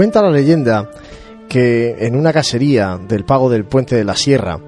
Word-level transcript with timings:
Cuenta 0.00 0.22
la 0.22 0.30
leyenda 0.30 0.88
que 1.46 1.94
en 2.06 2.16
una 2.16 2.32
casería 2.32 2.98
del 3.06 3.26
pago 3.26 3.50
del 3.50 3.66
puente 3.66 3.96
de 3.96 4.04
la 4.04 4.16
Sierra, 4.16 4.58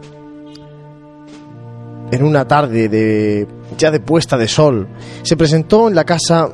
en 2.11 2.23
una 2.23 2.47
tarde 2.47 2.91
de 2.91 3.49
ya 3.79 3.91
de 3.91 4.01
puesta 4.01 4.37
de 4.37 4.47
sol, 4.47 4.89
se 5.23 5.35
presentó 5.39 5.89
en 5.89 5.95
la 5.95 6.05
casa 6.05 6.51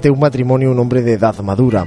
de 0.00 0.08
un 0.08 0.18
matrimonio 0.18 0.70
un 0.70 0.78
hombre 0.78 1.02
de 1.02 1.12
edad 1.12 1.38
madura, 1.40 1.84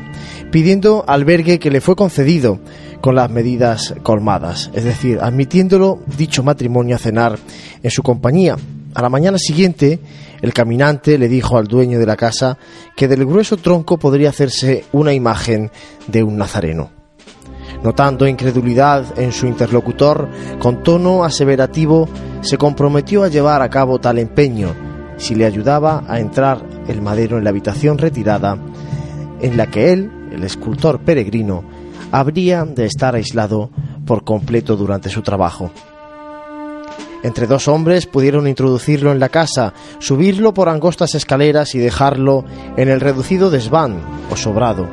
pidiendo 0.51 1.03
albergue 1.07 1.57
que 1.57 1.71
le 1.71 1.81
fue 1.81 1.95
concedido 1.95 2.59
con 3.01 3.15
las 3.15 3.31
medidas 3.31 3.95
colmadas, 4.03 4.69
es 4.75 4.83
decir, 4.83 5.17
admitiéndolo 5.23 5.97
dicho 6.15 6.43
matrimonio 6.43 6.97
a 6.97 6.99
cenar 6.99 7.39
en 7.81 7.89
su 7.89 8.03
compañía. 8.03 8.55
A 8.93 9.01
la 9.01 9.09
mañana 9.09 9.39
siguiente, 9.39 9.99
el 10.41 10.53
caminante 10.53 11.17
le 11.17 11.27
dijo 11.27 11.57
al 11.57 11.67
dueño 11.67 11.99
de 11.99 12.05
la 12.05 12.15
casa 12.15 12.57
que 12.95 13.07
del 13.07 13.25
grueso 13.25 13.57
tronco 13.57 13.97
podría 13.97 14.29
hacerse 14.29 14.85
una 14.91 15.13
imagen 15.13 15.71
de 16.07 16.23
un 16.23 16.37
nazareno. 16.37 16.91
Notando 17.83 18.27
incredulidad 18.27 19.19
en 19.19 19.31
su 19.31 19.47
interlocutor, 19.47 20.29
con 20.59 20.81
tono 20.83 21.23
aseverativo, 21.23 22.07
se 22.41 22.57
comprometió 22.57 23.23
a 23.23 23.27
llevar 23.27 23.61
a 23.61 23.69
cabo 23.69 23.99
tal 23.99 24.17
empeño 24.17 24.73
si 25.17 25.35
le 25.35 25.45
ayudaba 25.45 26.03
a 26.07 26.19
entrar 26.19 26.65
el 26.87 27.01
madero 27.01 27.37
en 27.37 27.43
la 27.43 27.49
habitación 27.49 27.97
retirada 27.97 28.57
en 29.41 29.57
la 29.57 29.67
que 29.67 29.93
él, 29.93 30.11
el 30.31 30.43
escultor 30.43 30.99
peregrino, 30.99 31.63
habría 32.11 32.65
de 32.65 32.85
estar 32.85 33.15
aislado 33.15 33.69
por 34.05 34.23
completo 34.23 34.75
durante 34.75 35.09
su 35.09 35.21
trabajo. 35.21 35.71
Entre 37.25 37.47
dos 37.47 37.67
hombres 37.67 38.05
pudieron 38.05 38.47
introducirlo 38.47 39.11
en 39.11 39.19
la 39.19 39.29
casa, 39.29 39.73
subirlo 39.97 40.53
por 40.53 40.69
angostas 40.69 41.15
escaleras 41.15 41.73
y 41.73 41.79
dejarlo 41.79 42.45
en 42.77 42.87
el 42.87 43.01
reducido 43.01 43.49
desván 43.49 43.99
o 44.29 44.35
sobrado 44.35 44.87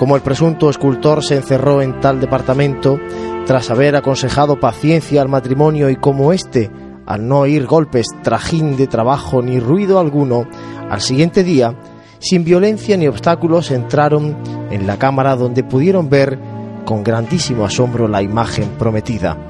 como 0.00 0.16
el 0.16 0.22
presunto 0.22 0.70
escultor 0.70 1.22
se 1.22 1.36
encerró 1.36 1.82
en 1.82 2.00
tal 2.00 2.20
departamento 2.20 2.98
tras 3.44 3.70
haber 3.70 3.96
aconsejado 3.96 4.58
paciencia 4.58 5.20
al 5.20 5.28
matrimonio 5.28 5.90
y 5.90 5.96
como 5.96 6.32
éste, 6.32 6.70
al 7.04 7.28
no 7.28 7.40
oír 7.40 7.66
golpes, 7.66 8.06
trajín 8.22 8.78
de 8.78 8.86
trabajo 8.86 9.42
ni 9.42 9.60
ruido 9.60 9.98
alguno, 9.98 10.46
al 10.88 11.02
siguiente 11.02 11.44
día, 11.44 11.78
sin 12.18 12.44
violencia 12.44 12.96
ni 12.96 13.08
obstáculos, 13.08 13.70
entraron 13.70 14.38
en 14.70 14.86
la 14.86 14.98
cámara 14.98 15.36
donde 15.36 15.64
pudieron 15.64 16.08
ver 16.08 16.38
con 16.86 17.04
grandísimo 17.04 17.66
asombro 17.66 18.08
la 18.08 18.22
imagen 18.22 18.70
prometida. 18.78 19.49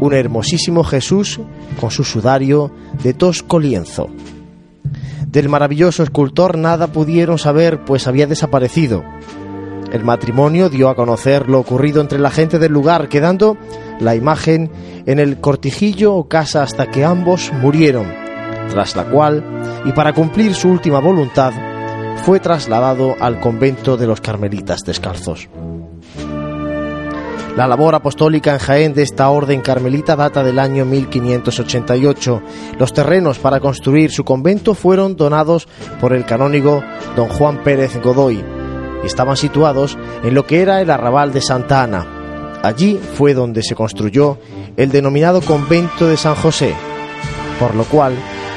Un 0.00 0.12
hermosísimo 0.12 0.84
Jesús 0.84 1.40
con 1.80 1.90
su 1.90 2.04
sudario 2.04 2.70
de 3.02 3.14
tosco 3.14 3.58
lienzo. 3.58 4.08
Del 5.26 5.48
maravilloso 5.48 6.02
escultor 6.02 6.56
nada 6.56 6.88
pudieron 6.88 7.38
saber, 7.38 7.84
pues 7.84 8.06
había 8.06 8.26
desaparecido. 8.26 9.02
El 9.92 10.04
matrimonio 10.04 10.70
dio 10.70 10.88
a 10.88 10.94
conocer 10.94 11.48
lo 11.48 11.60
ocurrido 11.60 12.00
entre 12.00 12.18
la 12.18 12.30
gente 12.30 12.58
del 12.58 12.72
lugar, 12.72 13.08
quedando 13.08 13.56
la 14.00 14.14
imagen 14.14 14.70
en 15.06 15.18
el 15.18 15.40
cortijillo 15.40 16.14
o 16.14 16.28
casa 16.28 16.62
hasta 16.62 16.90
que 16.90 17.04
ambos 17.04 17.52
murieron, 17.60 18.06
tras 18.70 18.96
la 18.96 19.04
cual, 19.04 19.44
y 19.84 19.92
para 19.92 20.12
cumplir 20.12 20.54
su 20.54 20.68
última 20.68 21.00
voluntad, 21.00 21.52
fue 22.24 22.40
trasladado 22.40 23.14
al 23.20 23.40
convento 23.40 23.96
de 23.96 24.06
los 24.06 24.20
carmelitas 24.20 24.82
descalzos. 24.84 25.48
La 27.56 27.68
labor 27.68 27.94
apostólica 27.94 28.52
en 28.52 28.58
Jaén 28.58 28.94
de 28.94 29.02
esta 29.04 29.30
orden 29.30 29.60
carmelita 29.60 30.16
data 30.16 30.42
del 30.42 30.58
año 30.58 30.84
1588. 30.84 32.42
Los 32.80 32.92
terrenos 32.92 33.38
para 33.38 33.60
construir 33.60 34.10
su 34.10 34.24
convento 34.24 34.74
fueron 34.74 35.14
donados 35.14 35.68
por 36.00 36.14
el 36.14 36.24
canónigo 36.24 36.82
don 37.14 37.28
Juan 37.28 37.62
Pérez 37.62 37.96
Godoy 38.02 38.44
y 39.04 39.06
estaban 39.06 39.36
situados 39.36 39.96
en 40.24 40.34
lo 40.34 40.44
que 40.46 40.62
era 40.62 40.80
el 40.80 40.90
arrabal 40.90 41.32
de 41.32 41.40
Santa 41.40 41.84
Ana. 41.84 42.04
Allí 42.64 42.98
fue 42.98 43.34
donde 43.34 43.62
se 43.62 43.76
construyó 43.76 44.38
el 44.76 44.90
denominado 44.90 45.40
convento 45.40 46.08
de 46.08 46.16
San 46.16 46.34
José, 46.34 46.74
por 47.60 47.76
lo 47.76 47.84
cual 47.84 48.14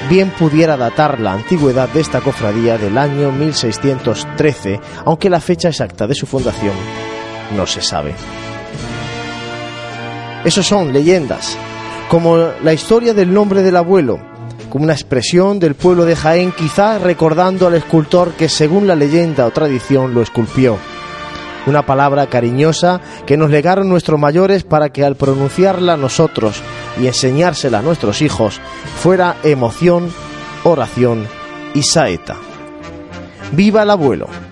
bien 0.09 0.31
pudiera 0.31 0.75
datar 0.75 1.19
la 1.19 1.33
antigüedad 1.33 1.87
de 1.89 1.99
esta 1.99 2.21
cofradía 2.21 2.79
del 2.79 2.97
año 2.97 3.31
1613, 3.31 4.79
aunque 5.05 5.29
la 5.29 5.39
fecha 5.39 5.69
exacta 5.69 6.07
de 6.07 6.15
su 6.15 6.25
fundación 6.25 6.73
no 7.55 7.67
se 7.67 7.81
sabe. 7.81 8.15
Esos 10.45 10.65
son 10.65 10.93
leyendas, 10.93 11.57
como 12.09 12.37
la 12.37 12.73
historia 12.73 13.13
del 13.13 13.33
nombre 13.33 13.63
del 13.63 13.75
abuelo, 13.75 14.19
como 14.69 14.83
una 14.83 14.93
expresión 14.93 15.59
del 15.59 15.75
pueblo 15.75 16.05
de 16.05 16.15
Jaén, 16.15 16.51
quizá 16.51 16.99
recordando 16.99 17.67
al 17.67 17.73
escultor 17.73 18.33
que 18.33 18.47
según 18.47 18.87
la 18.87 18.95
leyenda 18.95 19.45
o 19.45 19.51
tradición 19.51 20.13
lo 20.13 20.21
esculpió. 20.21 20.77
Una 21.65 21.85
palabra 21.85 22.27
cariñosa 22.27 23.01
que 23.25 23.35
nos 23.35 23.49
legaron 23.49 23.89
nuestros 23.89 24.19
mayores 24.19 24.63
para 24.63 24.89
que 24.89 25.03
al 25.03 25.17
pronunciarla 25.17 25.97
nosotros 25.97 26.61
y 27.01 27.07
enseñársela 27.07 27.79
a 27.79 27.81
nuestros 27.81 28.21
hijos 28.21 28.61
fuera 29.01 29.35
emoción, 29.43 30.09
oración 30.63 31.27
y 31.73 31.83
saeta. 31.83 32.37
¡Viva 33.51 33.83
el 33.83 33.89
abuelo! 33.89 34.46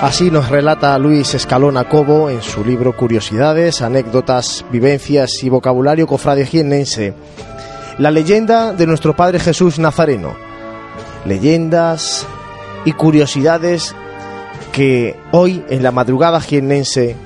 Así 0.00 0.30
nos 0.30 0.50
relata 0.50 0.98
Luis 0.98 1.34
Escalona 1.34 1.88
Cobo 1.88 2.28
en 2.28 2.42
su 2.42 2.62
libro 2.62 2.94
Curiosidades, 2.94 3.80
anécdotas, 3.80 4.62
vivencias 4.70 5.42
y 5.42 5.48
vocabulario 5.48 6.06
cofradejienense. 6.06 7.14
La 7.96 8.10
leyenda 8.10 8.74
de 8.74 8.86
nuestro 8.86 9.16
Padre 9.16 9.38
Jesús 9.40 9.78
Nazareno. 9.78 10.34
Leyendas 11.24 12.26
y 12.84 12.92
curiosidades 12.92 13.94
que 14.70 15.16
hoy 15.32 15.64
en 15.70 15.82
la 15.82 15.92
madrugada 15.92 16.42
jiennense 16.42 17.16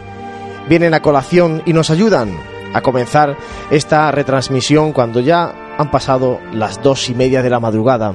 vienen 0.69 0.95
a 0.95 1.03
colación 1.03 1.63
y 1.67 1.73
nos 1.73 1.91
ayudan 1.91 2.31
a 2.73 2.83
comenzar 2.83 3.37
esta 3.73 4.13
retransmisión 4.13 4.93
cuando 4.93 5.19
ya 5.19 5.75
han 5.77 5.91
pasado 5.91 6.39
las 6.53 6.81
dos 6.81 7.11
y 7.11 7.17
media 7.17 7.43
de 7.43 7.51
la 7.51 7.59
madrugada 7.59 8.15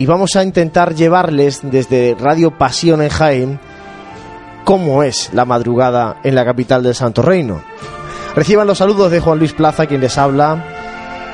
y 0.00 0.06
vamos 0.06 0.34
a 0.34 0.42
intentar 0.42 0.94
llevarles 0.94 1.60
desde 1.62 2.16
Radio 2.18 2.56
Pasión 2.56 3.02
en 3.02 3.10
Jaén 3.10 3.60
cómo 4.64 5.02
es 5.02 5.28
la 5.34 5.44
madrugada 5.44 6.16
en 6.24 6.34
la 6.34 6.44
capital 6.46 6.82
del 6.82 6.94
Santo 6.94 7.20
Reino. 7.20 7.62
Reciban 8.34 8.66
los 8.66 8.78
saludos 8.78 9.10
de 9.10 9.20
Juan 9.20 9.38
Luis 9.38 9.52
Plaza, 9.52 9.84
quien 9.84 10.00
les 10.00 10.16
habla, 10.16 10.64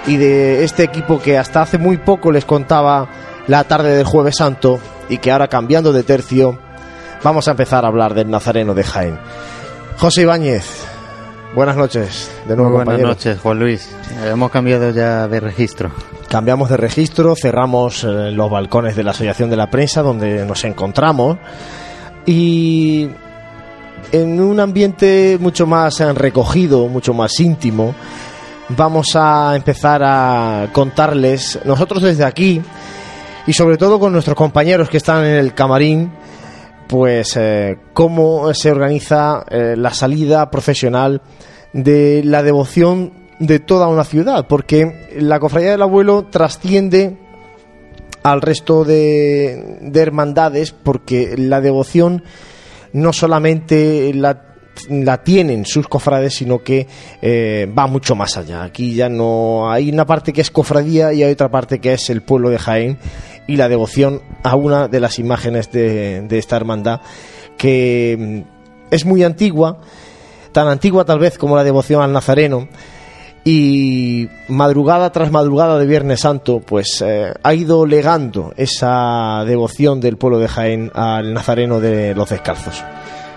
y 0.09 0.17
de 0.17 0.65
este 0.65 0.83
equipo 0.83 1.21
que 1.21 1.39
hasta 1.39 1.63
hace 1.63 1.79
muy 1.79 1.97
poco 1.99 2.33
les 2.33 2.45
contaba 2.45 3.09
la 3.47 3.63
tarde 3.63 3.97
del 3.97 4.05
jueves 4.05 4.37
santo 4.37 4.81
y 5.09 5.19
que 5.19 5.31
ahora 5.31 5.47
cambiando 5.47 5.93
de 5.93 6.03
tercio 6.03 6.59
vamos 7.23 7.47
a 7.47 7.53
empezar 7.53 7.85
a 7.85 7.89
hablar 7.89 8.15
del 8.15 8.29
Nazareno 8.29 8.75
de 8.75 8.83
Jaén. 8.83 9.17
José 9.97 10.23
Ibáñez, 10.23 10.85
buenas 11.55 11.77
noches 11.77 12.33
de 12.49 12.57
nuevo. 12.57 12.73
buenas 12.73 12.99
noches, 12.99 13.39
Juan 13.39 13.61
Luis. 13.61 13.95
Hemos 14.25 14.51
cambiado 14.51 14.91
ya 14.91 15.29
de 15.29 15.39
registro. 15.39 15.93
Cambiamos 16.28 16.69
de 16.69 16.76
registro, 16.76 17.34
cerramos 17.37 18.02
eh, 18.05 18.31
los 18.32 18.50
balcones 18.50 18.96
de 18.96 19.05
la 19.05 19.12
Asociación 19.12 19.49
de 19.49 19.56
la 19.56 19.70
Prensa 19.70 20.02
donde 20.02 20.44
nos 20.44 20.64
encontramos 20.64 21.38
y 22.26 23.08
en 24.12 24.40
un 24.40 24.61
ambiente 24.61 25.38
mucho 25.40 25.67
más 25.67 26.00
recogido, 26.00 26.88
mucho 26.88 27.14
más 27.14 27.38
íntimo, 27.40 27.94
vamos 28.69 29.14
a 29.14 29.55
empezar 29.55 30.02
a 30.05 30.69
contarles 30.73 31.61
nosotros 31.64 32.02
desde 32.02 32.25
aquí 32.25 32.61
y 33.46 33.52
sobre 33.52 33.76
todo 33.76 34.00
con 34.00 34.12
nuestros 34.12 34.37
compañeros 34.37 34.88
que 34.88 34.96
están 34.96 35.25
en 35.25 35.37
el 35.37 35.55
camarín, 35.55 36.11
pues 36.88 37.37
eh, 37.37 37.79
cómo 37.93 38.52
se 38.55 38.70
organiza 38.70 39.44
eh, 39.49 39.75
la 39.76 39.93
salida 39.93 40.50
profesional 40.50 41.22
de 41.72 42.22
la 42.25 42.43
devoción 42.43 43.12
de 43.38 43.61
toda 43.61 43.88
una 43.88 44.05
ciudad, 44.05 44.47
porque 44.47 45.11
la 45.19 45.38
cofradía 45.38 45.73
del 45.73 45.83
abuelo 45.83 46.27
trasciende 46.31 47.17
al 48.23 48.41
resto 48.41 48.85
de, 48.85 49.79
hermandades, 49.94 50.73
porque 50.73 51.37
la 51.37 51.61
devoción 51.61 52.25
no 52.93 53.12
solamente 53.12 54.12
la, 54.15 55.23
tienen 55.23 55.65
sus 55.65 55.87
cofrades, 55.87 56.35
sino 56.35 56.62
que 56.62 56.88
eh, 57.23 57.73
va 57.79 57.87
mucho 57.87 58.17
más 58.17 58.37
allá. 58.37 58.65
Aquí 58.65 58.94
ya 58.94 59.09
no 59.09 59.71
hay 59.71 59.91
una 59.91 60.06
parte 60.06 60.32
que 60.32 60.41
es 60.41 60.50
cofradía 60.50 61.12
y 61.12 61.23
hay 61.23 61.32
otra 61.32 61.50
parte 61.50 61.79
que 61.79 61.93
es 61.93 62.11
el 62.11 62.23
pueblo 62.23 62.50
de 62.50 62.59
Jaén 62.59 62.99
y 63.47 63.56
la 63.56 63.69
devoción 63.69 64.23
a 64.43 64.56
una 64.56 64.89
de 64.89 64.99
las 64.99 65.19
imágenes 65.19 65.71
de, 65.71 66.23
de 66.23 66.39
esta 66.39 66.56
hermandad 66.56 67.00
que 67.56 68.17
mm, 68.19 68.91
es 68.91 69.05
muy 69.05 69.23
antigua, 69.23 69.79
tan 70.53 70.67
antigua 70.69 71.05
tal 71.05 71.19
vez 71.19 71.39
como 71.39 71.55
la 71.55 71.62
devoción 71.62 72.03
al 72.03 72.12
Nazareno 72.12 72.69
y 73.48 74.28
madrugada 74.48 75.12
tras 75.12 75.31
madrugada 75.31 75.78
de 75.78 75.87
Viernes 75.87 76.19
Santo, 76.19 76.58
pues 76.58 77.00
eh, 77.06 77.32
ha 77.44 77.54
ido 77.54 77.87
legando 77.87 78.52
esa 78.56 79.44
devoción 79.46 80.00
del 80.00 80.16
pueblo 80.16 80.40
de 80.40 80.48
Jaén 80.48 80.90
al 80.93 81.32
Nazareno 81.32 81.78
de 81.78 82.12
los 82.16 82.28
Descalzos. 82.28 82.82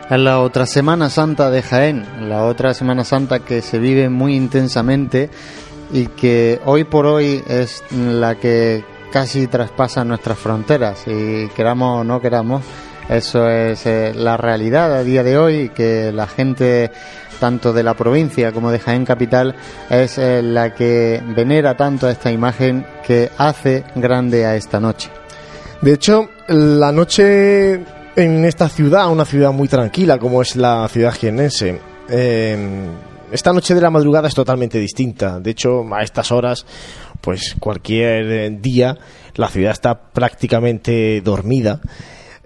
Es 0.10 0.20
la 0.20 0.40
otra 0.40 0.66
Semana 0.66 1.12
Santa 1.12 1.52
de 1.52 1.62
Jaén, 1.62 2.28
la 2.28 2.46
otra 2.46 2.74
Semana 2.74 3.04
Santa 3.04 3.42
que 3.42 3.62
se 3.62 3.78
vive 3.78 4.10
muy 4.10 4.36
intensamente 4.36 5.30
y 5.94 6.08
que 6.08 6.60
hoy 6.66 6.86
por 6.86 7.06
hoy 7.06 7.44
es 7.48 7.84
la 7.92 8.34
que 8.34 8.84
casi 9.12 9.46
traspasa 9.46 10.04
nuestras 10.06 10.40
fronteras, 10.40 11.04
y 11.06 11.50
queramos 11.50 12.02
o 12.02 12.04
no 12.04 12.20
queramos, 12.20 12.64
eso 13.10 13.50
es 13.50 13.86
eh, 13.86 14.14
la 14.16 14.38
realidad 14.38 14.94
a 14.96 15.04
día 15.04 15.24
de 15.24 15.38
hoy, 15.38 15.70
que 15.70 16.12
la 16.12 16.28
gente 16.28 16.92
tanto 17.40 17.74
de 17.74 17.84
la 17.84 17.94
provincia 17.94 18.52
como 18.52 18.70
de 18.70 18.80
Jaén 18.80 19.06
Capital, 19.06 19.56
es 19.90 20.18
eh, 20.18 20.42
la 20.42 20.74
que 20.74 21.22
venera 21.36 21.76
tanto 21.76 22.08
a 22.08 22.12
esta 22.12 22.32
imagen 22.32 22.86
que 23.06 23.30
hace 23.38 23.84
grande 23.96 24.46
a 24.46 24.56
esta 24.56 24.80
noche. 24.80 25.10
De 25.82 25.94
hecho, 25.94 26.30
la 26.48 26.92
noche 26.92 27.74
en 28.16 28.46
esta 28.46 28.68
ciudad, 28.68 29.10
una 29.10 29.26
ciudad 29.26 29.54
muy 29.54 29.68
tranquila 29.70 30.18
como 30.18 30.42
es 30.42 30.56
la 30.56 30.88
ciudad 30.90 31.14
jienense, 31.14 31.80
esta 33.32 33.54
noche 33.54 33.76
de 33.76 33.82
la 33.82 33.92
madrugada 33.92 34.28
es 34.28 34.34
totalmente 34.34 34.80
distinta. 34.80 35.40
De 35.40 35.52
hecho, 35.52 35.86
a 35.94 36.02
estas 36.02 36.32
horas, 36.32 36.66
pues 37.22 37.56
cualquier 37.60 38.32
eh, 38.32 38.50
día, 38.50 38.98
la 39.36 39.50
ciudad 39.50 39.72
está 39.72 40.00
prácticamente 40.12 41.22
dormida. 41.22 41.80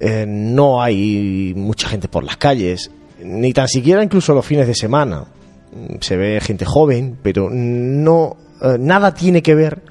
Eh, 0.06 0.26
no 0.28 0.82
hay 0.84 1.54
mucha 1.56 1.88
gente 1.88 2.10
por 2.10 2.26
las 2.26 2.36
calles 2.36 2.92
ni 3.24 3.54
tan 3.54 3.70
siquiera 3.70 4.04
incluso 4.04 4.34
los 4.34 4.46
fines 4.46 4.68
de 4.68 4.76
semana. 4.76 5.24
Se 6.02 6.18
ve 6.18 6.42
gente 6.42 6.66
joven, 6.66 7.18
pero 7.24 7.50
no 7.50 8.36
eh, 8.62 8.76
nada 8.78 9.14
tiene 9.14 9.42
que 9.42 9.56
ver 9.56 9.82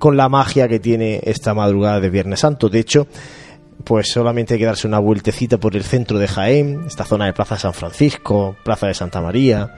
con 0.00 0.16
la 0.16 0.28
magia 0.28 0.66
que 0.66 0.80
tiene 0.80 1.20
esta 1.22 1.54
madrugada 1.54 2.00
de 2.00 2.10
Viernes 2.10 2.40
Santo. 2.40 2.68
De 2.68 2.80
hecho, 2.80 3.06
pues 3.84 4.10
solamente 4.10 4.54
hay 4.54 4.60
que 4.60 4.66
darse 4.66 4.88
una 4.88 4.98
vueltecita 4.98 5.58
por 5.58 5.76
el 5.76 5.84
centro 5.84 6.18
de 6.18 6.26
Jaén, 6.26 6.82
esta 6.88 7.04
zona 7.04 7.26
de 7.26 7.32
Plaza 7.32 7.56
San 7.56 7.72
Francisco, 7.72 8.56
Plaza 8.64 8.88
de 8.88 8.94
Santa 8.94 9.20
María, 9.20 9.76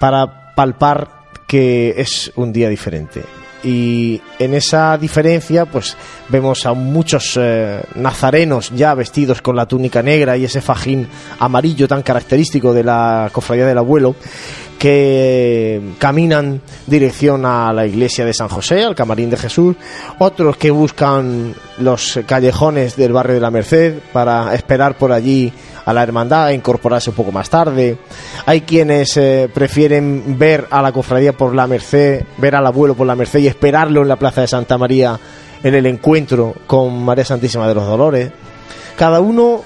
para 0.00 0.56
palpar 0.56 1.08
que 1.46 1.94
es 1.98 2.32
un 2.34 2.52
día 2.52 2.68
diferente 2.68 3.22
y 3.62 4.20
en 4.38 4.54
esa 4.54 4.96
diferencia 4.98 5.66
pues 5.66 5.96
vemos 6.28 6.64
a 6.66 6.74
muchos 6.74 7.38
eh, 7.40 7.82
nazarenos 7.96 8.70
ya 8.74 8.94
vestidos 8.94 9.42
con 9.42 9.56
la 9.56 9.66
túnica 9.66 10.02
negra 10.02 10.36
y 10.36 10.44
ese 10.44 10.60
fajín 10.60 11.08
amarillo 11.38 11.88
tan 11.88 12.02
característico 12.02 12.72
de 12.72 12.84
la 12.84 13.30
cofradía 13.32 13.66
del 13.66 13.78
abuelo 13.78 14.14
que 14.78 15.94
caminan 15.98 16.60
dirección 16.86 17.44
a 17.44 17.72
la 17.72 17.84
iglesia 17.84 18.24
de 18.24 18.32
San 18.32 18.48
José, 18.48 18.84
al 18.84 18.94
camarín 18.94 19.28
de 19.28 19.36
Jesús, 19.36 19.74
otros 20.20 20.56
que 20.56 20.70
buscan 20.70 21.54
los 21.78 22.20
callejones 22.26 22.96
del 22.96 23.12
barrio 23.12 23.34
de 23.34 23.40
la 23.40 23.50
Merced 23.50 23.98
para 24.12 24.54
esperar 24.54 24.96
por 24.96 25.10
allí 25.10 25.52
a 25.88 25.92
la 25.94 26.02
hermandad 26.02 26.50
e 26.50 26.54
incorporarse 26.54 27.08
un 27.08 27.16
poco 27.16 27.32
más 27.32 27.48
tarde. 27.48 27.96
Hay 28.44 28.60
quienes 28.60 29.16
eh, 29.16 29.48
prefieren 29.52 30.38
ver 30.38 30.66
a 30.70 30.82
la 30.82 30.92
cofradía 30.92 31.32
por 31.32 31.54
la 31.54 31.66
Merced, 31.66 32.24
ver 32.36 32.56
al 32.56 32.66
abuelo 32.66 32.94
por 32.94 33.06
la 33.06 33.16
Merced 33.16 33.40
y 33.40 33.46
esperarlo 33.46 34.02
en 34.02 34.08
la 34.08 34.16
plaza 34.16 34.42
de 34.42 34.48
Santa 34.48 34.76
María 34.76 35.18
en 35.62 35.74
el 35.74 35.86
encuentro 35.86 36.54
con 36.66 37.02
María 37.02 37.24
Santísima 37.24 37.66
de 37.66 37.74
los 37.74 37.86
Dolores. 37.86 38.30
Cada 38.98 39.20
uno 39.20 39.62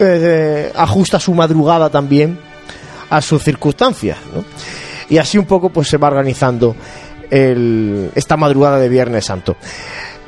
eh, 0.00 0.72
ajusta 0.74 1.20
su 1.20 1.34
madrugada 1.34 1.88
también 1.88 2.36
a 3.08 3.22
sus 3.22 3.40
circunstancias. 3.40 4.18
Y 5.08 5.18
así 5.18 5.38
un 5.38 5.46
poco 5.46 5.70
pues 5.70 5.86
se 5.86 5.98
va 5.98 6.08
organizando 6.08 6.74
esta 7.30 8.36
madrugada 8.36 8.80
de 8.80 8.88
Viernes 8.88 9.24
Santo. 9.24 9.56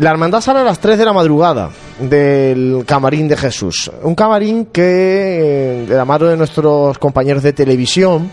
La 0.02 0.10
hermandad 0.10 0.40
sale 0.40 0.58
a 0.58 0.64
las 0.64 0.80
3 0.80 0.98
de 0.98 1.04
la 1.04 1.12
madrugada 1.12 1.70
del 2.00 2.82
camarín 2.84 3.28
de 3.28 3.36
Jesús. 3.36 3.88
Un 4.02 4.16
camarín 4.16 4.66
que, 4.66 5.84
de 5.88 5.94
la 5.94 6.04
mano 6.04 6.26
de 6.26 6.36
nuestros 6.36 6.98
compañeros 6.98 7.44
de 7.44 7.52
televisión, 7.52 8.28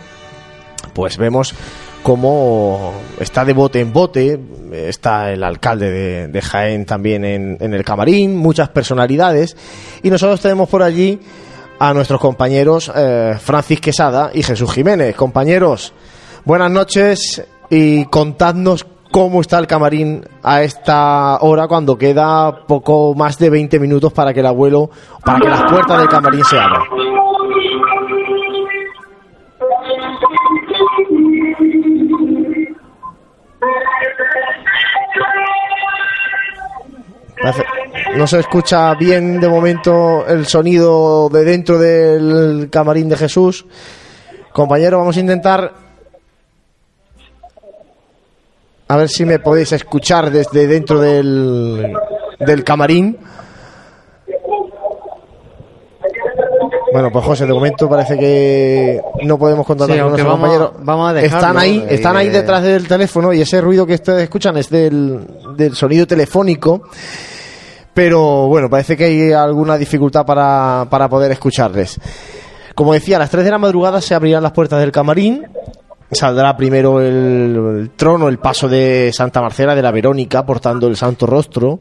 pues 0.95 1.19
vemos 1.19 1.53
cómo 2.01 2.91
está 3.19 3.45
de 3.45 3.53
bote 3.53 3.81
en 3.81 3.93
bote. 3.93 4.39
Está 4.71 5.31
el 5.31 5.43
alcalde 5.43 6.27
de, 6.27 6.41
Jaén 6.41 6.87
también 6.87 7.23
en, 7.23 7.57
en 7.59 7.75
el 7.75 7.83
camarín, 7.83 8.35
muchas 8.35 8.69
personalidades. 8.69 9.55
Y 10.01 10.09
nosotros 10.09 10.41
tenemos 10.41 10.67
por 10.69 10.81
allí 10.81 11.19
a 11.77 11.93
nuestros 11.93 12.19
compañeros 12.19 12.91
eh, 12.95 13.35
Francis 13.39 13.79
Quesada 13.79 14.31
y 14.33 14.41
Jesús 14.41 14.73
Jiménez. 14.73 15.15
Compañeros, 15.15 15.93
buenas 16.45 16.71
noches 16.71 17.43
y 17.69 18.05
contadnos 18.05 18.87
cómo 19.11 19.41
está 19.41 19.57
el 19.57 19.67
camarín 19.67 20.23
a 20.43 20.61
esta 20.61 21.37
hora 21.41 21.67
cuando 21.67 21.97
queda 21.97 22.65
poco 22.65 23.13
más 23.15 23.37
de 23.37 23.49
20 23.49 23.79
minutos 23.79 24.13
para 24.13 24.33
que 24.33 24.41
el 24.41 24.45
abuelo, 24.45 24.89
para 25.23 25.39
que 25.39 25.49
las 25.49 25.63
puertas 25.63 25.99
del 25.99 26.09
camarín 26.09 26.43
se 26.45 26.59
abran. 26.59 26.81
No 38.15 38.27
se 38.27 38.39
escucha 38.39 38.93
bien 38.95 39.39
de 39.39 39.47
momento 39.47 40.25
el 40.27 40.45
sonido 40.45 41.29
de 41.29 41.43
dentro 41.45 41.79
del 41.79 42.69
camarín 42.69 43.07
de 43.07 43.15
Jesús. 43.15 43.65
Compañero, 44.51 44.97
vamos 44.99 45.15
a 45.15 45.19
intentar 45.21 45.88
a 48.89 48.97
ver 48.97 49.07
si 49.07 49.23
me 49.23 49.39
podéis 49.39 49.71
escuchar 49.71 50.31
desde 50.31 50.67
dentro 50.67 50.99
del, 50.99 51.93
del 52.39 52.63
camarín. 52.63 53.17
Bueno, 56.91 57.11
pues 57.11 57.23
José, 57.23 57.45
de 57.45 57.53
momento 57.53 57.87
parece 57.87 58.17
que 58.17 58.99
no 59.23 59.37
podemos 59.37 59.65
contar 59.65 59.87
con 59.87 59.97
nuestros 59.97 60.27
compañeros. 60.27 60.71
Vamos 60.79 61.13
a 61.13 61.21
están 61.21 61.57
ahí, 61.57 61.85
están 61.87 62.17
ahí 62.17 62.29
detrás 62.29 62.63
del 62.63 62.87
teléfono 62.87 63.31
y 63.31 63.41
ese 63.41 63.61
ruido 63.61 63.85
que 63.85 63.93
ustedes 63.93 64.23
escuchan 64.23 64.57
es 64.57 64.69
del, 64.71 65.23
del 65.55 65.75
sonido 65.75 66.07
telefónico 66.07 66.81
pero 67.99 68.47
bueno, 68.47 68.69
parece 68.69 68.95
que 68.95 69.03
hay 69.03 69.31
alguna 69.33 69.77
dificultad 69.77 70.25
para, 70.25 70.87
para 70.89 71.09
poder 71.09 71.33
escucharles. 71.33 71.99
Como 72.73 72.93
decía, 72.93 73.17
a 73.17 73.19
las 73.19 73.29
3 73.29 73.43
de 73.43 73.51
la 73.51 73.57
madrugada 73.57 73.99
se 73.99 74.15
abrirán 74.15 74.41
las 74.41 74.53
puertas 74.53 74.79
del 74.79 74.93
camarín, 74.93 75.45
saldrá 76.11 76.55
primero 76.57 77.01
el, 77.01 77.91
trono, 77.95 78.27
el 78.29 78.39
paso 78.39 78.67
de 78.67 79.11
Santa 79.13 79.41
Marcela 79.41 79.75
de 79.75 79.81
la 79.81 79.91
Verónica 79.91 80.45
portando 80.45 80.87
el 80.87 80.95
Santo 80.95 81.25
Rostro, 81.25 81.79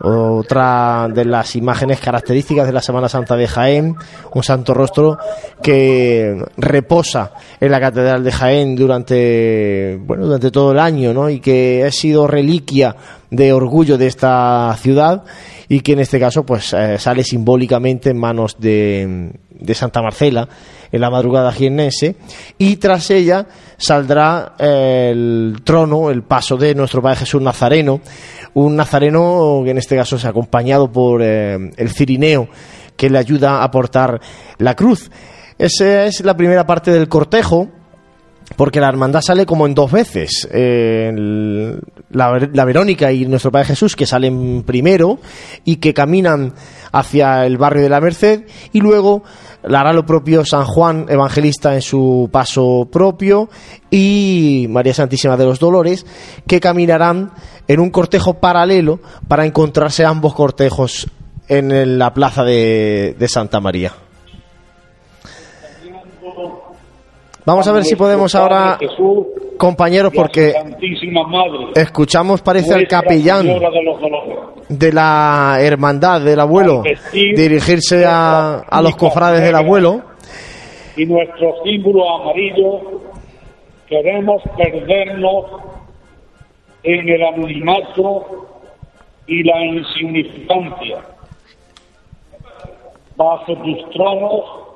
otra 0.00 1.08
de 1.12 1.24
las 1.24 1.56
imágenes 1.56 1.98
características 2.00 2.66
de 2.66 2.72
la 2.72 2.80
Semana 2.80 3.08
Santa 3.08 3.36
de 3.36 3.48
Jaén, 3.48 3.96
un 4.32 4.42
santo 4.42 4.72
rostro 4.72 5.18
que 5.60 6.40
reposa 6.56 7.32
en 7.58 7.72
la 7.72 7.80
Catedral 7.80 8.22
de 8.22 8.30
Jaén 8.30 8.76
durante, 8.76 9.98
bueno, 10.00 10.26
durante 10.26 10.50
todo 10.52 10.72
el 10.72 10.78
año, 10.78 11.12
¿no? 11.12 11.28
Y 11.28 11.40
que 11.40 11.84
ha 11.84 11.90
sido 11.90 12.28
reliquia 12.28 12.94
de 13.30 13.52
orgullo 13.52 13.98
de 13.98 14.06
esta 14.06 14.74
ciudad 14.78 15.24
y 15.68 15.80
que 15.80 15.92
en 15.92 16.00
este 16.00 16.20
caso 16.20 16.46
pues 16.46 16.72
eh, 16.72 16.98
sale 16.98 17.24
simbólicamente 17.24 18.10
en 18.10 18.18
manos 18.18 18.56
de, 18.58 19.32
de, 19.50 19.74
Santa 19.74 20.00
Marcela 20.00 20.48
en 20.90 21.00
la 21.00 21.10
madrugada 21.10 21.52
jiennense 21.52 22.16
y 22.56 22.76
tras 22.76 23.10
ella 23.10 23.46
saldrá 23.76 24.54
eh, 24.58 25.10
el 25.12 25.60
trono, 25.64 26.10
el 26.10 26.22
paso 26.22 26.56
de 26.56 26.74
nuestro 26.74 27.02
Padre 27.02 27.20
Jesús 27.20 27.42
Nazareno, 27.42 28.00
un 28.54 28.76
nazareno 28.76 29.60
que 29.64 29.70
en 29.70 29.78
este 29.78 29.96
caso 29.96 30.16
es 30.16 30.24
acompañado 30.24 30.90
por 30.90 31.22
eh, 31.22 31.56
el 31.76 31.90
cirineo 31.90 32.48
que 32.96 33.10
le 33.10 33.18
ayuda 33.18 33.62
a 33.62 33.70
portar 33.70 34.20
la 34.58 34.74
cruz. 34.74 35.10
Esa 35.58 36.06
es 36.06 36.24
la 36.24 36.36
primera 36.36 36.66
parte 36.66 36.90
del 36.90 37.08
cortejo 37.08 37.68
porque 38.56 38.80
la 38.80 38.88
hermandad 38.88 39.20
sale 39.20 39.46
como 39.46 39.66
en 39.66 39.74
dos 39.74 39.92
veces. 39.92 40.48
la, 40.50 42.64
Verónica 42.64 43.12
y 43.12 43.26
nuestro 43.26 43.52
Padre 43.52 43.68
Jesús, 43.68 43.94
que 43.94 44.06
salen 44.06 44.64
primero 44.64 45.18
y 45.64 45.76
que 45.76 45.94
caminan 45.94 46.54
hacia 46.92 47.44
el 47.44 47.58
barrio 47.58 47.82
de 47.82 47.88
la 47.88 48.00
Merced, 48.00 48.44
y 48.72 48.80
luego 48.80 49.22
la 49.22 49.47
hará 49.62 49.92
lo 49.92 50.06
propio 50.06 50.44
San 50.44 50.64
Juan 50.64 51.06
Evangelista 51.08 51.74
en 51.74 51.82
su 51.82 52.28
paso 52.32 52.88
propio 52.90 53.48
y 53.90 54.66
María 54.68 54.94
Santísima 54.94 55.36
de 55.36 55.44
los 55.44 55.58
Dolores, 55.58 56.06
que 56.46 56.60
caminarán 56.60 57.32
en 57.66 57.80
un 57.80 57.90
cortejo 57.90 58.34
paralelo 58.34 59.00
para 59.28 59.46
encontrarse 59.46 60.04
ambos 60.04 60.34
cortejos 60.34 61.08
en 61.48 61.98
la 61.98 62.12
plaza 62.12 62.44
de 62.44 63.26
Santa 63.28 63.60
María. 63.60 64.07
Vamos 67.48 67.66
a 67.66 67.72
ver 67.72 67.84
si 67.84 67.96
podemos 67.96 68.34
ahora, 68.34 68.78
compañeros, 69.56 70.12
porque 70.14 70.52
escuchamos, 71.74 72.42
parece 72.42 72.74
al 72.74 72.86
capellán 72.86 73.46
de 74.68 74.92
la 74.92 75.56
hermandad 75.58 76.20
del 76.20 76.40
abuelo 76.40 76.82
dirigirse 77.10 78.04
a, 78.04 78.58
a 78.68 78.82
los 78.82 78.94
cofrades 78.96 79.40
del 79.40 79.54
abuelo. 79.54 80.02
Y 80.98 81.06
nuestro 81.06 81.54
símbolo 81.64 82.20
amarillo 82.20 83.00
queremos 83.88 84.42
perdernos 84.54 85.46
en 86.82 87.08
el 87.08 87.22
anonimato 87.24 88.46
y 89.26 89.42
la 89.42 89.64
insignificancia. 89.64 90.98
Bajo 93.16 93.54
tus 93.56 93.90
tronos 93.94 94.67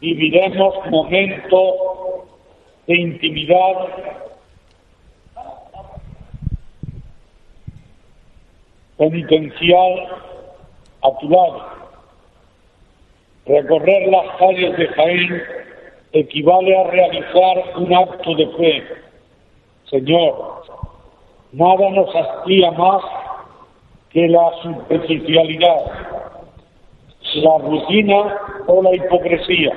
viviremos 0.00 0.74
momentos 0.90 1.74
de 2.86 2.96
intimidad 2.96 3.74
penitencial 8.96 10.08
a 11.02 11.18
tu 11.20 11.28
lado. 11.28 11.62
Recorrer 13.46 14.08
las 14.08 14.36
calles 14.36 14.76
de 14.76 14.88
Jaén 14.88 15.42
equivale 16.12 16.76
a 16.76 16.84
realizar 16.84 17.76
un 17.76 17.94
acto 17.94 18.34
de 18.34 18.46
fe. 18.56 18.84
Señor, 19.90 20.62
nada 21.52 21.90
nos 21.90 22.14
hastía 22.14 22.70
más 22.72 23.02
que 24.10 24.28
la 24.28 24.50
superficialidad, 24.62 26.27
la 27.42 27.58
rutina 27.58 28.38
o 28.66 28.82
la 28.82 28.94
hipocresía. 28.94 29.72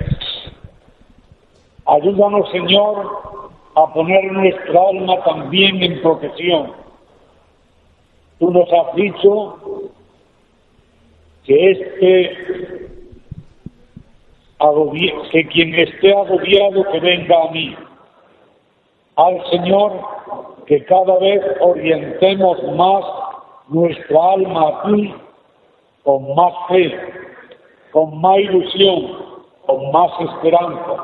Ayúdanos, 1.86 2.50
Señor, 2.52 3.42
a 3.76 3.94
poner 3.94 4.32
nuestra 4.32 4.82
alma 4.90 5.24
también 5.24 5.82
en 5.82 6.02
protección. 6.02 6.74
Tú 8.40 8.52
nos 8.52 8.72
has 8.72 8.96
dicho 8.96 9.82
que 11.46 11.72
este 11.72 12.82
que 15.32 15.48
quien 15.48 15.74
esté 15.74 16.14
agobiado 16.14 16.84
que 16.92 17.00
venga 17.00 17.44
a 17.44 17.52
mí. 17.52 17.76
Al 19.16 19.44
Señor 19.50 19.94
que 20.68 20.86
cada 20.86 21.18
vez 21.18 21.42
orientemos 21.62 22.62
más 22.76 23.04
nuestra 23.70 24.34
alma 24.34 24.68
a 24.68 24.84
ti 24.84 25.14
con 26.04 26.36
más 26.36 26.54
fe, 26.70 27.21
con 27.92 28.20
más 28.20 28.38
ilusión, 28.40 29.18
con 29.66 29.92
más 29.92 30.12
esperanza. 30.20 31.04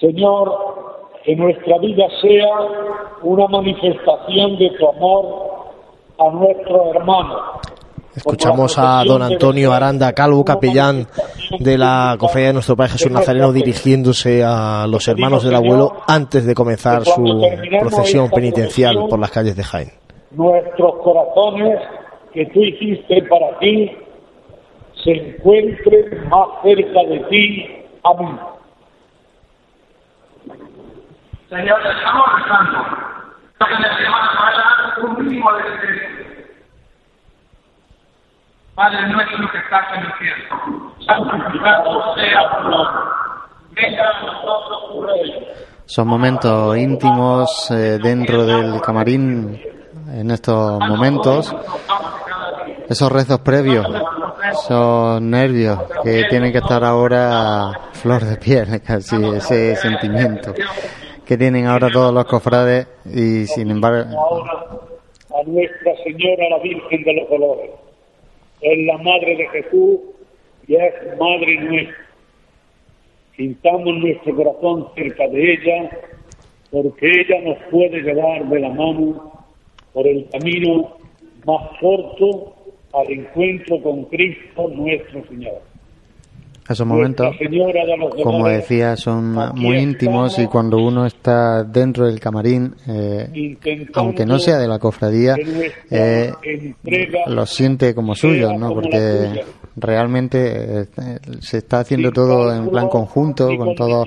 Señor, 0.00 0.52
que 1.24 1.36
nuestra 1.36 1.78
vida 1.78 2.04
sea 2.22 2.48
una 3.22 3.46
manifestación 3.48 4.56
de 4.58 4.70
tu 4.78 4.88
amor 4.88 5.50
a 6.18 6.30
nuestro 6.30 6.94
hermano. 6.94 7.36
Escuchamos 8.14 8.76
a 8.76 9.04
don 9.04 9.22
Antonio 9.22 9.72
Aranda 9.72 10.12
Calvo, 10.12 10.44
capellán 10.44 11.06
de 11.58 11.78
la 11.78 12.16
Cofradía 12.18 12.48
de 12.48 12.54
Nuestro 12.54 12.76
Padre 12.76 12.92
Jesús 12.92 13.12
Nazareno, 13.12 13.52
dirigiéndose 13.52 14.42
a 14.44 14.86
los 14.88 15.06
hermanos 15.06 15.44
del 15.44 15.54
abuelo 15.54 15.92
antes 16.08 16.44
de 16.44 16.54
comenzar 16.54 17.04
su 17.04 17.22
procesión 17.78 18.28
penitencial 18.30 19.06
por 19.08 19.18
las 19.18 19.30
calles 19.30 19.56
de 19.56 19.62
Jaén. 19.62 19.90
Nuestros 20.32 20.96
corazones 21.02 21.78
que 22.32 22.46
tú 22.46 22.60
hiciste 22.60 23.22
para 23.28 23.58
ti 23.58 23.90
se 25.04 25.12
encuentren 25.12 26.28
más 26.28 26.48
cerca 26.62 27.00
de 27.08 27.18
ti. 27.30 27.86
Amén. 28.04 28.38
Señor, 31.48 31.80
estamos 31.86 32.26
rezando. 32.36 33.10
Que 33.58 34.04
semana 34.04 34.30
para 34.38 35.06
un 35.06 35.24
mínimo 35.26 35.52
de 35.52 35.62
Padre 38.74 39.08
nuestro 39.08 39.50
que 39.50 39.58
estás 39.58 39.86
en 39.94 40.04
el 40.06 40.12
cielo, 40.16 40.92
santificado 41.04 42.14
sea 42.14 42.62
tu 42.62 42.68
nombre. 42.70 43.02
Venga 43.72 44.08
a 44.08 44.22
nosotros 44.24 44.88
tu 44.88 45.02
reino. 45.02 45.46
Son 45.84 46.08
momentos 46.08 46.76
íntimos 46.78 47.70
eh, 47.72 47.98
dentro 48.02 48.46
del 48.46 48.80
camarín 48.80 49.60
en 50.14 50.30
estos 50.30 50.78
momentos. 50.80 51.54
Esos 52.90 53.12
rezos 53.12 53.38
previos, 53.38 53.86
esos 54.50 55.22
nervios 55.22 55.78
que 56.02 56.24
tienen 56.28 56.50
que 56.50 56.58
estar 56.58 56.82
ahora 56.82 57.70
flor 57.92 58.24
de 58.24 58.36
piel, 58.36 58.82
casi 58.84 59.14
ese 59.36 59.76
sentimiento 59.76 60.52
que 61.24 61.38
tienen 61.38 61.66
ahora 61.66 61.88
todos 61.88 62.12
los 62.12 62.24
cofrades 62.24 62.88
y 63.06 63.46
sin 63.46 63.70
embargo... 63.70 64.10
A 64.10 65.42
Nuestra 65.46 65.92
Señora 66.02 66.48
la 66.48 66.58
Virgen 66.58 67.04
de 67.04 67.14
los 67.14 67.30
Dolores 67.30 67.70
es 68.60 68.86
la 68.86 68.98
madre 68.98 69.36
de 69.36 69.48
Jesús 69.50 70.00
y 70.66 70.74
es 70.74 70.92
madre 71.16 71.60
nuestra. 71.60 72.06
Sintamos 73.36 73.98
nuestro 73.98 74.34
corazón 74.34 74.88
cerca 74.96 75.28
de 75.28 75.52
ella, 75.52 75.90
porque 76.72 77.06
ella 77.06 77.40
nos 77.42 77.58
puede 77.70 78.02
llevar 78.02 78.48
de 78.48 78.58
la 78.58 78.70
mano 78.70 79.46
por 79.92 80.08
el 80.08 80.28
camino 80.30 80.96
más 81.46 81.70
corto 81.80 82.56
al 82.92 83.10
encuentro 83.10 83.82
con 83.82 84.04
Cristo 84.04 84.68
nuestro 84.68 85.24
Señor. 85.26 85.60
Esos 86.68 86.86
momentos, 86.86 87.34
como 88.22 88.46
decía, 88.46 88.94
son 88.96 89.34
muy 89.56 89.78
íntimos 89.78 90.38
y 90.38 90.46
cuando 90.46 90.76
uno 90.76 91.04
está 91.04 91.64
dentro 91.64 92.06
del 92.06 92.20
camarín, 92.20 92.76
eh, 92.86 93.56
aunque 93.94 94.24
no 94.24 94.38
sea 94.38 94.58
de 94.58 94.68
la 94.68 94.78
cofradía, 94.78 95.34
eh, 95.90 96.32
lo 97.26 97.44
siente 97.46 97.92
como 97.92 98.14
suyo, 98.14 98.56
¿no? 98.56 98.72
Porque 98.72 99.42
realmente 99.76 100.82
eh, 100.82 100.86
se 101.40 101.58
está 101.58 101.80
haciendo 101.80 102.12
todo 102.12 102.54
en 102.54 102.68
plan 102.70 102.88
conjunto, 102.88 103.48
con 103.56 103.74
todo 103.74 104.04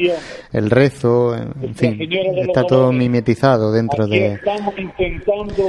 el 0.51 0.69
rezo, 0.69 1.35
en 1.35 1.75
fin, 1.75 1.99
está 2.37 2.63
todo 2.63 2.91
mimetizado 2.91 3.71
dentro 3.71 4.07
de, 4.07 4.39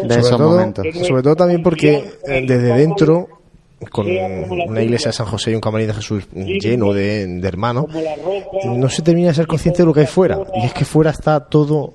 de 0.05 0.15
esos 0.15 0.41
momentos. 0.41 0.87
Sobre 1.07 1.23
todo 1.23 1.37
también 1.37 1.63
porque 1.63 2.05
desde 2.27 2.75
dentro 2.75 3.44
con 3.91 4.07
una 4.07 4.83
iglesia 4.83 5.09
de 5.09 5.13
San 5.13 5.27
José 5.27 5.53
y 5.53 5.55
un 5.55 5.61
camarín 5.61 5.89
de 5.89 5.95
Jesús 5.95 6.27
lleno 6.33 6.93
de, 6.93 7.41
hermanos, 7.43 7.87
no 8.65 8.89
se 8.89 9.03
termina 9.03 9.29
de 9.29 9.35
ser 9.35 9.47
consciente 9.47 9.83
de 9.83 9.87
lo 9.87 9.93
que 9.93 10.01
hay 10.01 10.07
fuera. 10.07 10.39
Y 10.55 10.67
es 10.67 10.73
que 10.73 10.85
fuera 10.85 11.11
está 11.11 11.41
todo 11.41 11.93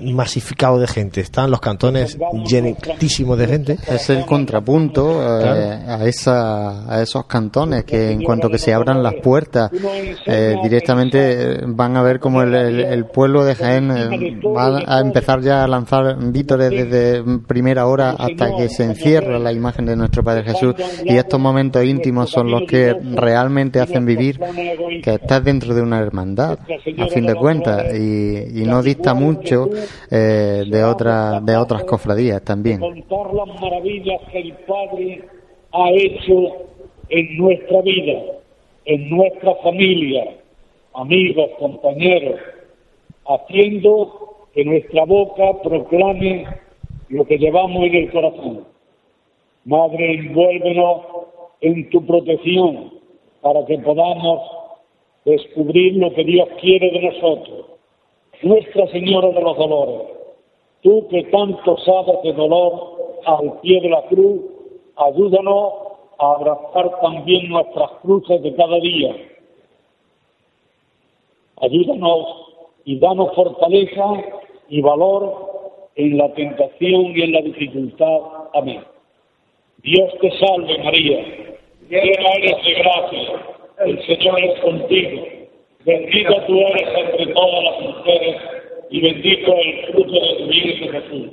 masificado 0.00 0.78
de 0.78 0.86
gente. 0.86 1.20
Están 1.20 1.50
los 1.50 1.60
cantones 1.60 2.18
llenísimos 2.46 3.38
de 3.38 3.46
gente. 3.46 3.78
Es 3.88 4.10
el 4.10 4.24
contrapunto 4.24 5.22
eh, 5.22 5.84
a, 5.86 6.04
esa, 6.04 6.92
a 6.92 7.02
esos 7.02 7.26
cantones 7.26 7.84
que 7.84 8.10
en 8.10 8.22
cuanto 8.22 8.48
que 8.48 8.58
se 8.58 8.72
abran 8.72 9.02
las 9.02 9.14
puertas, 9.14 9.70
eh, 10.26 10.56
directamente 10.62 11.60
van 11.66 11.96
a 11.96 12.02
ver 12.02 12.20
como 12.20 12.42
el, 12.42 13.06
pueblo 13.06 13.44
de 13.44 13.54
Jaén 13.54 13.90
eh, 13.90 14.40
va 14.44 14.82
a 14.86 15.00
empezar 15.00 15.40
ya 15.40 15.64
a 15.64 15.68
lanzar 15.68 16.16
vítores 16.30 16.70
desde 16.70 17.22
primera 17.46 17.86
hora 17.86 18.10
hasta 18.10 18.56
que 18.56 18.68
se 18.68 18.84
encierra 18.84 19.38
la 19.38 19.52
imagen 19.52 19.86
de 19.86 19.96
nuestro 19.96 20.22
Padre 20.22 20.44
Jesús 20.48 20.74
y 21.04 21.16
estos 21.16 21.38
momentos 21.40 21.84
íntimos 21.84 22.30
son 22.30 22.50
los 22.50 22.62
que 22.62 22.94
realmente 23.14 23.80
hacen 23.80 24.04
vivir 24.06 24.38
que 25.02 25.14
estás 25.14 25.44
dentro 25.44 25.74
de 25.74 25.82
una 25.82 26.00
hermandad, 26.00 26.58
a 26.98 27.06
fin 27.08 27.26
de 27.26 27.34
cuentas, 27.34 27.94
y, 27.94 28.64
no 28.68 28.82
dista 28.82 29.14
mucho 29.14 29.70
eh, 30.10 30.64
de, 30.68 30.84
otra, 30.84 31.40
de 31.40 31.56
otras 31.56 31.84
cofradías 31.84 32.42
también. 32.42 32.80
Contar 32.80 33.32
las 33.32 33.60
maravillas 33.60 34.20
que 34.30 34.40
el 34.40 34.52
Padre 34.66 35.22
ha 35.72 35.90
hecho 35.90 36.68
en 37.08 37.36
nuestra 37.38 37.80
vida, 37.82 38.20
en 38.84 39.10
nuestra 39.10 39.54
familia, 39.62 40.24
amigos, 40.94 41.50
compañeros, 41.58 42.40
haciendo 43.26 44.46
que 44.54 44.64
nuestra 44.64 45.04
boca 45.04 45.44
proclame 45.62 46.46
lo 47.08 47.24
que 47.24 47.38
llevamos 47.38 47.84
en 47.84 47.94
el 47.94 48.10
corazón. 48.10 48.64
Madre, 49.68 50.14
envuélvenos 50.14 51.02
en 51.60 51.90
tu 51.90 52.00
protección 52.06 52.90
para 53.42 53.66
que 53.66 53.76
podamos 53.80 54.40
descubrir 55.26 55.94
lo 55.96 56.10
que 56.14 56.24
Dios 56.24 56.48
quiere 56.58 56.90
de 56.90 57.02
nosotros. 57.02 57.66
Nuestra 58.40 58.86
Señora 58.86 59.28
de 59.28 59.42
los 59.42 59.58
Dolores, 59.58 60.08
tú 60.82 61.06
que 61.08 61.22
tanto 61.24 61.76
sabes 61.84 62.16
de 62.22 62.32
dolor 62.32 63.20
al 63.26 63.60
pie 63.60 63.82
de 63.82 63.90
la 63.90 64.00
cruz, 64.06 64.40
ayúdanos 64.96 65.72
a 66.18 66.32
abrazar 66.32 67.00
también 67.02 67.50
nuestras 67.50 67.90
cruces 68.00 68.42
de 68.42 68.54
cada 68.54 68.80
día. 68.80 69.14
Ayúdanos 71.60 72.26
y 72.86 72.98
danos 72.98 73.34
fortaleza 73.34 74.14
y 74.70 74.80
valor 74.80 75.90
en 75.96 76.16
la 76.16 76.32
tentación 76.32 77.12
y 77.14 77.20
en 77.20 77.32
la 77.32 77.42
dificultad. 77.42 78.18
Amén. 78.54 78.82
Dios 79.82 80.12
te 80.20 80.30
salve 80.38 80.78
María, 80.82 81.24
llena 81.88 82.30
eres 82.36 82.64
de 82.64 82.74
gracia, 82.74 83.42
el 83.86 84.06
Señor 84.06 84.40
es 84.40 84.60
contigo, 84.60 85.26
bendita 85.84 86.46
tú 86.46 86.58
eres 86.58 86.88
entre 86.96 87.32
todas 87.32 87.64
las 87.64 87.80
mujeres 87.80 88.36
y 88.90 89.00
bendito 89.00 89.54
el 89.54 89.86
fruto 89.86 90.12
de 90.12 90.34
tu 90.34 90.46
vientre 90.48 91.00
Jesús. 91.00 91.30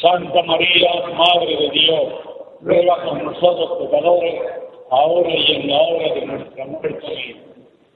Santa 0.00 0.42
María, 0.42 0.90
Madre 1.14 1.56
de 1.56 1.70
Dios, 1.70 2.12
ruega 2.60 3.04
con 3.04 3.24
nosotros 3.24 3.88
pecadores, 3.88 4.34
ahora 4.90 5.30
y 5.30 5.52
en 5.52 5.68
la 5.68 5.82
hora 5.82 6.14
de 6.14 6.26
nuestra 6.26 6.66
muerte. 6.66 7.36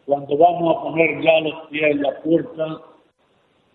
Cuando 0.07 0.37
vamos 0.37 0.77
a 0.77 0.83
poner 0.83 1.23
ya 1.23 1.41
los 1.41 1.69
pies 1.69 1.83
en 1.83 2.03
la 2.03 2.21
puerta 2.23 2.81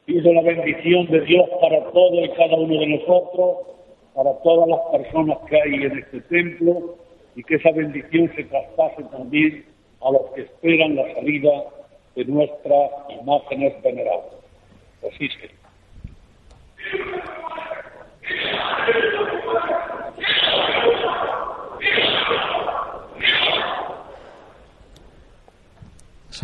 Pido 0.05 0.33
la 0.33 0.41
bendición 0.41 1.05
de 1.07 1.21
Dios 1.21 1.47
para 1.61 1.83
todo 1.91 2.25
y 2.25 2.29
cada 2.29 2.55
uno 2.55 2.79
de 2.79 2.87
nosotros, 2.87 3.57
para 4.15 4.33
todas 4.43 4.67
las 4.67 4.79
personas 4.91 5.37
que 5.47 5.61
hay 5.61 5.73
en 5.85 5.97
este 5.99 6.21
templo 6.21 6.95
y 7.35 7.43
que 7.43 7.55
esa 7.55 7.71
bendición 7.71 8.31
se 8.35 8.43
traspase 8.45 9.03
también 9.11 9.65
a 10.01 10.11
los 10.11 10.21
que 10.35 10.41
esperan 10.41 10.95
la 10.95 11.13
salida 11.13 11.51
de 12.15 12.25
nuestras 12.25 12.91
imágenes 13.21 13.81
venerables. 13.81 14.33
Así 15.07 15.29
sea. 15.29 15.49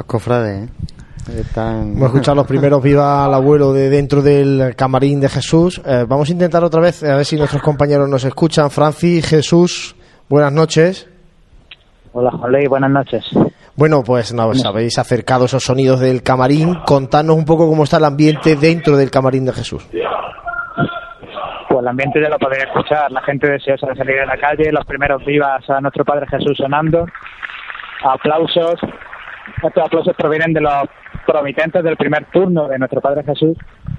Cofrades, 0.06 0.70
¿eh? 0.70 0.97
Están... 1.36 1.93
Hemos 1.93 2.07
escuchado 2.07 2.36
los 2.36 2.48
primeros 2.48 2.81
Viva 2.81 3.25
al 3.25 3.34
abuelo 3.34 3.74
de 3.74 3.89
dentro 3.89 4.22
del 4.22 4.75
camarín 4.75 5.19
de 5.19 5.29
Jesús. 5.29 5.81
Eh, 5.86 6.05
vamos 6.07 6.29
a 6.29 6.31
intentar 6.31 6.63
otra 6.63 6.79
vez, 6.79 7.03
a 7.03 7.15
ver 7.17 7.25
si 7.25 7.36
nuestros 7.36 7.62
compañeros 7.62 8.07
nos 8.07 8.24
escuchan. 8.24 8.72
Francis, 8.72 9.27
Jesús, 9.27 9.96
buenas 10.29 10.53
noches. 10.53 11.10
Hola, 12.13 12.31
Joley, 12.31 12.67
buenas 12.67 12.89
noches. 12.89 13.25
Bueno, 13.75 14.03
pues 14.03 14.34
nos 14.34 14.65
habéis 14.65 14.98
acercado 14.98 15.46
esos 15.46 15.63
sonidos 15.63 16.00
del 16.00 16.24
camarín. 16.24 16.75
Contadnos 16.86 17.36
un 17.36 17.46
poco 17.46 17.69
cómo 17.69 17.84
está 17.84 17.98
el 17.98 18.05
ambiente 18.05 18.55
dentro 18.55 18.98
del 18.98 19.12
camarín 19.12 19.46
de 19.46 19.53
Jesús. 19.53 19.88
Pues 21.69 21.79
el 21.79 21.88
ambiente 21.88 22.19
ya 22.22 22.29
lo 22.29 22.39
podéis 22.39 22.63
escuchar, 22.63 23.12
la 23.12 23.22
gente 23.22 23.51
deseosa 23.51 23.87
de 23.87 23.96
salir 23.96 24.16
de 24.16 24.25
la 24.25 24.37
calle, 24.37 24.72
los 24.72 24.85
primeros 24.85 25.24
vivas 25.25 25.70
a 25.70 25.79
nuestro 25.81 26.03
Padre 26.03 26.25
Jesús 26.27 26.57
sonando, 26.57 27.05
aplausos. 28.03 28.79
Estos 29.61 29.85
aplausos 29.85 30.16
provienen 30.18 30.53
de 30.53 30.61
los 30.61 30.90
promitentes 31.27 31.83
del 31.83 31.98
primer 31.98 32.25
turno 32.31 32.68
de 32.70 32.79
nuestro 32.79 33.01
Padre 33.01 33.24
Jesús, 33.24 33.57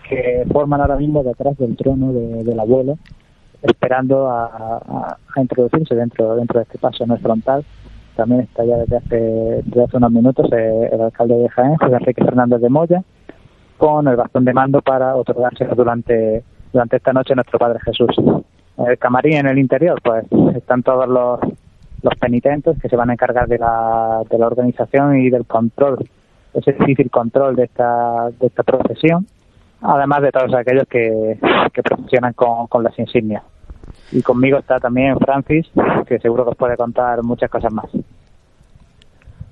que 0.08 0.44
forman 0.50 0.80
ahora 0.80 0.96
mismo 0.96 1.22
detrás 1.22 1.56
del 1.58 1.76
trono 1.76 2.12
de- 2.12 2.42
del 2.42 2.58
abuelo, 2.58 2.96
esperando 3.62 4.28
a, 4.28 5.16
introducirse 5.36 5.94
dentro, 5.94 6.34
dentro 6.36 6.58
de 6.58 6.64
este 6.64 6.78
paso 6.78 7.06
no 7.06 7.14
es 7.14 7.20
frontal. 7.20 7.64
También 8.16 8.40
está 8.40 8.64
ya 8.64 8.78
desde 8.78 8.96
hace, 8.96 9.16
desde 9.64 9.84
hace 9.84 9.96
unos 9.98 10.10
minutos 10.10 10.50
eh, 10.52 10.88
el 10.90 11.00
alcalde 11.00 11.36
de 11.36 11.48
Jaén, 11.50 11.76
José 11.76 11.94
Enrique 11.94 12.24
Fernández 12.24 12.60
de 12.60 12.68
Moya, 12.68 13.02
con 13.76 14.08
el 14.08 14.16
bastón 14.16 14.44
de 14.44 14.52
mando 14.54 14.80
para 14.82 15.14
otorgárselo 15.14 15.74
durante, 15.76 16.42
durante 16.72 16.96
esta 16.96 17.12
noche 17.12 17.34
a 17.34 17.36
nuestro 17.36 17.58
Padre 17.60 17.78
Jesús. 17.84 18.10
En 18.78 18.86
el 18.86 18.98
camarín, 18.98 19.34
en 19.34 19.46
el 19.46 19.58
interior, 19.58 20.00
pues 20.02 20.24
están 20.56 20.82
todos 20.82 21.08
los, 21.08 21.38
los 22.02 22.14
penitentes 22.18 22.76
que 22.80 22.88
se 22.88 22.96
van 22.96 23.10
a 23.10 23.12
encargar 23.12 23.46
de 23.46 23.58
la, 23.58 24.22
de 24.28 24.38
la 24.38 24.46
organización 24.48 25.20
y 25.20 25.30
del 25.30 25.46
control, 25.46 25.98
ese 26.58 26.72
difícil 26.72 27.10
control 27.10 27.56
de 27.56 27.64
esta, 27.64 28.30
de 28.38 28.46
esta 28.46 28.62
procesión, 28.62 29.26
además 29.82 30.22
de 30.22 30.30
todos 30.32 30.54
aquellos 30.54 30.84
que, 30.88 31.38
que 31.72 31.82
procesionan 31.82 32.32
con, 32.34 32.66
con 32.66 32.82
las 32.84 32.98
insignias. 32.98 33.42
Y 34.12 34.22
conmigo 34.22 34.58
está 34.58 34.78
también 34.78 35.18
Francis, 35.18 35.66
que 36.06 36.18
seguro 36.18 36.44
que 36.44 36.50
os 36.50 36.56
puede 36.56 36.76
contar 36.76 37.22
muchas 37.22 37.50
cosas 37.50 37.72
más. 37.72 37.86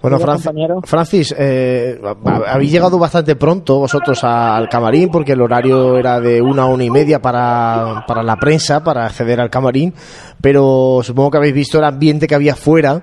Bueno, 0.02 0.18
Francis, 0.18 0.46
compañero. 0.46 0.80
Francis 0.82 1.34
eh, 1.36 1.98
ha- 2.04 2.52
habéis 2.52 2.70
llegado 2.70 2.98
bastante 2.98 3.34
pronto 3.34 3.78
vosotros 3.78 4.22
al 4.24 4.68
camarín 4.68 5.08
porque 5.10 5.32
el 5.32 5.40
horario 5.40 5.96
era 5.96 6.20
de 6.20 6.40
una 6.40 6.62
a 6.62 6.66
una 6.66 6.84
y 6.84 6.90
media 6.90 7.20
para, 7.20 8.04
para 8.06 8.22
la 8.22 8.36
prensa, 8.36 8.84
para 8.84 9.06
acceder 9.06 9.40
al 9.40 9.50
camarín, 9.50 9.92
pero 10.40 11.00
supongo 11.02 11.30
que 11.32 11.38
habéis 11.38 11.54
visto 11.54 11.78
el 11.78 11.84
ambiente 11.84 12.26
que 12.26 12.34
había 12.34 12.54
fuera. 12.54 13.00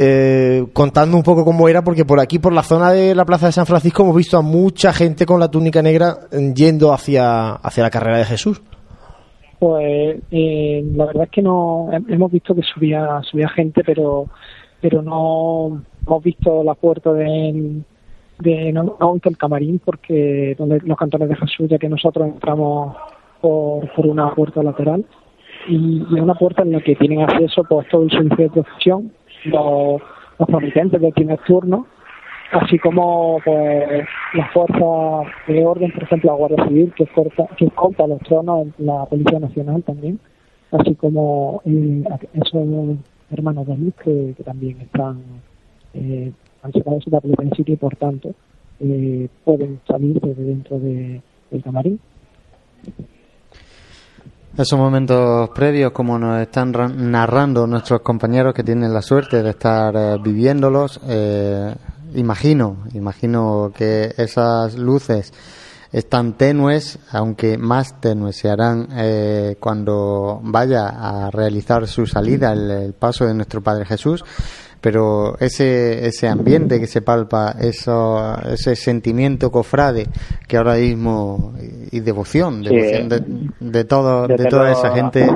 Eh, 0.00 0.64
contando 0.72 1.16
un 1.16 1.24
poco 1.24 1.44
cómo 1.44 1.68
era, 1.68 1.82
porque 1.82 2.04
por 2.04 2.20
aquí, 2.20 2.38
por 2.38 2.52
la 2.52 2.62
zona 2.62 2.92
de 2.92 3.16
la 3.16 3.24
Plaza 3.24 3.46
de 3.46 3.52
San 3.52 3.66
Francisco, 3.66 4.04
hemos 4.04 4.14
visto 4.16 4.38
a 4.38 4.42
mucha 4.42 4.92
gente 4.92 5.26
con 5.26 5.40
la 5.40 5.50
túnica 5.50 5.82
negra 5.82 6.14
eh, 6.30 6.52
yendo 6.54 6.92
hacia, 6.92 7.54
hacia 7.54 7.82
la 7.82 7.90
carrera 7.90 8.18
de 8.18 8.24
Jesús. 8.24 8.62
Pues 9.58 10.20
eh, 10.30 10.84
la 10.94 11.06
verdad 11.06 11.24
es 11.24 11.30
que 11.30 11.42
no 11.42 11.88
hem- 11.90 12.04
hemos 12.14 12.30
visto 12.30 12.54
que 12.54 12.62
subía 12.62 13.20
subía 13.28 13.48
gente, 13.48 13.82
pero 13.84 14.26
pero 14.80 15.02
no 15.02 15.82
hemos 16.06 16.22
visto 16.22 16.62
la 16.62 16.74
puerta 16.74 17.12
de, 17.12 17.80
de 18.38 18.72
no, 18.72 18.96
no 19.00 19.16
el 19.20 19.36
camarín 19.36 19.80
porque 19.84 20.54
donde 20.56 20.78
los 20.84 20.96
cantones 20.96 21.28
de 21.28 21.34
Jesús, 21.34 21.68
ya 21.68 21.76
que 21.78 21.88
nosotros 21.88 22.28
entramos 22.28 22.94
por, 23.40 23.92
por 23.94 24.06
una 24.06 24.32
puerta 24.32 24.62
lateral 24.62 25.04
y, 25.68 26.04
y 26.08 26.20
una 26.20 26.34
puerta 26.34 26.62
en 26.62 26.70
la 26.70 26.80
que 26.80 26.94
tienen 26.94 27.22
acceso 27.22 27.64
pues 27.68 27.88
todo 27.88 28.04
el 28.04 28.10
servicio 28.12 28.44
de 28.44 28.50
procesión, 28.50 29.12
los, 29.44 30.00
los 30.38 30.48
promitentes 30.48 31.00
del 31.00 31.12
primer 31.12 31.38
turno, 31.40 31.86
así 32.52 32.78
como 32.78 33.40
pues 33.44 34.06
las 34.34 34.52
fuerzas 34.52 35.26
de 35.46 35.66
orden, 35.66 35.92
por 35.92 36.02
ejemplo, 36.02 36.30
la 36.30 36.36
Guardia 36.36 36.68
Civil, 36.68 36.92
que 36.96 37.04
escolta, 37.04 37.46
que 37.56 37.66
escolta 37.66 38.06
los 38.06 38.20
tronos, 38.20 38.68
la 38.78 39.04
Policía 39.06 39.38
Nacional 39.38 39.82
también, 39.82 40.18
así 40.72 40.94
como 40.94 41.62
eh, 41.64 42.04
esos 42.34 42.98
hermanos 43.30 43.66
de 43.66 43.76
luz 43.76 43.94
que, 44.02 44.34
también 44.44 44.80
están 44.80 45.22
eh, 45.94 46.32
han 46.62 46.72
sacado 46.72 47.00
su 47.00 47.10
penitencia 47.10 47.64
y 47.66 47.76
por 47.76 47.96
tanto 47.96 48.34
eh, 48.80 49.28
pueden 49.44 49.80
salir 49.86 50.20
desde 50.20 50.42
dentro 50.42 50.78
de, 50.78 51.20
del 51.50 51.62
camarín. 51.62 52.00
Esos 54.56 54.78
momentos 54.78 55.50
previos, 55.50 55.92
como 55.92 56.18
nos 56.18 56.40
están 56.40 56.72
ra- 56.72 56.88
narrando 56.88 57.66
nuestros 57.66 58.00
compañeros 58.00 58.54
que 58.54 58.64
tienen 58.64 58.92
la 58.92 59.02
suerte 59.02 59.42
de 59.42 59.50
estar 59.50 59.94
eh, 59.96 60.16
viviéndolos, 60.20 61.00
eh, 61.06 61.74
imagino, 62.14 62.78
imagino 62.92 63.70
que 63.76 64.12
esas 64.16 64.74
luces 64.76 65.32
están 65.92 66.32
tenues, 66.32 66.98
aunque 67.12 67.56
más 67.56 68.00
tenues 68.00 68.36
se 68.36 68.50
harán 68.50 68.88
eh, 68.96 69.56
cuando 69.60 70.40
vaya 70.42 70.88
a 70.88 71.30
realizar 71.30 71.86
su 71.86 72.06
salida, 72.06 72.52
el 72.52 72.94
paso 72.94 73.26
de 73.26 73.34
nuestro 73.34 73.62
Padre 73.62 73.84
Jesús. 73.86 74.24
Pero 74.80 75.36
ese, 75.40 76.06
ese 76.06 76.28
ambiente 76.28 76.78
que 76.78 76.86
se 76.86 77.02
palpa, 77.02 77.52
eso, 77.60 78.34
ese 78.48 78.76
sentimiento 78.76 79.50
cofrade 79.50 80.06
que 80.46 80.56
ahora 80.56 80.74
mismo, 80.74 81.54
y, 81.90 81.98
devoción, 82.00 82.62
Sí. 82.64 82.68
devoción 82.76 83.08
de, 83.08 83.22
de, 83.58 83.84
todo, 83.84 84.28
de 84.28 84.36
toda 84.46 84.64
luego- 84.70 84.78
esa 84.78 84.94
gente, 84.94 85.26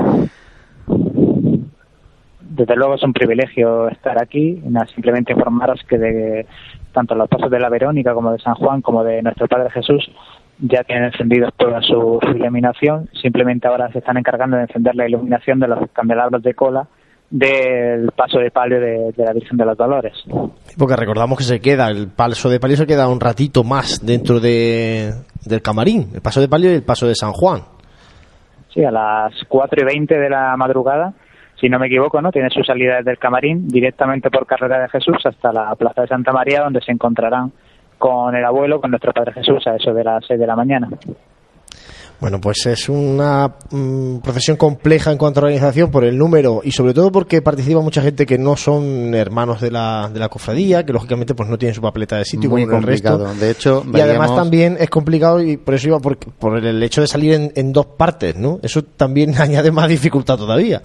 desde 2.40 2.76
luego 2.76 2.94
es 2.94 3.02
un 3.02 3.12
privilegio 3.12 3.88
estar 3.88 4.22
aquí. 4.22 4.61
Nada, 4.64 4.87
simplemente 4.94 5.33
informaros 5.33 5.81
que 5.88 5.98
de 5.98 6.46
tanto 6.92 7.14
los 7.14 7.28
pasos 7.28 7.50
de 7.50 7.59
la 7.59 7.68
Verónica 7.70 8.12
como 8.14 8.31
de 8.33 8.38
San 8.38 8.55
Juan 8.55 8.83
como 8.83 9.02
de 9.02 9.22
nuestro 9.22 9.48
Padre 9.48 9.70
Jesús 9.70 10.11
ya 10.59 10.85
tienen 10.85 11.05
encendidos 11.07 11.52
toda 11.57 11.81
su, 11.81 12.18
su 12.22 12.28
iluminación. 12.37 13.09
Simplemente 13.20 13.66
ahora 13.66 13.90
se 13.90 13.98
están 13.98 14.18
encargando 14.18 14.57
de 14.57 14.64
encender 14.64 14.94
la 14.94 15.09
iluminación 15.09 15.59
de 15.59 15.68
los 15.68 15.90
candelabros 15.92 16.42
de 16.42 16.55
cola 16.55 16.87
del 17.33 18.11
paso 18.12 18.38
de 18.38 18.51
palio 18.51 18.79
de, 18.79 19.11
de 19.16 19.25
la 19.25 19.33
Virgen 19.33 19.57
de 19.57 19.64
los 19.64 19.77
Dolores. 19.77 20.12
Porque 20.79 20.97
recordamos 20.97 21.38
que 21.38 21.45
se 21.45 21.61
queda, 21.61 21.88
el 21.88 22.09
paso 22.09 22.51
de 22.51 22.61
palio 22.61 22.77
se 22.77 22.87
queda 22.87 23.09
un 23.09 23.21
ratito 23.21 23.64
más 23.64 24.05
dentro 24.05 24.38
de, 24.38 25.12
del 25.47 25.62
camarín, 25.62 26.11
el 26.14 26.21
paso 26.21 26.42
de 26.42 26.49
palio 26.49 26.71
y 26.71 26.75
el 26.75 26.85
paso 26.85 27.07
de 27.07 27.14
San 27.14 27.33
Juan. 27.33 27.62
Sí, 28.73 28.85
a 28.85 28.90
las 28.90 29.33
4 29.49 29.81
y 29.81 29.85
20 29.85 30.14
de 30.14 30.29
la 30.29 30.55
madrugada, 30.59 31.14
si 31.59 31.71
no 31.71 31.79
me 31.79 31.87
equivoco, 31.87 32.21
¿no? 32.21 32.31
Tiene 32.31 32.51
su 32.51 32.62
salida 32.64 32.99
desde 32.99 33.12
el 33.12 33.18
camarín 33.18 33.66
directamente 33.66 34.31
por 34.31 34.47
Carrera 34.47 34.81
de 34.83 34.88
Jesús 34.90 35.16
hasta 35.25 35.53
la 35.53 35.75
Plaza 35.75 36.03
de 36.03 36.09
Santa 36.09 36.33
María, 36.33 36.62
donde 36.62 36.83
se 36.83 36.92
encontrarán 36.92 37.51
con 37.97 38.35
el 38.37 38.45
abuelo, 38.45 38.81
con 38.81 38.90
nuestro 38.90 39.12
Padre 39.12 39.33
Jesús, 39.33 39.66
a 39.66 39.77
eso 39.77 39.95
de 39.95 40.05
las 40.05 40.25
6 40.27 40.38
de 40.38 40.47
la 40.47 40.57
mañana. 40.57 40.88
Bueno, 42.23 42.41
pues 42.41 42.65
es 42.67 42.89
una 42.89 43.53
mm, 43.73 44.19
profesión 44.19 44.57
compleja 44.57 45.11
en 45.11 45.19
cuanto 45.19 45.41
a 45.41 45.43
organización 45.43 45.91
por 45.91 46.05
el 46.05 46.17
número 46.17 46.61
y 46.63 46.71
sobre 46.71 46.95
todo 46.95 47.11
porque 47.11 47.43
participa 47.43 47.81
mucha 47.81 48.01
gente 48.01 48.27
que 48.27 48.39
no 48.39 48.57
son 48.57 49.13
hermanos 49.13 49.61
de 49.61 49.73
la, 49.73 50.09
de 50.09 50.21
la 50.21 50.29
cofradía, 50.29 50.87
que 50.87 50.93
lógicamente 50.93 51.35
pues 51.35 51.49
no 51.49 51.59
tienen 51.59 51.75
su 51.75 51.83
papeleta 51.83 52.19
de 52.19 52.25
sitio 52.25 52.49
muy 52.49 52.65
como 52.65 52.77
el 52.77 52.85
resto. 52.85 53.09
complicado. 53.09 53.41
De 53.41 53.51
hecho, 53.51 53.85
Y 53.93 53.99
además 53.99 54.37
también 54.37 54.77
es 54.79 54.89
complicado 54.89 55.43
y 55.43 55.57
por 55.57 55.75
eso 55.75 55.89
iba 55.89 55.99
por, 55.99 56.17
por 56.17 56.65
el 56.65 56.81
hecho 56.85 57.01
de 57.01 57.09
salir 57.09 57.33
en, 57.33 57.53
en 57.57 57.73
dos 57.73 57.87
partes, 57.87 58.37
¿no? 58.37 58.61
Eso 58.63 58.85
también 58.85 59.35
añade 59.41 59.73
más 59.73 59.89
dificultad 59.89 60.37
todavía. 60.37 60.81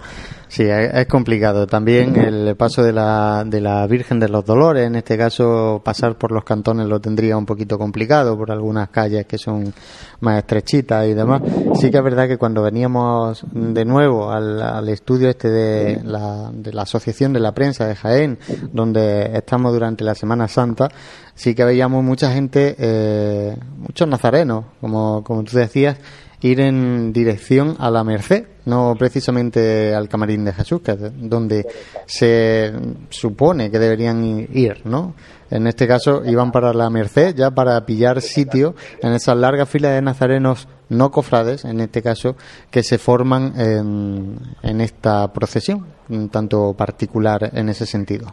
Sí, 0.48 0.62
es, 0.62 1.06
complicado. 1.06 1.66
También 1.66 2.16
el 2.16 2.56
paso 2.56 2.82
de 2.82 2.92
la, 2.92 3.44
de 3.46 3.60
la 3.60 3.86
Virgen 3.86 4.18
de 4.18 4.28
los 4.28 4.44
Dolores, 4.44 4.86
en 4.86 4.96
este 4.96 5.18
caso 5.18 5.82
pasar 5.84 6.16
por 6.16 6.32
los 6.32 6.42
cantones 6.42 6.86
lo 6.86 7.00
tendría 7.00 7.36
un 7.36 7.44
poquito 7.44 7.78
complicado 7.78 8.36
por 8.36 8.50
algunas 8.50 8.88
calles 8.88 9.26
que 9.26 9.36
son 9.36 9.72
más 10.20 10.38
estrechitas 10.38 11.06
y 11.06 11.14
demás. 11.14 11.42
Sí 11.74 11.90
que 11.90 11.98
es 11.98 12.02
verdad 12.02 12.26
que 12.26 12.38
cuando 12.38 12.62
veníamos 12.62 13.44
de 13.52 13.84
nuevo 13.84 14.30
al, 14.30 14.60
al 14.62 14.88
estudio 14.88 15.28
este 15.28 15.50
de 15.50 16.00
la, 16.02 16.50
de 16.52 16.72
la 16.72 16.82
Asociación 16.82 17.34
de 17.34 17.40
la 17.40 17.52
Prensa 17.52 17.86
de 17.86 17.94
Jaén, 17.94 18.38
donde 18.72 19.30
estamos 19.34 19.72
durante 19.72 20.02
la 20.02 20.14
Semana 20.14 20.48
Santa, 20.48 20.88
sí 21.34 21.54
que 21.54 21.64
veíamos 21.64 22.02
mucha 22.02 22.32
gente, 22.32 22.74
eh, 22.78 23.56
muchos 23.76 24.08
nazarenos, 24.08 24.64
como, 24.80 25.22
como 25.22 25.44
tú 25.44 25.56
decías, 25.56 25.98
ir 26.40 26.60
en 26.60 27.12
dirección 27.12 27.76
a 27.78 27.90
la 27.90 28.04
Merced, 28.04 28.46
no 28.64 28.94
precisamente 28.98 29.94
al 29.94 30.08
Camarín 30.08 30.44
de 30.44 30.52
Jesús, 30.52 30.80
que 30.82 30.92
es 30.92 30.98
donde 31.28 31.66
se 32.06 32.72
supone 33.10 33.70
que 33.70 33.78
deberían 33.78 34.46
ir, 34.52 34.82
¿no? 34.84 35.14
En 35.50 35.66
este 35.66 35.88
caso 35.88 36.22
iban 36.24 36.52
para 36.52 36.72
la 36.72 36.90
Merced 36.90 37.34
ya 37.34 37.50
para 37.50 37.84
pillar 37.86 38.20
sitio 38.20 38.74
en 39.02 39.14
esas 39.14 39.36
largas 39.36 39.68
filas 39.68 39.92
de 39.92 40.02
nazarenos 40.02 40.68
no 40.90 41.10
cofrades, 41.10 41.64
en 41.64 41.80
este 41.80 42.02
caso, 42.02 42.36
que 42.70 42.82
se 42.82 42.98
forman 42.98 43.52
en, 43.58 44.38
en 44.62 44.80
esta 44.80 45.32
procesión, 45.32 45.86
un 46.08 46.28
tanto 46.28 46.74
particular 46.74 47.50
en 47.52 47.68
ese 47.68 47.86
sentido. 47.86 48.26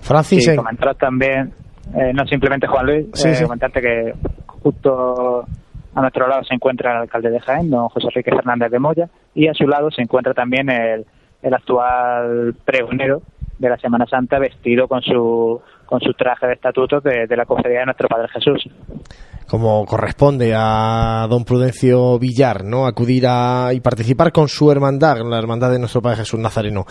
Francis, 0.00 0.44
sí, 0.44 0.56
comentar 0.56 0.94
también, 0.96 1.52
eh, 1.94 2.12
no 2.12 2.26
simplemente 2.26 2.66
Juan 2.66 2.86
Luis, 2.86 3.24
eh, 3.24 3.42
comentarte 3.42 3.80
que 3.80 4.14
justo 4.46 5.46
a 5.94 6.00
nuestro 6.00 6.26
lado 6.26 6.44
se 6.44 6.54
encuentra 6.54 6.92
el 6.92 7.02
alcalde 7.02 7.30
de 7.30 7.40
Jaén, 7.40 7.70
don 7.70 7.88
José 7.88 8.06
Enrique 8.08 8.34
Fernández 8.34 8.70
de 8.70 8.78
Moya, 8.78 9.08
y 9.34 9.48
a 9.48 9.54
su 9.54 9.66
lado 9.66 9.90
se 9.90 10.02
encuentra 10.02 10.34
también 10.34 10.70
el, 10.70 11.04
el 11.42 11.54
actual 11.54 12.54
pregonero 12.64 13.22
de 13.58 13.68
la 13.68 13.78
Semana 13.78 14.06
Santa 14.06 14.38
vestido 14.38 14.88
con 14.88 15.02
su 15.02 15.60
con 15.86 16.00
su 16.00 16.14
traje 16.14 16.46
de 16.46 16.54
estatuto 16.54 17.00
de, 17.00 17.26
de 17.26 17.36
la 17.36 17.44
cofradía 17.44 17.80
de 17.80 17.86
nuestro 17.86 18.08
Padre 18.08 18.28
Jesús 18.28 18.66
como 19.52 19.84
corresponde 19.84 20.54
a 20.56 21.26
don 21.28 21.44
Prudencio 21.44 22.18
Villar, 22.18 22.64
¿no? 22.64 22.86
Acudir 22.86 23.26
a, 23.28 23.68
y 23.74 23.80
participar 23.80 24.32
con 24.32 24.48
su 24.48 24.72
hermandad, 24.72 25.18
la 25.28 25.38
hermandad 25.38 25.70
de 25.70 25.78
nuestro 25.78 26.00
Padre 26.00 26.20
Jesús 26.20 26.40
Nazareno. 26.40 26.86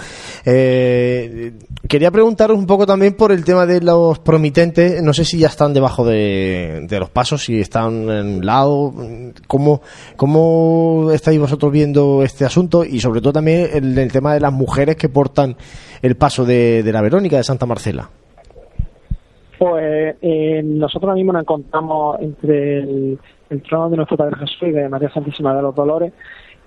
Eh, 0.45 1.53
quería 1.89 2.11
preguntaros 2.11 2.55
un 2.59 2.67
poco 2.67 2.85
también 2.85 3.15
por 3.15 3.31
el 3.31 3.43
tema 3.43 3.65
de 3.65 3.81
los 3.81 4.19
promitentes, 4.19 5.01
no 5.01 5.11
sé 5.11 5.25
si 5.25 5.39
ya 5.39 5.47
están 5.47 5.73
debajo 5.73 6.05
de, 6.05 6.85
los 6.87 7.09
pasos, 7.09 7.45
si 7.45 7.59
están 7.59 8.07
en 8.11 8.27
un 8.27 8.45
lado, 8.45 8.93
¿cómo, 9.47 9.81
¿cómo 10.15 11.09
estáis 11.11 11.39
vosotros 11.39 11.71
viendo 11.71 12.21
este 12.21 12.45
asunto? 12.45 12.85
Y 12.85 12.99
sobre 12.99 13.21
todo 13.21 13.33
también 13.33 13.71
el, 13.73 14.11
tema 14.11 14.35
de 14.35 14.39
las 14.39 14.53
mujeres 14.53 14.97
que 14.97 15.09
portan 15.09 15.57
el 16.03 16.15
paso 16.15 16.45
de, 16.45 16.83
de 16.83 16.93
la 16.93 17.01
Verónica 17.01 17.37
de 17.37 17.43
Santa 17.43 17.65
Marcela. 17.65 18.20
Pues 19.61 20.15
eh, 20.23 20.63
nosotros 20.65 21.03
ahora 21.03 21.17
mismo 21.17 21.33
nos 21.33 21.43
encontramos 21.43 22.19
entre 22.19 22.79
el, 22.79 23.19
trono 23.69 23.91
de 23.91 23.97
nuestro 23.97 24.17
Padre 24.17 24.35
Jesús 24.39 24.63
y 24.63 24.71
de 24.71 24.89
María 24.89 25.13
Santísima 25.13 25.55
de 25.55 25.61
los 25.61 25.75
Dolores. 25.75 26.13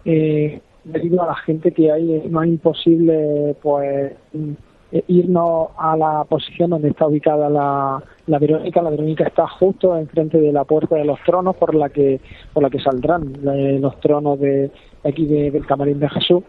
Eh, 0.05 0.61
debido 0.85 1.21
a 1.21 1.27
la 1.27 1.35
gente 1.35 1.73
que 1.73 1.91
hay, 1.91 2.23
no 2.31 2.41
es 2.45 2.49
imposible 2.51 3.57
pues 3.61 4.13
eh, 4.93 5.05
irnos 5.09 5.71
a 5.77 5.97
la 5.97 6.23
posición 6.23 6.71
donde 6.71 6.91
está 6.91 7.09
ubicada 7.09 7.51
la, 7.51 8.01
la 8.29 8.39
Verónica. 8.39 8.81
La 8.81 8.91
Verónica 8.91 9.25
está 9.25 9.49
justo 9.49 9.97
enfrente 9.97 10.41
de 10.41 10.53
la 10.53 10.63
puerta 10.63 10.95
de 10.95 11.05
los 11.05 11.19
tronos 11.27 11.57
por 11.57 11.75
la 11.75 11.89
que 11.89 12.21
por 12.53 12.63
la 12.63 12.71
que 12.71 12.79
saldrán 12.79 13.33
eh, 13.57 13.77
los 13.81 13.99
tronos 13.99 14.39
de, 14.39 14.71
aquí 15.03 15.27
del 15.27 15.67
camarín 15.67 15.99
de 15.99 16.09
Jesús. 16.11 16.45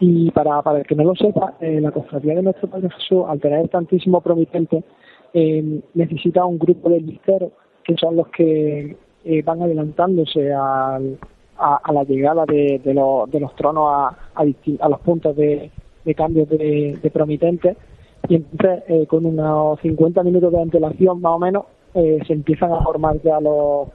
Y 0.00 0.32
para, 0.32 0.60
para 0.62 0.80
el 0.80 0.84
que 0.84 0.96
no 0.96 1.04
lo 1.04 1.14
sepa, 1.14 1.54
la 1.60 1.92
cofradía 1.92 2.34
de 2.34 2.42
nuestro 2.42 2.68
Padre 2.68 2.90
Jesús, 2.90 3.24
al 3.28 3.40
tener 3.40 3.68
tantísimo 3.68 4.20
promitente, 4.20 4.82
eh, 5.38 5.82
necesita 5.92 6.46
un 6.46 6.58
grupo 6.58 6.88
de 6.88 6.98
listeros 6.98 7.52
que 7.84 7.94
son 7.96 8.16
los 8.16 8.28
que 8.28 8.96
eh, 9.22 9.42
van 9.42 9.60
adelantándose 9.60 10.50
a, 10.50 10.98
la 10.98 12.04
llegada 12.04 12.46
de, 12.46 12.80
los 12.94 13.54
tronos 13.54 13.86
a, 13.86 14.16
a, 14.34 14.88
los 14.88 15.00
puntos 15.00 15.36
de, 15.36 15.70
cambio 16.16 16.46
de, 16.46 17.10
promitentes. 17.12 17.76
Y 18.30 18.36
entonces 18.36 18.82
eh, 18.88 19.06
con 19.06 19.26
unos 19.26 19.78
50 19.80 20.22
minutos 20.22 20.52
de 20.52 20.62
antelación 20.62 21.20
más 21.20 21.32
o 21.32 21.38
menos 21.38 21.64
eh, 21.92 22.18
se 22.26 22.32
empiezan 22.32 22.72
a 22.72 22.80
formar 22.80 23.20
ya 23.22 23.38
los 23.38 23.88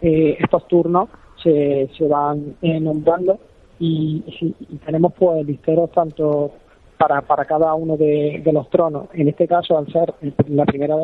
estos 0.00 0.66
turnos 0.68 1.08
se, 1.42 1.88
se 1.96 2.06
van 2.08 2.56
nombrando 2.62 3.38
y, 3.78 4.22
y, 4.40 4.76
tenemos 4.84 5.12
pues 5.14 5.46
listeros 5.46 5.90
tanto 5.92 6.52
para, 6.98 7.20
para 7.22 7.44
cada 7.44 7.74
uno 7.74 7.96
de, 7.96 8.42
los 8.52 8.68
tronos. 8.70 9.08
En 9.12 9.28
este 9.28 9.46
caso, 9.46 9.76
al 9.78 9.86
ser 9.92 10.14
la 10.48 10.64
primera 10.64 10.96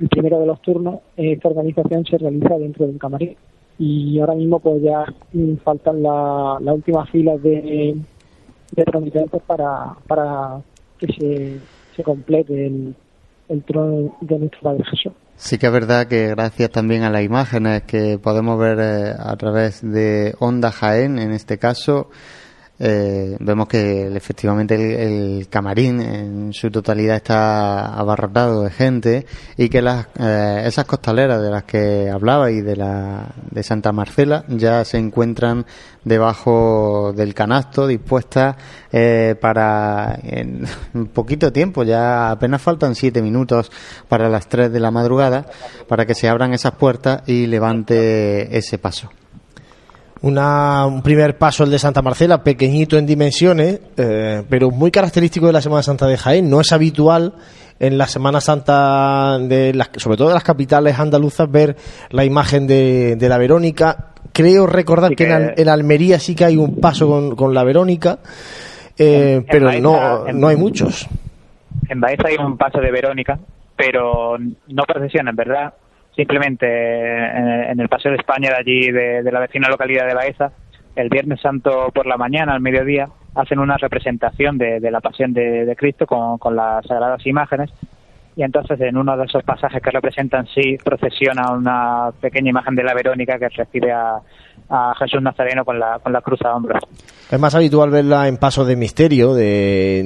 el 0.00 0.08
primero 0.08 0.40
de 0.40 0.46
los 0.46 0.60
turnos, 0.62 1.00
esta 1.16 1.48
organización 1.48 2.04
se 2.04 2.18
realiza 2.18 2.58
dentro 2.58 2.86
de 2.86 2.92
un 2.92 2.98
camarín. 2.98 3.36
Y 3.78 4.18
ahora 4.20 4.34
mismo 4.34 4.58
pues 4.58 4.82
ya 4.82 5.04
faltan 5.64 6.02
las 6.02 6.60
la 6.60 6.72
últimas 6.72 7.08
filas 7.10 7.42
de, 7.42 7.96
de 8.72 8.84
promitentes 8.84 9.42
para, 9.42 9.94
para 10.06 10.60
que 10.98 11.06
se, 11.06 11.58
se 11.94 12.02
complete 12.02 12.66
el, 12.66 12.94
el 13.48 13.62
trono 13.64 14.16
de 14.20 14.38
nuestro 14.38 14.60
Padre 14.60 14.84
Jesús. 14.84 15.12
Sí 15.36 15.58
que 15.58 15.66
es 15.66 15.72
verdad 15.72 16.06
que 16.06 16.28
gracias 16.28 16.70
también 16.70 17.02
a 17.02 17.10
las 17.10 17.22
imágenes 17.22 17.82
que 17.82 18.18
podemos 18.18 18.58
ver 18.58 18.78
eh, 18.80 19.14
a 19.18 19.36
través 19.36 19.82
de 19.82 20.34
Onda 20.38 20.70
Jaén, 20.70 21.18
en 21.18 21.32
este 21.32 21.58
caso, 21.58 22.10
eh, 22.84 23.36
vemos 23.38 23.68
que 23.68 24.08
efectivamente 24.08 24.74
el, 24.74 25.46
camarín 25.48 26.00
en 26.00 26.52
su 26.52 26.68
totalidad 26.68 27.14
está 27.14 27.94
abarrotado 27.94 28.64
de 28.64 28.70
gente 28.70 29.26
y 29.56 29.68
que 29.68 29.80
las, 29.80 30.08
eh, 30.18 30.64
esas 30.66 30.84
costaleras 30.84 31.40
de 31.40 31.50
las 31.50 31.62
que 31.62 32.10
hablaba 32.10 32.50
y 32.50 32.60
de 32.60 32.74
la 32.74 33.28
de 33.52 33.62
Santa 33.62 33.92
Marcela 33.92 34.44
ya 34.48 34.84
se 34.84 34.98
encuentran 34.98 35.64
debajo 36.02 37.12
del 37.14 37.34
canasto 37.34 37.86
dispuestas 37.86 38.56
eh, 38.90 39.36
para 39.40 40.18
en 40.20 40.66
poquito 41.14 41.52
tiempo 41.52 41.84
ya 41.84 42.32
apenas 42.32 42.62
faltan 42.62 42.96
siete 42.96 43.22
minutos 43.22 43.70
para 44.08 44.28
las 44.28 44.48
tres 44.48 44.72
de 44.72 44.80
la 44.80 44.90
madrugada 44.90 45.46
para 45.86 46.04
que 46.04 46.16
se 46.16 46.28
abran 46.28 46.52
esas 46.52 46.72
puertas 46.72 47.22
y 47.28 47.46
levante 47.46 48.58
ese 48.58 48.78
paso 48.78 49.08
un 50.22 51.02
primer 51.02 51.36
paso 51.36 51.64
el 51.64 51.70
de 51.70 51.78
Santa 51.78 52.00
Marcela, 52.00 52.44
pequeñito 52.44 52.96
en 52.96 53.06
dimensiones, 53.06 53.80
eh, 53.96 54.42
pero 54.48 54.70
muy 54.70 54.90
característico 54.90 55.46
de 55.46 55.52
la 55.52 55.60
Semana 55.60 55.82
Santa 55.82 56.06
de 56.06 56.16
Jaén. 56.16 56.48
No 56.48 56.60
es 56.60 56.72
habitual 56.72 57.34
en 57.80 57.98
la 57.98 58.06
Semana 58.06 58.40
Santa, 58.40 59.38
de 59.40 59.74
las, 59.74 59.90
sobre 59.96 60.16
todo 60.16 60.28
de 60.28 60.34
las 60.34 60.44
capitales 60.44 60.98
andaluzas, 60.98 61.50
ver 61.50 61.76
la 62.10 62.24
imagen 62.24 62.68
de, 62.68 63.16
la 63.20 63.38
Verónica. 63.38 64.12
Creo 64.32 64.66
recordar 64.66 65.14
que, 65.16 65.24
En, 65.56 65.68
Almería 65.68 66.18
sí 66.20 66.36
que 66.36 66.44
hay 66.44 66.56
un 66.56 66.80
paso 66.80 67.34
con, 67.34 67.52
la 67.52 67.64
Verónica, 67.64 68.20
eh, 68.96 69.44
pero 69.50 69.72
no, 69.80 70.24
no 70.32 70.48
hay 70.48 70.56
muchos. 70.56 71.08
En 71.88 72.00
Baeza 72.00 72.28
hay 72.28 72.36
un 72.36 72.56
paso 72.56 72.78
de 72.80 72.92
Verónica, 72.92 73.38
pero 73.76 74.38
no 74.38 74.84
procesiones, 74.84 75.34
¿verdad? 75.34 75.74
Simplemente 76.14 76.66
en, 76.66 77.80
el 77.80 77.88
Paseo 77.88 78.12
de 78.12 78.18
España 78.18 78.50
de 78.50 78.56
allí, 78.56 78.90
de, 78.90 79.30
la 79.30 79.40
vecina 79.40 79.68
localidad 79.68 80.06
de 80.06 80.14
Baeza, 80.14 80.52
el 80.94 81.08
Viernes 81.08 81.40
Santo 81.40 81.90
por 81.94 82.06
la 82.06 82.16
mañana, 82.16 82.52
al 82.52 82.60
mediodía, 82.60 83.08
hacen 83.34 83.58
una 83.58 83.78
representación 83.78 84.58
de, 84.58 84.90
la 84.90 85.00
Pasión 85.00 85.32
de, 85.32 85.74
Cristo 85.76 86.06
con, 86.06 86.38
con, 86.38 86.54
las 86.54 86.84
sagradas 86.86 87.26
imágenes. 87.26 87.70
Y 88.34 88.42
entonces 88.42 88.80
en 88.80 88.96
uno 88.96 89.16
de 89.16 89.24
esos 89.26 89.42
pasajes 89.42 89.82
que 89.82 89.90
representan 89.90 90.46
sí 90.46 90.78
procesiona 90.82 91.52
una 91.52 92.10
pequeña 92.18 92.48
imagen 92.48 92.74
de 92.74 92.82
la 92.82 92.94
Verónica 92.94 93.38
que 93.38 93.50
recibe 93.50 93.92
a, 93.92 94.20
a 94.74 94.94
Jesús 94.98 95.20
Nazareno 95.20 95.64
con 95.66 95.78
la, 95.78 95.98
con 96.02 96.12
la 96.12 96.22
cruz 96.22 96.40
a 96.42 96.56
hombros. 96.56 96.82
Es 97.30 97.38
más 97.38 97.54
habitual 97.54 97.90
verla 97.90 98.26
en 98.26 98.38
pasos 98.38 98.66
de 98.66 98.74
misterio, 98.74 99.34
de, 99.34 100.00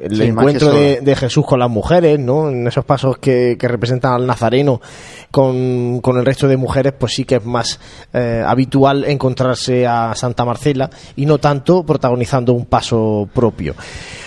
el 0.00 0.20
encuentro 0.20 0.70
de, 0.70 1.16
Jesús 1.16 1.46
con 1.46 1.58
las 1.58 1.70
mujeres, 1.70 2.18
¿no? 2.18 2.50
En 2.50 2.66
esos 2.66 2.84
pasos 2.84 3.16
que, 3.18 3.56
representan 3.58 4.12
al 4.12 4.26
Nazareno 4.26 4.80
con, 5.30 6.00
el 6.04 6.26
resto 6.26 6.46
de 6.46 6.58
mujeres, 6.58 6.92
pues 6.98 7.14
sí 7.14 7.24
que 7.24 7.36
es 7.36 7.44
más 7.44 7.80
eh, 8.12 8.42
habitual 8.46 9.04
encontrarse 9.04 9.86
a 9.86 10.14
Santa 10.14 10.44
Marcela 10.44 10.90
y 11.16 11.24
no 11.24 11.38
tanto 11.38 11.82
protagonizando 11.84 12.52
un 12.52 12.66
paso 12.66 13.28
propio. 13.34 13.74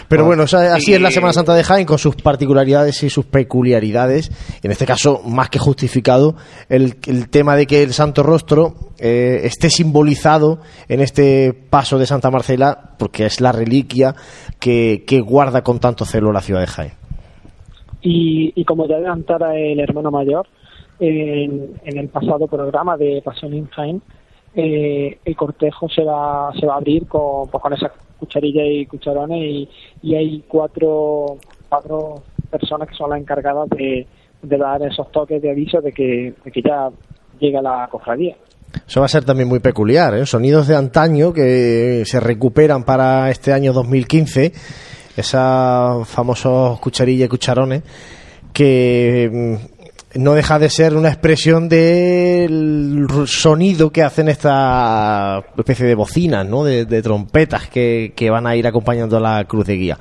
Pero 0.07 0.25
bueno, 0.25 0.43
así 0.43 0.93
es 0.93 1.01
la 1.01 1.11
Semana 1.11 1.33
Santa 1.33 1.53
de 1.53 1.63
Jaén 1.63 1.85
con 1.85 1.97
sus 1.97 2.15
particularidades 2.15 3.01
y 3.03 3.09
sus 3.09 3.25
peculiaridades. 3.25 4.31
En 4.61 4.71
este 4.71 4.85
caso, 4.85 5.21
más 5.25 5.49
que 5.49 5.59
justificado, 5.59 6.35
el, 6.69 6.95
el 7.07 7.29
tema 7.29 7.55
de 7.55 7.65
que 7.65 7.83
el 7.83 7.93
Santo 7.93 8.23
Rostro 8.23 8.93
eh, 9.05 9.41
esté 9.43 9.69
simbolizado 9.69 10.59
en 10.87 11.01
este 11.01 11.53
paso 11.53 11.97
de 11.97 12.05
Santa 12.05 12.31
Marcela, 12.31 12.95
porque 12.97 13.25
es 13.25 13.41
la 13.41 13.51
reliquia 13.51 14.15
que, 14.61 15.03
guarda 15.25 15.61
con 15.61 15.79
tanto 15.79 16.05
celo 16.05 16.31
la 16.31 16.39
ciudad 16.39 16.61
de 16.61 16.67
Jaén. 16.67 16.91
Y, 18.01 18.63
como 18.63 18.87
ya 18.87 18.95
adelantara 18.95 19.57
el 19.57 19.79
hermano 19.81 20.09
mayor, 20.09 20.47
en, 20.99 21.73
el 21.83 22.07
pasado 22.07 22.47
programa 22.47 22.95
de 22.95 23.21
Pasión 23.25 23.53
en 23.53 23.67
Jaén, 23.67 24.01
eh, 24.55 25.17
el 25.25 25.35
cortejo 25.35 25.89
se 25.89 26.03
va, 26.03 26.53
se 26.57 26.65
va 26.65 26.75
a 26.75 26.77
abrir 26.77 27.05
con, 27.07 27.49
pues, 27.49 27.61
con 27.61 27.73
esas 27.73 27.91
cucharillas 28.25 28.65
y 28.67 28.85
cucharones 28.85 29.67
y, 30.01 30.15
hay 30.15 30.43
cuatro, 30.47 31.37
cuatro 31.69 32.23
personas 32.49 32.87
que 32.87 32.95
son 32.95 33.09
las 33.09 33.19
encargadas 33.19 33.69
de, 33.69 34.07
dar 34.41 34.81
esos 34.83 35.11
toques 35.11 35.41
de 35.41 35.51
aviso 35.51 35.81
de 35.81 35.91
que, 35.91 36.33
de 36.43 36.51
que 36.51 36.61
ya 36.61 36.89
llega 37.39 37.61
la 37.61 37.87
cofradía. 37.89 38.35
Eso 38.87 38.99
va 38.99 39.05
a 39.05 39.09
ser 39.09 39.23
también 39.23 39.47
muy 39.47 39.59
peculiar, 39.59 40.15
¿eh? 40.15 40.25
sonidos 40.25 40.67
de 40.67 40.75
antaño 40.75 41.31
que 41.31 42.03
se 42.05 42.19
recuperan 42.19 42.83
para 42.83 43.29
este 43.29 43.53
año 43.53 43.71
2015, 43.71 44.51
esos 45.15 46.07
famosos 46.07 46.79
cucharillas 46.79 47.27
y 47.27 47.29
cucharones 47.29 47.83
que 48.53 49.29
mm, 49.31 49.72
no 50.15 50.33
deja 50.33 50.59
de 50.59 50.69
ser 50.69 50.95
una 50.95 51.09
expresión 51.09 51.67
del 51.67 53.07
sonido 53.25 53.91
que 53.91 54.03
hacen 54.03 54.27
esta 54.27 55.43
especie 55.57 55.85
de 55.85 55.95
bocinas, 55.95 56.45
¿no? 56.47 56.63
De, 56.63 56.85
de 56.85 57.01
trompetas 57.01 57.67
que, 57.67 58.13
que, 58.15 58.29
van 58.29 58.45
a 58.45 58.55
ir 58.55 58.67
acompañando 58.67 59.17
a 59.17 59.19
la 59.19 59.43
cruz 59.45 59.65
de 59.65 59.75
guía. 59.75 59.97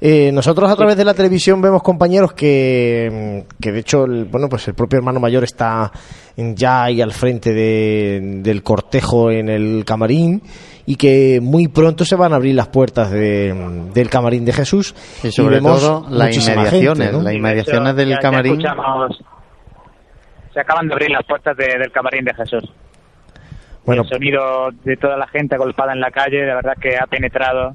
Eh, 0.00 0.30
nosotros 0.32 0.70
a 0.70 0.76
través 0.76 0.96
de 0.96 1.04
la 1.04 1.14
televisión 1.14 1.60
vemos 1.62 1.82
compañeros 1.82 2.32
que, 2.34 3.44
que 3.60 3.72
de 3.72 3.78
hecho, 3.80 4.04
el, 4.04 4.26
bueno, 4.26 4.48
pues 4.48 4.68
el 4.68 4.74
propio 4.74 4.98
hermano 4.98 5.20
mayor 5.20 5.44
está 5.44 5.90
ya 6.36 6.84
ahí 6.84 7.00
al 7.00 7.12
frente 7.12 7.54
de, 7.54 8.20
del 8.42 8.62
cortejo 8.62 9.30
en 9.30 9.48
el 9.48 9.84
camarín 9.86 10.42
y 10.84 10.96
que 10.96 11.40
muy 11.42 11.68
pronto 11.68 12.04
se 12.04 12.14
van 12.14 12.34
a 12.34 12.36
abrir 12.36 12.54
las 12.54 12.68
puertas 12.68 13.10
de, 13.10 13.54
del 13.94 14.10
camarín 14.10 14.44
de 14.44 14.52
Jesús 14.52 14.94
y 15.24 15.32
sobre 15.32 15.60
todo 15.60 16.06
las 16.10 16.36
inmediaciones, 16.36 17.12
¿no? 17.12 17.22
las 17.22 17.34
inmediaciones 17.34 17.96
del 17.96 18.18
camarín 18.18 18.62
se 20.56 20.60
acaban 20.62 20.88
de 20.88 20.94
abrir 20.94 21.10
las 21.10 21.22
puertas 21.26 21.54
de, 21.54 21.66
del 21.66 21.92
camarín 21.92 22.24
de 22.24 22.32
Jesús. 22.32 22.64
Bueno. 23.84 24.02
El 24.04 24.08
sonido 24.08 24.70
de 24.84 24.96
toda 24.96 25.18
la 25.18 25.26
gente 25.26 25.54
agolpada 25.54 25.92
en 25.92 26.00
la 26.00 26.10
calle, 26.10 26.38
de 26.38 26.54
verdad 26.54 26.72
que 26.80 26.96
ha 26.96 27.06
penetrado 27.06 27.74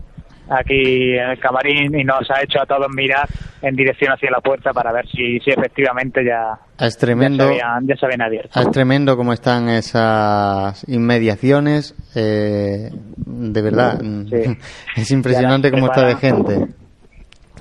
aquí 0.50 1.14
en 1.14 1.30
el 1.30 1.40
camarín 1.40 1.94
y 1.94 2.04
nos 2.04 2.28
ha 2.32 2.42
hecho 2.42 2.60
a 2.60 2.66
todos 2.66 2.88
mirar 2.90 3.30
en 3.62 3.76
dirección 3.76 4.12
hacia 4.12 4.32
la 4.32 4.40
puerta 4.40 4.72
para 4.74 4.92
ver 4.92 5.06
si, 5.06 5.40
si 5.42 5.52
efectivamente 5.52 6.26
ya, 6.26 6.58
es 6.84 6.98
tremendo, 6.98 7.52
ya, 7.52 7.96
se 7.96 8.06
habían, 8.08 8.24
abierto. 8.24 8.60
Es 8.60 8.72
tremendo 8.72 9.16
cómo 9.16 9.32
están 9.32 9.70
esas 9.70 10.84
inmediaciones. 10.90 11.96
Eh, 12.16 12.90
de 13.16 13.62
verdad, 13.62 14.00
sí. 14.02 14.58
es 14.96 15.12
impresionante 15.12 15.70
cómo 15.70 15.86
está 15.86 16.08
de 16.08 16.16
gente. 16.16 16.81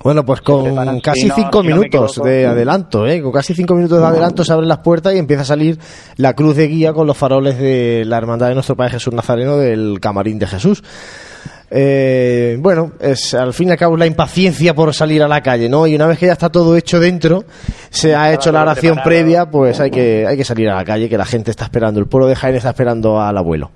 Bueno, 0.03 0.25
pues 0.25 0.41
con 0.41 1.01
casi 1.01 1.31
cinco 1.31 1.63
minutos 1.63 2.21
de 2.25 2.47
adelanto, 2.47 3.07
¿eh? 3.07 3.21
con 3.21 3.33
casi 3.33 3.55
cinco 3.55 3.75
minutos 3.75 3.99
de 3.99 4.07
adelanto 4.07 4.45
se 4.45 4.53
abren 4.53 4.69
las 4.69 4.79
puertas 4.79 5.15
y 5.15 5.19
empieza 5.19 5.43
a 5.43 5.47
salir 5.47 5.79
la 6.17 6.35
cruz 6.35 6.57
de 6.57 6.69
guía 6.69 6.93
con 6.93 7.07
los 7.07 7.17
faroles 7.17 7.59
de 7.59 8.05
la 8.07 8.17
Hermandad 8.17 8.49
de 8.49 8.55
nuestro 8.55 8.77
Padre 8.77 8.93
Jesús 8.93 9.13
Nazareno 9.13 9.59
del 9.59 9.99
Camarín 10.01 10.39
de 10.39 10.47
Jesús. 10.47 10.83
Eh, 11.73 12.57
bueno, 12.61 12.93
es 12.99 13.33
al 13.35 13.53
fin 13.53 13.69
y 13.69 13.73
al 13.73 13.77
cabo 13.77 13.97
la 13.97 14.07
impaciencia 14.07 14.75
por 14.75 14.93
salir 14.93 15.23
a 15.23 15.29
la 15.29 15.41
calle, 15.41 15.69
¿no? 15.69 15.87
Y 15.87 15.95
una 15.95 16.07
vez 16.07 16.19
que 16.19 16.27
ya 16.27 16.33
está 16.33 16.49
todo 16.49 16.77
hecho 16.77 16.99
dentro, 16.99 17.45
se 17.91 18.17
ha 18.17 18.33
hecho 18.33 18.51
la 18.51 18.63
oración 18.63 18.99
previa, 19.05 19.51
pues 19.51 19.79
hay 19.79 19.91
que, 19.91 20.27
hay 20.27 20.37
que 20.37 20.45
salir 20.45 20.69
a 20.69 20.77
la 20.77 20.85
calle, 20.85 21.09
que 21.09 21.19
la 21.19 21.27
gente 21.27 21.51
está 21.51 21.65
esperando, 21.65 22.01
el 22.01 22.07
pueblo 22.07 22.27
de 22.27 22.35
Jaén 22.35 22.57
está 22.57 22.71
esperando 22.71 23.21
al 23.21 23.37
abuelo. 23.37 23.71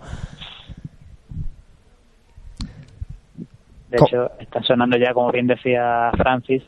De 3.98 4.06
hecho, 4.06 4.30
está 4.40 4.62
sonando 4.62 4.96
ya, 4.98 5.12
como 5.12 5.30
bien 5.30 5.46
decía 5.46 6.10
Francis, 6.16 6.62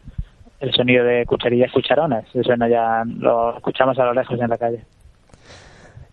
el 0.61 0.73
sonido 0.73 1.05
de 1.05 1.25
cucharillas 1.27 1.73
cucharones. 1.73 2.25
Suena 2.43 2.69
ya, 2.69 3.03
lo 3.05 3.57
escuchamos 3.57 3.99
a 3.99 4.05
lo 4.05 4.15
lejos 4.15 4.41
en 4.41 4.49
la 4.49 4.57
calle. 4.57 4.85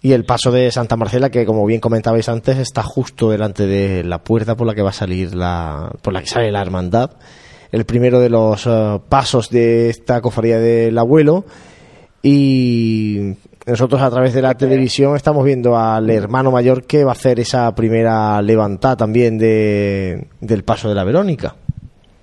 Y 0.02 0.12
el 0.12 0.26
paso 0.26 0.52
de 0.52 0.70
Santa 0.70 0.98
Marcela, 0.98 1.30
que 1.30 1.46
como 1.46 1.66
bien 1.66 1.80
comentabais 1.80 2.28
antes, 2.28 2.58
está 2.58 2.84
justo 2.84 3.30
delante 3.30 3.66
de 3.66 4.04
la 4.04 4.20
puerta 4.20 4.56
por 4.56 4.68
la 4.68 4.74
que 4.74 4.82
va 4.82 4.90
a 4.90 4.94
salir 4.94 5.34
la, 5.34 5.92
por 6.02 6.14
la 6.14 6.20
que 6.20 6.28
sale 6.28 6.52
la 6.52 6.62
hermandad. 6.62 7.12
El 7.72 7.86
primero 7.86 8.20
de 8.20 8.30
los 8.30 8.66
uh, 8.66 9.02
pasos 9.08 9.50
de 9.50 9.90
esta 9.90 10.20
cofradía 10.20 10.60
del 10.60 10.98
abuelo. 10.98 11.46
Y 12.22 13.36
nosotros 13.66 14.02
a 14.02 14.10
través 14.10 14.34
de 14.34 14.42
la 14.42 14.56
televisión 14.56 15.16
estamos 15.16 15.46
viendo 15.46 15.78
al 15.78 16.10
hermano 16.10 16.52
mayor 16.52 16.86
que 16.86 17.04
va 17.04 17.12
a 17.12 17.14
hacer 17.14 17.40
esa 17.40 17.74
primera 17.74 18.42
levantada 18.42 18.98
también 18.98 19.38
de, 19.38 20.28
del 20.42 20.64
paso 20.64 20.90
de 20.90 20.96
la 20.96 21.04
Verónica. 21.04 21.56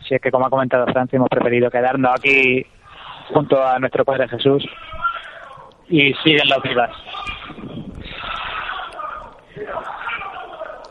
Sí, 0.06 0.14
es 0.14 0.20
que 0.20 0.30
como 0.30 0.46
ha 0.46 0.50
comentado 0.50 0.84
Francia, 0.86 1.16
hemos 1.16 1.28
preferido 1.28 1.70
quedarnos 1.70 2.12
aquí 2.14 2.64
junto 3.32 3.62
a 3.62 3.78
nuestro 3.78 4.04
Padre 4.04 4.28
Jesús 4.28 4.64
y 5.88 6.12
siguen 6.22 6.48
los 6.48 6.62
vivas. 6.62 6.90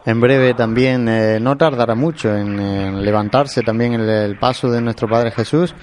En 0.06 0.20
breve 0.20 0.54
también, 0.56 1.08
eh, 1.08 1.40
no 1.40 1.58
tardará 1.58 1.94
mucho 1.94 2.36
en, 2.36 3.04
levantarse 3.04 3.62
también 3.62 3.94
el, 3.94 4.10
el, 4.10 4.40
paso 4.40 4.72
de 4.72 4.82
nuestro 4.82 5.08
Padre 5.08 5.30
Jesús, 5.32 5.76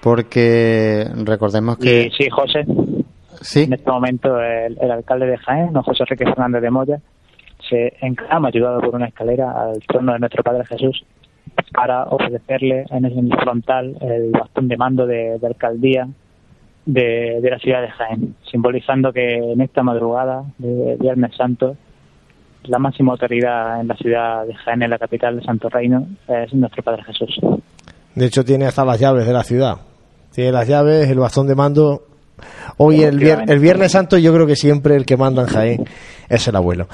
porque 0.00 1.06
recordemos 1.24 1.78
que... 1.78 2.06
Y, 2.06 2.10
sí, 2.10 2.28
José. 2.30 2.64
En 3.54 3.72
este 3.72 3.90
momento 3.90 4.40
el, 4.40 4.90
alcalde 4.90 5.26
de 5.26 5.36
Jaén, 5.38 5.72
don 5.72 5.82
José 5.82 6.04
Enrique 6.04 6.24
Fernández 6.24 6.62
de 6.62 6.70
Moya, 6.70 7.00
se 7.68 7.94
encama 8.00 8.48
ayudado 8.48 8.80
por 8.80 8.94
una 8.94 9.06
escalera 9.06 9.52
al 9.52 9.80
trono 9.86 10.12
de 10.14 10.18
nuestro 10.18 10.42
Padre 10.42 10.64
Jesús 10.66 11.04
para 11.72 12.04
ofrecerle 12.04 12.84
en 12.90 13.04
el 13.04 13.30
frontal 13.36 13.96
el 14.00 14.30
bastón 14.30 14.68
de 14.68 14.76
mando 14.76 15.06
de, 15.06 15.38
alcaldía 15.42 16.08
de, 16.86 17.40
la 17.42 17.58
ciudad 17.58 17.82
de 17.82 17.90
Jaén, 17.90 18.34
simbolizando 18.50 19.12
que 19.12 19.28
en 19.28 19.60
esta 19.60 19.82
madrugada 19.82 20.44
de 20.58 20.96
Viernes 20.98 21.34
Santo 21.36 21.76
la 22.64 22.78
máxima 22.78 23.12
autoridad 23.12 23.80
en 23.80 23.88
la 23.88 23.96
ciudad 23.96 24.46
de 24.46 24.54
Jaén, 24.54 24.82
en 24.82 24.90
la 24.90 24.98
capital 24.98 25.36
de 25.36 25.44
Santo 25.44 25.68
Reino, 25.68 26.06
es 26.26 26.52
nuestro 26.54 26.82
Padre 26.82 27.04
Jesús. 27.04 27.38
De 28.14 28.24
hecho, 28.24 28.42
tiene 28.42 28.64
hasta 28.64 28.86
las 28.86 28.98
llaves 28.98 29.26
de 29.26 29.32
la 29.34 29.42
ciudad. 29.42 29.76
Tiene 30.32 30.52
las 30.52 30.66
llaves, 30.66 31.10
el 31.10 31.18
bastón 31.18 31.46
de 31.46 31.54
mando 31.54 32.13
Hoy 32.76 33.02
el, 33.02 33.22
el, 33.22 33.58
Viernes 33.58 33.92
Santo 33.92 34.18
yo 34.18 34.32
creo 34.32 34.46
que 34.46 34.56
siempre 34.56 34.96
el 34.96 35.06
que 35.06 35.16
manda 35.16 35.42
en 35.42 35.48
Jaén 35.48 35.84
es 36.28 36.48
el 36.48 36.56
abuelo. 36.56 36.88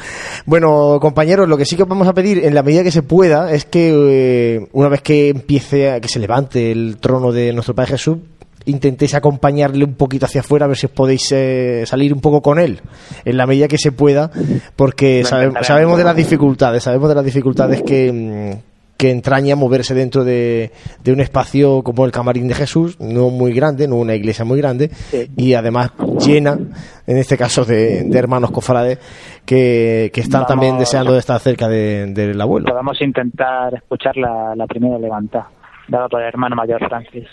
Bueno, 0.46 0.98
compañeros, 1.00 1.48
lo 1.48 1.57
que 1.57 1.64
sí 1.64 1.76
que 1.76 1.85
vamos 1.85 2.09
a 2.09 2.14
pedir 2.14 2.44
en 2.44 2.55
la 2.55 2.62
medida 2.62 2.83
que 2.83 2.90
se 2.90 3.03
pueda 3.03 3.53
es 3.53 3.64
que 3.64 3.90
eh, 3.92 4.68
una 4.72 4.88
vez 4.88 5.03
que 5.03 5.29
empiece, 5.29 5.90
a, 5.90 6.00
que 6.00 6.09
se 6.09 6.18
levante 6.18 6.70
el 6.70 6.98
trono 6.98 7.33
de 7.33 7.53
nuestro 7.53 7.74
Padre 7.74 7.92
Jesús, 7.92 8.18
intentéis 8.66 9.14
acompañarle 9.14 9.85
un 9.85 9.94
poquito 9.94 10.26
hacia 10.26 10.42
afuera 10.42 10.66
a 10.66 10.68
ver 10.68 10.76
si 10.76 10.87
os 10.87 10.92
podéis 10.92 11.33
eh, 11.33 11.85
salir 11.87 12.12
un 12.12 12.20
poco 12.20 12.42
con 12.42 12.59
él 12.59 12.81
en 13.24 13.37
la 13.37 13.46
medida 13.46 13.68
que 13.68 13.79
se 13.79 13.90
pueda 13.90 14.31
porque 14.76 15.24
sabemos 15.24 15.96
de 15.96 16.05
las 16.05 16.14
dificultades 16.14 16.83
sabemos 16.83 17.09
de 17.09 17.14
las 17.14 17.24
dificultades 17.24 17.83
que, 17.83 18.12
mm, 18.12 18.69
que 19.00 19.10
entraña 19.10 19.56
moverse 19.56 19.94
dentro 19.94 20.24
de, 20.24 20.72
un 21.06 21.20
espacio 21.20 21.82
como 21.82 22.04
el 22.04 22.12
Camarín 22.12 22.48
de 22.48 22.54
Jesús, 22.54 23.00
no 23.00 23.30
muy 23.30 23.54
grande, 23.54 23.88
no 23.88 23.96
una 23.96 24.14
iglesia 24.14 24.44
muy 24.44 24.58
grande, 24.58 24.90
y 25.38 25.54
además 25.54 25.92
llena, 26.18 26.58
en 27.06 27.16
este 27.16 27.38
caso, 27.38 27.64
de, 27.64 28.06
hermanos 28.12 28.50
cofrades 28.50 28.98
que, 29.46 30.12
están 30.14 30.44
también 30.44 30.76
deseando 30.76 31.14
de 31.14 31.18
estar 31.18 31.40
cerca 31.40 31.66
del 31.66 32.38
abuelo. 32.38 32.66
Podemos 32.66 33.00
intentar 33.00 33.72
escuchar 33.72 34.18
la, 34.18 34.66
primera 34.66 34.98
levantada, 34.98 35.48
dada 35.88 36.06
por 36.06 36.20
el 36.20 36.28
hermano 36.28 36.54
mayor 36.54 36.86
Francis. 36.86 37.26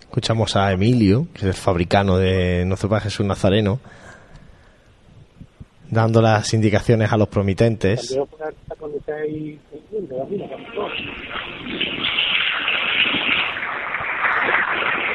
Escuchamos 0.00 0.56
a 0.56 0.72
Emilio, 0.72 1.26
que 1.34 1.40
es 1.40 1.44
el 1.44 1.52
fabricano 1.52 2.16
de 2.16 2.64
nuestro 2.64 2.88
Padre 2.88 3.04
Jesús 3.04 3.26
Nazareno, 3.26 3.78
dando 5.90 6.20
las 6.20 6.52
indicaciones 6.54 7.12
a 7.12 7.16
los 7.16 7.28
promitentes. 7.28 8.18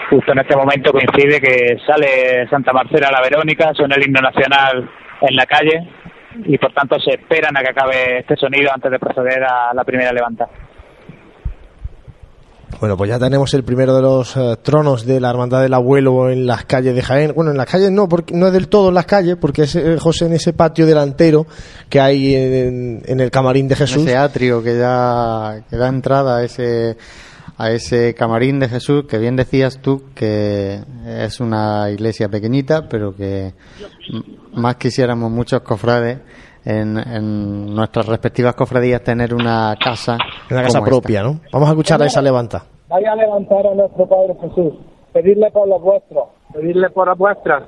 Justo 0.10 0.34
en 0.34 0.40
este 0.40 0.56
momento 0.58 0.92
coincide 0.92 1.40
que 1.40 1.78
sale 1.86 2.48
Santa 2.50 2.74
Marcela 2.74 3.10
la 3.12 3.22
Verónica, 3.22 3.74
suena 3.74 3.96
el 3.96 4.06
himno 4.06 4.22
nacional 4.22 4.90
en 5.22 5.36
la 5.36 5.46
calle 5.46 5.88
y 6.46 6.58
por 6.58 6.74
tanto 6.74 7.00
se 7.00 7.12
esperan 7.12 7.56
a 7.56 7.62
que 7.62 7.70
acabe 7.70 8.20
este 8.20 8.36
sonido 8.36 8.72
antes 8.74 8.92
de 8.92 9.00
proceder 9.00 9.44
a 9.44 9.74
la 9.74 9.84
primera 9.84 10.12
levantada. 10.12 10.52
Bueno, 12.80 12.98
pues 12.98 13.10
ya 13.10 13.20
tenemos 13.20 13.54
el 13.54 13.64
primero 13.64 13.96
de 13.96 14.02
los 14.02 14.36
eh, 14.36 14.58
tronos 14.62 15.06
de 15.06 15.20
la 15.20 15.30
Hermandad 15.30 15.62
del 15.62 15.74
Abuelo 15.74 16.30
en 16.30 16.48
las 16.48 16.66
calles 16.66 16.96
de 16.96 17.02
Jaén. 17.02 17.34
Bueno, 17.36 17.52
en 17.52 17.58
las 17.58 17.68
calles 17.68 17.92
no, 17.92 18.08
porque 18.10 18.34
no 18.36 18.48
es 18.48 18.54
del 18.54 18.68
todo 18.68 18.90
en 18.90 18.96
las 18.96 19.06
calles, 19.06 19.38
porque 19.40 19.64
es 19.64 19.76
eh, 19.76 19.98
José 20.00 20.26
en 20.26 20.34
ese 20.34 20.54
patio 20.54 20.86
delantero 20.86 21.46
que 21.90 22.00
hay 22.00 22.36
en, 22.36 23.04
el 23.06 23.32
camarín 23.32 23.68
de 23.68 23.76
Jesús. 23.76 24.04
Ese 24.04 24.18
atrio 24.18 24.64
que 24.64 24.74
da, 24.74 25.64
que 25.70 25.76
da 25.76 25.90
entrada 25.90 26.38
a 26.38 26.44
ese, 26.44 26.98
a 27.58 27.72
ese 27.72 28.16
camarín 28.16 28.60
de 28.60 28.70
Jesús, 28.70 29.06
que 29.08 29.20
bien 29.20 29.36
decías 29.36 29.80
tú 29.82 30.06
que 30.16 30.82
es 31.06 31.40
una 31.40 31.90
iglesia 31.92 32.30
pequeñita, 32.30 32.90
pero 32.90 33.16
que 33.16 33.54
más 34.54 34.78
quisiéramos 34.78 35.30
muchos 35.30 35.62
cofrades 35.62 36.20
en, 36.66 37.76
nuestras 37.76 38.06
respectivas 38.08 38.56
cofradías 38.56 39.02
tener 39.04 39.34
una 39.34 39.76
casa. 39.80 40.18
Una 40.50 40.64
casa 40.64 40.82
propia, 40.82 41.24
¿no? 41.24 41.40
Vamos 41.52 41.70
a 41.70 41.72
escuchar 41.72 42.02
a 42.02 42.06
esa 42.06 42.22
levanta. 42.22 42.64
Vaya 42.88 43.14
a 43.14 43.16
levantar 43.16 43.66
a 43.68 43.74
nuestro 43.74 44.06
Padre 44.06 44.36
Jesús, 44.42 44.74
pedirle 45.14 45.50
por 45.52 45.68
los 45.68 45.82
vuestros, 45.82 46.26
pedirle 46.54 46.90
por 46.90 47.08
las 47.08 47.18
vuestras. 47.18 47.64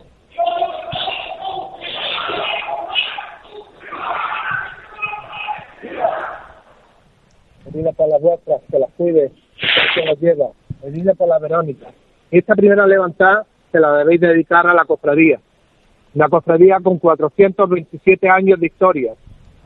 Pedirle 7.64 7.94
por 7.94 8.10
las 8.10 8.22
vuestras, 8.22 8.62
que 8.70 8.80
las 8.80 8.90
cuide, 8.98 9.32
que 9.96 10.06
las 10.06 10.20
lleva. 10.20 10.48
Pedirle 10.82 11.16
por 11.16 11.30
la 11.30 11.40
Verónica. 11.40 11.88
Esta 12.30 12.56
primera 12.56 12.86
levantada 12.86 13.46
se 13.72 13.80
la 13.80 13.94
debéis 13.94 14.20
dedicar 14.20 14.68
a 14.68 14.74
la 14.74 14.86
cofradía 14.86 15.40
una 16.16 16.30
cofradía 16.30 16.80
con 16.82 17.00
427 17.00 18.30
años 18.30 18.60
de 18.60 18.68
historia, 18.68 19.14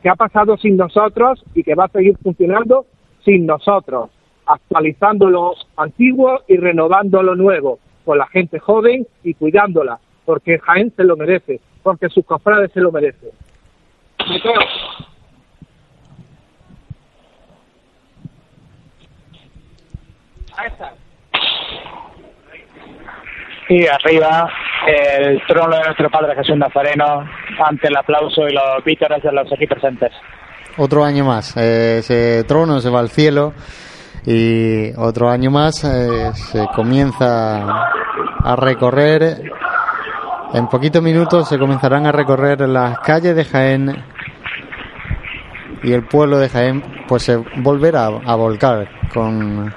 que 0.02 0.08
ha 0.08 0.14
pasado 0.14 0.56
sin 0.56 0.76
nosotros 0.76 1.44
y 1.54 1.62
que 1.62 1.74
va 1.74 1.84
a 1.84 1.88
seguir 1.88 2.16
funcionando 2.22 2.86
sin 3.24 3.46
nosotros. 3.46 4.10
actualizando 4.50 5.28
lo 5.28 5.52
antiguo 5.76 6.40
y 6.48 6.56
renovando 6.56 7.22
lo 7.22 7.36
nuevo, 7.36 7.78
con 8.06 8.16
la 8.16 8.26
gente 8.28 8.58
joven 8.58 9.06
y 9.22 9.34
cuidándola, 9.34 9.98
porque 10.24 10.58
Jaén 10.58 10.90
se 10.96 11.04
lo 11.04 11.18
merece, 11.18 11.60
porque 11.82 12.08
sus 12.08 12.24
cofrades 12.24 12.72
se 12.72 12.80
lo 12.80 12.90
merecen. 12.90 13.28
Y 23.68 23.86
arriba 23.86 24.50
el 24.88 25.42
trono 25.46 25.76
de 25.76 25.84
nuestro 25.84 26.08
Padre 26.10 26.34
Jesús 26.36 26.56
Nazareno 26.56 27.28
ante 27.62 27.88
el 27.88 27.96
aplauso 27.96 28.48
y 28.48 28.52
los 28.52 28.82
vítores 28.84 29.22
de 29.22 29.32
los 29.32 29.52
aquí 29.52 29.66
presentes. 29.66 30.12
Otro 30.78 31.04
año 31.04 31.24
más, 31.24 31.56
eh, 31.56 31.98
ese 31.98 32.44
trono 32.44 32.80
se 32.80 32.88
va 32.88 33.00
al 33.00 33.10
cielo 33.10 33.52
y 34.24 34.94
otro 34.96 35.28
año 35.28 35.50
más 35.50 35.84
eh, 35.84 36.32
se 36.32 36.66
comienza 36.74 37.58
a 38.44 38.56
recorrer. 38.56 39.42
En 40.54 40.68
poquitos 40.68 41.02
minutos 41.02 41.48
se 41.48 41.58
comenzarán 41.58 42.06
a 42.06 42.12
recorrer 42.12 42.60
las 42.60 42.98
calles 43.00 43.36
de 43.36 43.44
Jaén 43.44 44.04
y 45.82 45.92
el 45.92 46.06
pueblo 46.06 46.38
de 46.38 46.48
Jaén 46.48 46.82
pues 47.06 47.24
se 47.24 47.36
volverá 47.56 48.06
a 48.06 48.34
volcar 48.36 48.88
con 49.12 49.74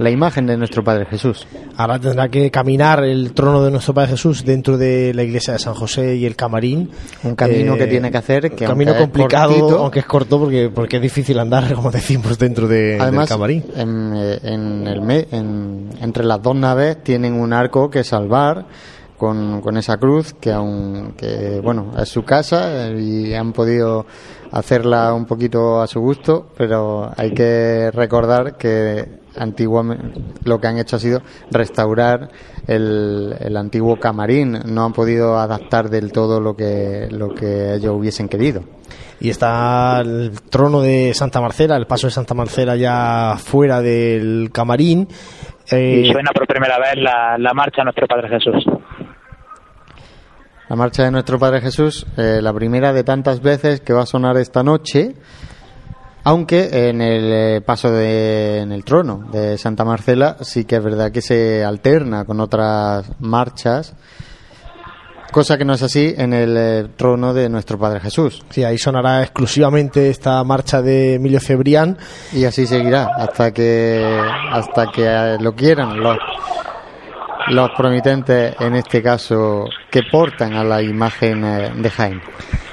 la 0.00 0.10
imagen 0.10 0.46
de 0.46 0.56
nuestro 0.56 0.82
Padre 0.82 1.04
Jesús. 1.06 1.46
Ahora 1.76 1.98
tendrá 1.98 2.28
que 2.28 2.50
caminar 2.50 3.04
el 3.04 3.32
trono 3.32 3.62
de 3.62 3.70
nuestro 3.70 3.94
Padre 3.94 4.10
Jesús 4.10 4.44
dentro 4.44 4.76
de 4.78 5.12
la 5.14 5.22
iglesia 5.22 5.52
de 5.52 5.58
San 5.58 5.74
José 5.74 6.16
y 6.16 6.26
el 6.26 6.36
camarín. 6.36 6.90
Un 7.22 7.34
camino 7.34 7.74
Eh, 7.74 7.78
que 7.78 7.86
tiene 7.86 8.10
que 8.10 8.18
hacer, 8.18 8.50
que 8.50 8.64
un 8.64 8.70
camino 8.70 8.96
complicado, 8.96 9.52
cortito- 9.52 9.78
aunque 9.78 9.98
es 10.00 10.06
corto, 10.06 10.38
porque, 10.38 10.70
porque 10.74 10.96
es 10.96 11.02
difícil 11.02 11.38
andar, 11.38 11.72
como 11.74 11.90
decimos, 11.90 12.38
dentro 12.38 12.66
de, 12.66 12.98
Además, 13.00 13.28
del 13.28 13.36
camarín. 13.36 13.64
en, 13.76 14.12
eh, 14.16 14.38
en 14.42 14.86
el 14.86 15.10
en- 15.30 15.90
entre 16.00 16.24
las 16.24 16.42
dos 16.42 16.56
naves 16.56 17.02
tienen 17.04 17.34
un 17.34 17.52
arco 17.52 17.88
que 17.90 18.02
salvar 18.02 18.66
con, 19.18 19.60
con 19.60 19.76
esa 19.76 19.98
cruz 19.98 20.32
que 20.40 20.50
aun 20.50 21.12
que 21.14 21.60
bueno 21.62 21.92
es 22.00 22.08
su 22.08 22.22
casa 22.22 22.88
eh, 22.88 22.98
y 23.02 23.34
han 23.34 23.52
podido 23.52 24.06
hacerla 24.50 25.12
un 25.12 25.26
poquito 25.26 25.82
a 25.82 25.86
su 25.86 26.00
gusto 26.00 26.46
pero 26.56 27.10
hay 27.16 27.32
que 27.32 27.90
recordar 27.92 28.56
que 28.56 29.19
antiguamente 29.36 30.20
lo 30.44 30.58
que 30.60 30.66
han 30.66 30.78
hecho 30.78 30.96
ha 30.96 30.98
sido 30.98 31.20
restaurar 31.50 32.30
el, 32.66 33.34
el 33.40 33.56
antiguo 33.56 33.96
camarín 33.98 34.58
no 34.66 34.84
han 34.84 34.92
podido 34.92 35.38
adaptar 35.38 35.88
del 35.88 36.12
todo 36.12 36.40
lo 36.40 36.54
que 36.54 37.08
lo 37.10 37.28
que 37.34 37.74
ellos 37.74 37.94
hubiesen 37.94 38.28
querido 38.28 38.62
Y 39.20 39.30
está 39.30 40.00
el 40.00 40.32
trono 40.50 40.80
de 40.80 41.12
Santa 41.14 41.40
Marcela, 41.40 41.76
el 41.76 41.86
paso 41.86 42.06
de 42.06 42.10
Santa 42.12 42.34
Marcela 42.34 42.74
ya 42.76 43.36
fuera 43.36 43.80
del 43.82 44.50
camarín. 44.52 45.06
Eh, 45.70 46.04
Y 46.06 46.10
suena 46.12 46.30
por 46.32 46.46
primera 46.46 46.78
vez 46.78 46.94
la, 46.96 47.36
la 47.38 47.52
marcha 47.54 47.82
a 47.82 47.84
nuestro 47.84 48.06
Padre 48.08 48.28
Jesús. 48.30 48.64
La 50.68 50.76
marcha 50.76 51.04
de 51.04 51.10
nuestro 51.10 51.38
Padre 51.38 51.60
Jesús, 51.60 52.06
eh, 52.16 52.40
la 52.40 52.52
primera 52.52 52.92
de 52.92 53.02
tantas 53.04 53.40
veces 53.42 53.80
que 53.80 53.92
va 53.92 54.02
a 54.02 54.06
sonar 54.06 54.36
esta 54.36 54.62
noche, 54.62 55.14
aunque 56.24 56.88
en 56.88 57.00
el 57.00 57.32
eh, 57.32 57.60
paso 57.60 57.90
de, 57.90 58.58
en 58.60 58.72
el 58.72 58.84
trono 58.84 59.28
de 59.32 59.56
Santa 59.58 59.84
Marcela 59.84 60.36
sí 60.40 60.64
que 60.64 60.76
es 60.76 60.84
verdad 60.84 61.10
que 61.10 61.22
se 61.22 61.64
alterna 61.64 62.24
con 62.24 62.40
otras 62.40 63.10
marchas, 63.20 63.94
cosa 65.30 65.56
que 65.56 65.64
no 65.64 65.74
es 65.74 65.82
así 65.82 66.14
en 66.16 66.32
el 66.32 66.56
eh, 66.56 66.88
trono 66.96 67.32
de 67.32 67.48
nuestro 67.48 67.78
Padre 67.78 68.00
Jesús. 68.00 68.44
sí, 68.50 68.64
ahí 68.64 68.78
sonará 68.78 69.22
exclusivamente 69.22 70.10
esta 70.10 70.42
marcha 70.44 70.82
de 70.82 71.14
Emilio 71.14 71.40
Cebrián. 71.40 71.96
Y 72.32 72.44
así 72.44 72.66
seguirá 72.66 73.08
hasta 73.16 73.52
que 73.52 74.20
hasta 74.50 74.86
que 74.92 75.36
lo 75.40 75.54
quieran 75.54 76.00
los 76.00 76.18
los 77.48 77.70
promitentes, 77.76 78.54
en 78.60 78.74
este 78.74 79.02
caso, 79.02 79.64
que 79.90 80.00
portan 80.10 80.54
a 80.54 80.64
la 80.64 80.82
imagen 80.82 81.44
eh, 81.44 81.72
de 81.76 81.90
Jaén. 81.90 82.20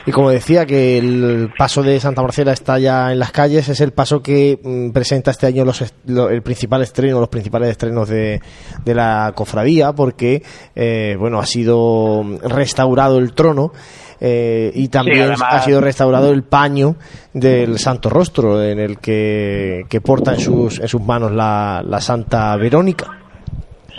Y 0.06 0.12
como 0.12 0.30
decía 0.30 0.66
que 0.66 0.98
el 0.98 1.52
paso 1.58 1.84
de 1.84 2.00
Santa 2.00 2.22
Marcela 2.22 2.54
está 2.54 2.80
ya 2.80 3.12
en 3.12 3.20
las 3.20 3.32
calles, 3.34 3.68
es 3.68 3.82
el 3.82 3.92
paso 3.92 4.22
que 4.22 4.58
mm, 4.64 4.92
presenta 4.92 5.32
este 5.32 5.48
año 5.48 5.66
los, 5.66 5.84
lo- 6.06 6.30
el 6.30 6.42
principal 6.44 6.82
estreno, 6.82 7.20
los 7.20 7.28
principales 7.28 7.72
estrenos 7.72 8.08
de, 8.08 8.40
de 8.86 8.96
la 8.96 9.34
cofradía, 9.36 9.92
porque 9.92 10.44
eh, 10.76 11.18
bueno 11.20 11.40
ha 11.40 11.46
sido 11.46 12.24
restaurado 12.42 13.18
el 13.20 13.34
trono. 13.34 13.74
eh, 14.22 14.72
y 14.74 14.88
también 14.88 15.18
además- 15.24 15.42
ha 15.52 15.62
sido 15.62 15.82
restaurado 15.82 16.32
el 16.32 16.44
paño 16.44 16.96
del 17.34 17.78
Santo 17.78 18.10
Rostro 18.10 18.64
en 18.64 18.80
el 18.80 19.00
que, 19.00 19.84
que 19.90 20.00
porta 20.00 20.34
en 20.34 20.40
sus, 20.40 20.80
en 20.80 20.88
sus 20.88 21.02
manos 21.02 21.34
la, 21.34 21.84
la 21.86 22.00
Santa 22.00 22.56
Verónica. 22.56 23.08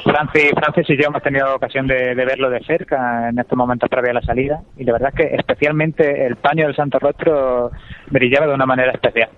Francis, 0.05 0.51
Francis 0.55 0.91
y 0.91 0.97
yo 0.97 1.09
hemos 1.09 1.23
tenido 1.23 1.55
ocasión 1.55 1.87
de, 1.87 2.15
de 2.15 2.25
verlo 2.25 2.51
de 2.51 2.61
cerca 2.61 3.29
en 3.29 3.39
estos 3.39 3.57
momentos 3.57 3.89
previa 3.89 4.11
a 4.13 4.15
la 4.15 4.23
salida 4.23 4.61
y 4.77 4.85
la 4.85 4.93
verdad 4.93 5.11
es 5.13 5.17
que 5.29 5.35
especialmente 5.37 6.27
el 6.27 6.37
paño 6.37 6.67
del 6.67 6.77
Santo 6.77 6.99
Rostro 6.99 7.71
brillaba 8.11 8.47
de 8.47 8.55
una 8.55 8.67
manera 8.67 8.93
especial. 8.93 9.29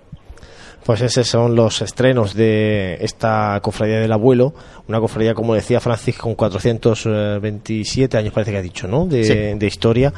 Pues 0.84 1.02
esos 1.02 1.26
son 1.26 1.54
los 1.54 1.82
estrenos 1.82 2.34
de 2.34 2.94
esta 3.00 3.60
cofradía 3.62 4.00
del 4.00 4.12
abuelo, 4.12 4.54
una 4.88 4.98
cofradía, 4.98 5.34
como 5.34 5.54
decía 5.54 5.78
Francis, 5.78 6.16
con 6.16 6.34
427 6.34 8.16
años, 8.16 8.32
parece 8.32 8.50
que 8.52 8.58
ha 8.58 8.62
dicho, 8.62 8.88
¿no? 8.88 9.06
De, 9.06 9.24
Sí. 9.24 9.34
de 9.58 9.66
historia, 9.66 10.12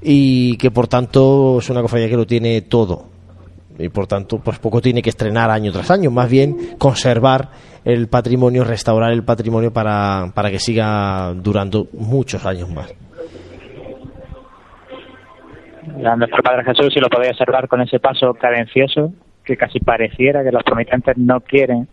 y 0.00 0.56
que 0.56 0.70
por 0.70 0.86
tanto 0.86 1.58
es 1.58 1.68
una 1.68 1.82
cofradía 1.82 2.08
que 2.08 2.16
lo 2.16 2.26
tiene 2.26 2.62
todo. 2.62 3.06
Y 3.78 3.88
por 3.88 4.06
tanto, 4.06 4.38
pues 4.38 4.58
poco 4.60 4.80
tiene 4.80 5.02
que 5.02 5.10
estrenar 5.10 5.50
año 5.50 5.72
tras 5.72 5.90
año, 5.90 6.10
más 6.10 6.30
bien 6.30 6.76
conservar 6.78 7.48
el 7.84 8.06
patrimonio, 8.08 8.62
restaurar 8.64 9.12
el 9.12 9.24
patrimonio 9.24 9.72
para, 9.72 10.30
para 10.34 10.50
que 10.50 10.58
siga 10.60 11.32
durando 11.34 11.88
muchos 11.92 12.46
años 12.46 12.70
más. 12.70 12.94
A 16.04 16.16
nuestro 16.16 16.42
Padre 16.42 16.64
Jesús, 16.64 16.92
si 16.94 17.00
lo 17.00 17.08
podéis 17.08 17.32
observar 17.32 17.68
con 17.68 17.80
ese 17.80 17.98
paso 18.00 18.32
cadencioso, 18.34 19.12
que 19.44 19.56
casi 19.56 19.80
pareciera 19.80 20.42
que 20.42 20.50
los 20.50 20.62
promitentes 20.62 21.16
no 21.18 21.40
quieren 21.40 21.86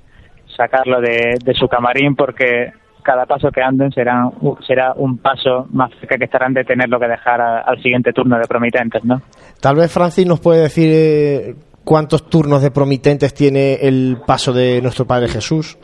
sacarlo 0.56 1.02
de, 1.02 1.38
de 1.44 1.54
su 1.54 1.68
camarín 1.68 2.16
porque 2.16 2.72
cada 3.04 3.26
paso 3.26 3.50
que 3.52 3.62
anden 3.62 3.92
será, 3.92 4.30
será 4.66 4.94
un 4.96 5.18
paso 5.18 5.68
más 5.72 5.92
cerca 6.00 6.18
que 6.18 6.26
estarán 6.26 6.54
de 6.54 6.64
tenerlo 6.64 7.00
que 7.00 7.08
dejar 7.08 7.42
a- 7.42 7.62
al 7.62 7.82
siguiente 7.82 8.14
turno 8.14 8.38
de 8.38 8.48
promitentes, 8.48 9.04
¿no? 9.04 9.22
Tal 9.60 9.76
vez 9.76 9.92
Francis 9.92 10.26
nos 10.26 10.40
puede 10.40 10.62
decir 10.62 10.90
eh, 10.94 11.56
cuántos 11.84 12.30
turnos 12.30 12.62
de 12.62 12.72
promitentes 12.72 13.34
tiene 13.34 13.76
el 13.82 14.18
paso 14.26 14.54
de 14.54 14.82
nuestro 14.82 15.06
Padre 15.06 15.28
Jesús, 15.28 15.78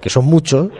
que 0.00 0.10
son 0.10 0.26
muchos. 0.26 0.68
No 0.68 0.72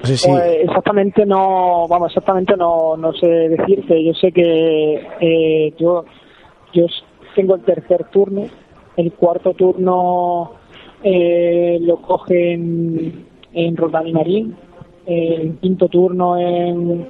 Pues 0.00 0.26
exactamente 0.62 1.26
no, 1.26 1.86
vamos, 1.88 2.10
exactamente 2.10 2.56
no, 2.56 2.96
no 2.96 3.12
sé 3.14 3.26
decirte. 3.26 4.04
Yo 4.04 4.12
sé 4.14 4.30
que 4.30 5.06
eh, 5.20 5.74
yo, 5.78 6.04
yo 6.72 6.86
tengo 7.34 7.56
el 7.56 7.62
tercer 7.62 8.04
turno, 8.12 8.44
el 8.96 9.12
cuarto 9.12 9.54
turno 9.54 10.52
eh, 11.02 11.78
lo 11.80 11.96
cogen 11.96 13.26
en 13.52 13.76
Roldán 13.76 14.06
y 14.06 14.12
Marín, 14.12 14.56
el 15.06 15.56
quinto 15.58 15.88
turno 15.88 16.38
en, 16.38 17.08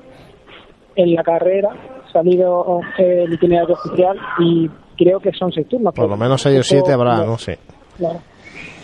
en 0.94 1.14
la 1.14 1.22
carrera, 1.22 1.70
salido 2.12 2.80
eh, 2.98 3.24
el 3.26 3.32
itinerario 3.34 3.74
oficial 3.74 4.18
y 4.38 4.70
creo 4.96 5.20
que 5.20 5.32
son 5.32 5.52
seis 5.52 5.66
turnos. 5.68 5.94
por 5.94 6.08
lo 6.08 6.16
menos 6.16 6.40
seis 6.42 6.60
o 6.60 6.62
siete 6.62 6.92
habrá, 6.92 7.24
no 7.24 7.38
sé. 7.38 7.58
Claro. 7.98 8.20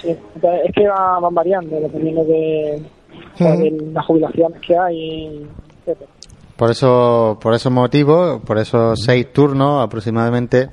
Sí. 0.00 0.08
Entonces, 0.34 0.60
es 0.66 0.74
que 0.74 0.88
va- 0.88 1.20
van 1.20 1.34
variando 1.34 1.78
dependiendo 1.80 2.24
de, 2.24 2.82
de 3.38 3.90
las 3.92 4.04
jubilaciones 4.06 4.60
que 4.60 4.76
hay, 4.76 5.46
etcétera. 5.80 6.10
Por 6.56 6.70
eso, 6.70 7.38
por 7.40 7.54
esos 7.54 7.72
motivos, 7.72 8.40
por 8.42 8.58
esos 8.58 9.00
seis 9.02 9.32
turnos 9.32 9.82
aproximadamente, 9.84 10.68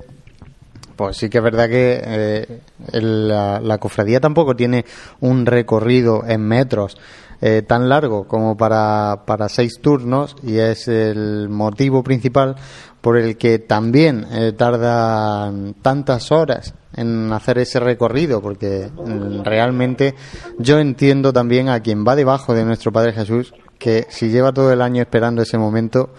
pues 0.96 1.16
sí 1.16 1.28
que 1.30 1.38
es 1.38 1.44
verdad 1.44 1.68
que 1.68 2.00
eh, 2.04 2.60
el- 2.92 3.28
la, 3.28 3.60
la 3.60 3.78
cofradía 3.78 4.20
tampoco 4.20 4.54
tiene 4.54 4.84
un 5.20 5.46
recorrido 5.46 6.22
en 6.26 6.42
metros 6.42 6.96
eh, 7.40 7.62
tan 7.62 7.88
largo 7.88 8.28
como 8.28 8.54
para, 8.56 9.22
para 9.26 9.48
seis 9.48 9.80
turnos 9.80 10.36
y 10.42 10.58
es 10.58 10.86
el 10.88 11.48
motivo 11.48 12.02
principal 12.02 12.54
por 13.00 13.16
el 13.16 13.36
que 13.36 13.58
también 13.58 14.26
eh, 14.30 14.52
tardan 14.52 15.74
tantas 15.80 16.32
horas 16.32 16.74
en 16.94 17.32
hacer 17.32 17.58
ese 17.58 17.80
recorrido 17.80 18.42
porque 18.42 18.90
mm, 18.94 19.42
realmente 19.42 20.14
yo 20.58 20.78
entiendo 20.78 21.32
también 21.32 21.68
a 21.68 21.80
quien 21.80 22.04
va 22.06 22.16
debajo 22.16 22.54
de 22.54 22.64
nuestro 22.64 22.92
Padre 22.92 23.12
Jesús 23.12 23.54
que 23.78 24.06
si 24.10 24.28
lleva 24.28 24.52
todo 24.52 24.72
el 24.72 24.82
año 24.82 25.02
esperando 25.02 25.42
ese 25.42 25.56
momento 25.56 26.10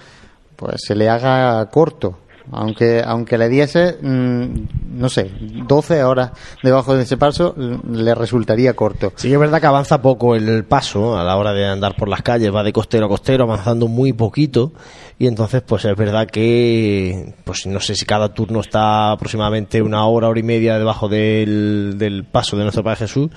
pues 0.55 0.82
se 0.86 0.95
le 0.95 1.09
haga 1.09 1.63
corto 1.69 2.17
Aunque, 2.52 3.02
aunque 3.06 3.38
le 3.38 3.48
diese, 3.50 3.98
mm, 4.02 5.00
no 5.00 5.10
sé, 5.10 5.32
12 5.68 6.04
horas 6.04 6.32
debajo 6.64 6.96
de 6.96 7.04
ese 7.04 7.16
paso, 7.18 7.54
mm, 7.56 7.94
le 7.96 8.16
resultaría 8.16 8.74
corto. 8.74 9.14
Sí 9.16 9.32
es 9.32 9.39
verdad 9.39 9.62
que 9.62 9.68
avanza 9.68 10.02
poco 10.02 10.36
el 10.36 10.66
paso 10.66 11.18
a 11.18 11.24
la 11.24 11.38
hora 11.38 11.54
de 11.54 11.68
andar 11.68 11.96
por 11.96 12.08
las 12.10 12.22
calles, 12.24 12.54
va 12.54 12.64
de 12.64 12.74
costero 12.74 13.06
a 13.06 13.10
costero, 13.10 13.44
avanzando 13.44 13.88
muy 13.88 14.12
poquito, 14.14 14.74
y 15.20 15.28
entonces 15.28 15.62
pues 15.66 15.86
es 15.86 15.96
verdad 15.96 16.28
que, 16.28 17.36
pues 17.44 17.68
no 17.68 17.80
sé 17.80 17.96
si 17.96 18.06
cada 18.06 18.34
turno 18.34 18.60
está 18.62 19.12
aproximadamente 19.12 19.82
una 19.82 20.06
hora, 20.08 20.28
hora 20.28 20.39
y 20.39 20.44
media 20.44 20.78
debajo 20.80 21.08
del, 21.08 21.96
del 21.98 22.24
paso 22.26 22.58
de 22.58 22.64
nuestro 22.64 22.84
Padre 22.84 22.98
Jesús, 23.00 23.30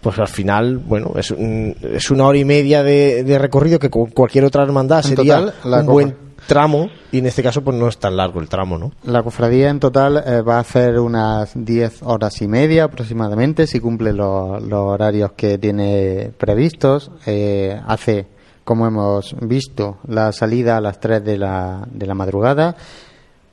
pues 0.00 0.18
al 0.18 0.26
final, 0.28 0.78
bueno, 0.78 1.12
es, 1.16 1.30
un- 1.30 1.76
es 1.94 2.10
una 2.10 2.26
hora 2.26 2.36
y 2.38 2.44
media 2.44 2.82
de, 2.82 3.22
de 3.22 3.38
recorrido 3.38 3.78
que 3.78 3.88
con 3.88 4.06
cualquier 4.10 4.44
otra 4.44 4.64
hermandad 4.64 4.98
En 5.06 5.16
sería 5.16 5.36
total, 5.38 5.54
la 5.64 5.80
un 5.80 5.86
buen 5.86 6.16
tramo, 6.46 6.88
y 7.10 7.18
en 7.18 7.26
este 7.26 7.42
caso 7.42 7.62
pues 7.62 7.76
no 7.76 7.88
es 7.88 7.98
tan 7.98 8.16
largo 8.16 8.40
el 8.40 8.48
tramo, 8.48 8.78
¿no? 8.78 8.92
La 9.04 9.22
cofradía 9.22 9.70
en 9.70 9.80
total 9.80 10.22
eh, 10.26 10.42
va 10.42 10.56
a 10.56 10.60
hacer 10.60 10.98
unas 10.98 11.52
10 11.54 12.02
horas 12.02 12.40
y 12.42 12.48
media 12.48 12.84
aproximadamente, 12.84 13.66
si 13.66 13.80
cumple 13.80 14.12
lo- 14.12 14.58
los 14.60 14.80
horarios 14.80 15.32
que 15.32 15.58
tiene 15.58 16.30
previstos. 16.36 17.10
Eh, 17.26 17.80
hace, 17.86 18.26
como 18.64 18.86
hemos 18.86 19.34
visto, 19.40 19.98
la 20.08 20.32
salida 20.32 20.76
a 20.76 20.80
las 20.80 20.98
3 21.00 21.24
de 21.24 21.38
la, 21.38 21.86
de 21.90 22.06
la 22.06 22.14
madrugada. 22.14 22.76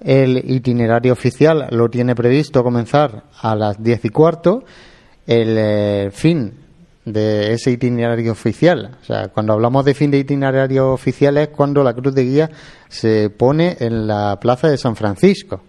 El 0.01 0.37
itinerario 0.49 1.11
oficial 1.13 1.67
lo 1.71 1.89
tiene 1.89 2.15
previsto 2.15 2.63
comenzar 2.63 3.23
a 3.41 3.55
las 3.55 3.81
10 3.83 4.05
y 4.05 4.09
cuarto. 4.09 4.63
El 5.27 5.55
eh, 5.57 6.09
fin 6.11 6.53
de 7.05 7.53
ese 7.53 7.71
itinerario 7.71 8.31
oficial, 8.31 8.97
o 9.01 9.05
sea, 9.05 9.29
cuando 9.29 9.53
hablamos 9.53 9.85
de 9.85 9.93
fin 9.93 10.11
de 10.11 10.19
itinerario 10.19 10.91
oficial 10.91 11.37
es 11.37 11.47
cuando 11.49 11.83
la 11.83 11.93
cruz 11.93 12.13
de 12.13 12.23
guía 12.23 12.49
se 12.87 13.29
pone 13.29 13.77
en 13.79 14.07
la 14.07 14.37
plaza 14.39 14.67
de 14.69 14.77
San 14.77 14.95
Francisco 14.95 15.61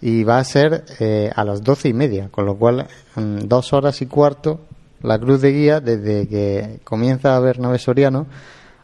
y 0.00 0.24
va 0.24 0.38
a 0.38 0.44
ser 0.44 0.84
eh, 1.00 1.30
a 1.34 1.44
las 1.44 1.62
doce 1.62 1.88
y 1.88 1.92
media, 1.92 2.28
con 2.30 2.46
lo 2.46 2.56
cual 2.56 2.86
en 3.16 3.48
dos 3.48 3.72
horas 3.72 4.00
y 4.02 4.06
cuarto 4.06 4.60
la 5.02 5.18
cruz 5.18 5.40
de 5.40 5.52
guía 5.52 5.80
desde 5.80 6.26
que 6.26 6.80
comienza 6.84 7.36
a 7.36 7.40
Bernabé 7.40 7.78
Soriano 7.78 8.26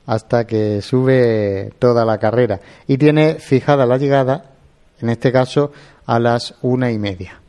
hasta 0.06 0.46
que 0.46 0.82
sube 0.82 1.72
toda 1.78 2.04
la 2.04 2.18
carrera 2.18 2.60
y 2.86 2.98
tiene 2.98 3.36
fijada 3.36 3.86
la 3.86 3.96
llegada, 3.96 4.50
en 5.00 5.10
este 5.10 5.32
caso, 5.32 5.72
a 6.06 6.18
las 6.18 6.54
una 6.62 6.90
y 6.90 6.98
media. 6.98 7.40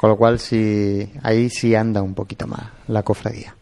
Con 0.00 0.08
lo 0.08 0.16
cual, 0.16 0.38
sí, 0.38 1.12
ahí 1.22 1.50
sí 1.50 1.74
anda 1.74 2.00
un 2.00 2.14
poquito 2.14 2.46
más 2.46 2.62
la 2.88 3.02
cofradía. 3.02 3.54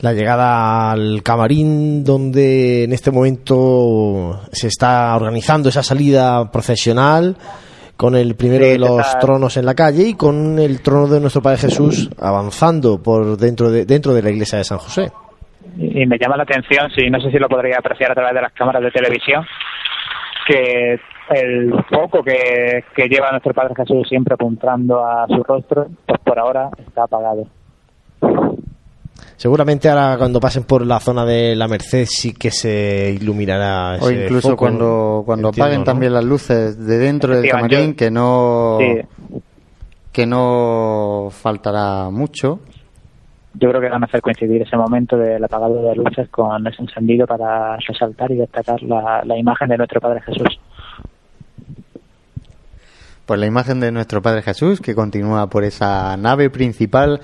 La 0.00 0.12
llegada 0.12 0.90
al 0.90 1.22
camarín 1.22 2.02
donde 2.02 2.82
en 2.82 2.92
este 2.92 3.12
momento 3.12 4.40
se 4.50 4.66
está 4.66 5.14
organizando 5.14 5.68
esa 5.68 5.84
salida 5.84 6.50
procesional 6.50 7.36
con 7.96 8.16
el 8.16 8.34
primero 8.34 8.64
Sí, 8.64 8.70
de 8.72 8.78
los 8.80 9.18
tronos 9.20 9.56
en 9.56 9.64
la 9.64 9.74
calle 9.74 10.08
y 10.08 10.14
con 10.14 10.58
el 10.58 10.82
trono 10.82 11.06
de 11.06 11.20
nuestro 11.20 11.42
Padre 11.42 11.58
Jesús 11.58 12.10
avanzando 12.20 13.00
por 13.00 13.36
dentro 13.36 13.70
de, 13.70 13.84
dentro 13.86 14.14
de 14.14 14.22
la 14.22 14.30
iglesia 14.30 14.58
de 14.58 14.64
San 14.64 14.78
José. 14.78 15.12
y 15.78 16.04
me 16.06 16.18
llama 16.18 16.38
la 16.38 16.42
atención, 16.42 16.90
si 16.90 17.08
no 17.08 17.20
sé 17.20 17.30
si 17.30 17.38
lo 17.38 17.48
podría 17.48 17.76
apreciar 17.78 18.10
a 18.10 18.14
través 18.14 18.34
de 18.34 18.42
las 18.42 18.52
cámaras 18.52 18.82
de 18.82 18.90
televisión, 18.90 19.46
que 20.44 20.98
el 21.30 21.72
foco 21.90 22.22
que, 22.22 22.84
que 22.94 23.08
lleva 23.08 23.30
nuestro 23.30 23.54
Padre 23.54 23.74
Jesús 23.76 24.06
siempre 24.08 24.34
apuntando 24.34 25.04
a 25.04 25.26
su 25.28 25.42
rostro, 25.42 25.86
pues 26.06 26.20
por 26.20 26.38
ahora 26.38 26.70
está 26.86 27.04
apagado. 27.04 27.46
Seguramente 29.36 29.88
ahora 29.88 30.16
cuando 30.18 30.38
pasen 30.40 30.64
por 30.64 30.86
la 30.86 31.00
zona 31.00 31.24
de 31.24 31.56
la 31.56 31.66
Merced 31.66 32.04
sí 32.08 32.32
que 32.32 32.50
se 32.50 33.16
iluminará 33.20 33.96
O 34.00 34.10
incluso 34.10 34.50
foco, 34.50 34.58
cuando, 34.58 35.22
cuando 35.26 35.48
entiendo, 35.48 35.64
apaguen 35.64 35.80
¿no? 35.80 35.84
también 35.84 36.12
las 36.12 36.24
luces 36.24 36.78
de 36.86 36.98
dentro 36.98 37.34
del 37.36 37.50
camarín, 37.50 37.90
yo- 37.90 37.96
que 37.96 38.10
no, 38.10 38.78
Sí, 38.78 39.00
que 40.12 40.26
no 40.26 41.28
faltará 41.30 42.08
mucho. 42.10 42.60
yo 43.54 43.68
creo 43.70 43.80
que 43.80 43.88
van 43.88 44.02
a 44.02 44.06
hacer 44.06 44.20
coincidir 44.22 44.62
ese 44.62 44.76
momento 44.76 45.16
del 45.16 45.42
apagado 45.42 45.82
de 45.88 45.96
luces 45.96 46.28
con 46.28 46.64
ese 46.68 46.82
encendido 46.82 47.26
para 47.26 47.76
resaltar 47.78 48.30
y 48.30 48.36
destacar 48.36 48.80
la, 48.82 49.22
la 49.24 49.36
imagen 49.36 49.68
de 49.68 49.76
nuestro 49.78 50.00
Padre 50.00 50.20
Jesús. 50.20 50.60
Pues 53.26 53.38
la 53.38 53.46
imagen 53.46 53.80
de 53.80 53.92
nuestro 53.92 54.20
Padre 54.20 54.42
Jesús, 54.42 54.80
que 54.80 54.94
continúa 54.94 55.48
por 55.48 55.64
esa 55.64 56.16
nave 56.16 56.50
principal, 56.50 57.20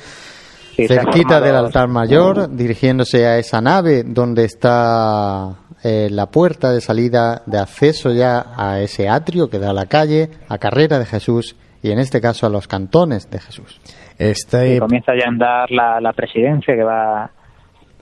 cerquita 0.86 1.40
del 1.40 1.56
altar 1.56 1.88
mayor, 1.88 2.54
dirigiéndose 2.54 3.26
a 3.26 3.38
esa 3.38 3.60
nave 3.60 4.04
donde 4.04 4.44
está 4.44 5.56
eh, 5.82 6.08
la 6.10 6.26
puerta 6.26 6.70
de 6.70 6.80
salida 6.80 7.42
de 7.46 7.58
acceso 7.58 8.12
ya 8.12 8.46
a 8.56 8.80
ese 8.80 9.08
atrio 9.08 9.48
que 9.50 9.58
da 9.58 9.70
a 9.70 9.74
la 9.74 9.86
calle, 9.86 10.30
a 10.48 10.58
Carrera 10.58 10.98
de 10.98 11.06
Jesús 11.06 11.56
y 11.82 11.90
en 11.90 11.98
este 11.98 12.20
caso 12.20 12.46
a 12.46 12.50
los 12.50 12.68
cantones 12.68 13.30
de 13.30 13.40
Jesús. 13.40 13.80
Este, 14.18 14.76
y 14.76 14.78
comienza 14.78 15.12
ya 15.16 15.26
a 15.26 15.28
andar 15.28 15.70
la, 15.70 16.00
la 16.00 16.12
presidencia 16.12 16.74
que 16.74 16.82
va 16.82 17.30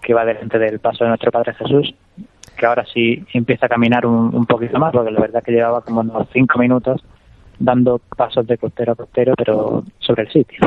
que 0.02 0.14
va 0.14 0.24
delante 0.24 0.58
del 0.58 0.78
paso 0.78 1.04
de 1.04 1.08
nuestro 1.08 1.30
Padre 1.30 1.54
Jesús 1.54 1.94
que 2.56 2.64
ahora 2.64 2.84
sí 2.92 3.22
empieza 3.34 3.66
a 3.66 3.68
caminar 3.68 4.06
un, 4.06 4.34
un 4.34 4.46
poquito 4.46 4.78
más 4.78 4.92
porque 4.92 5.10
la 5.10 5.20
verdad 5.20 5.42
que 5.42 5.52
llevaba 5.52 5.82
como 5.82 6.00
unos 6.00 6.28
cinco 6.32 6.58
minutos 6.58 7.02
dando 7.58 8.00
pasos 8.16 8.46
de 8.46 8.58
costero 8.58 8.92
a 8.92 8.94
costero 8.94 9.34
pero 9.36 9.84
sobre 9.98 10.24
el 10.24 10.32
sitio 10.32 10.58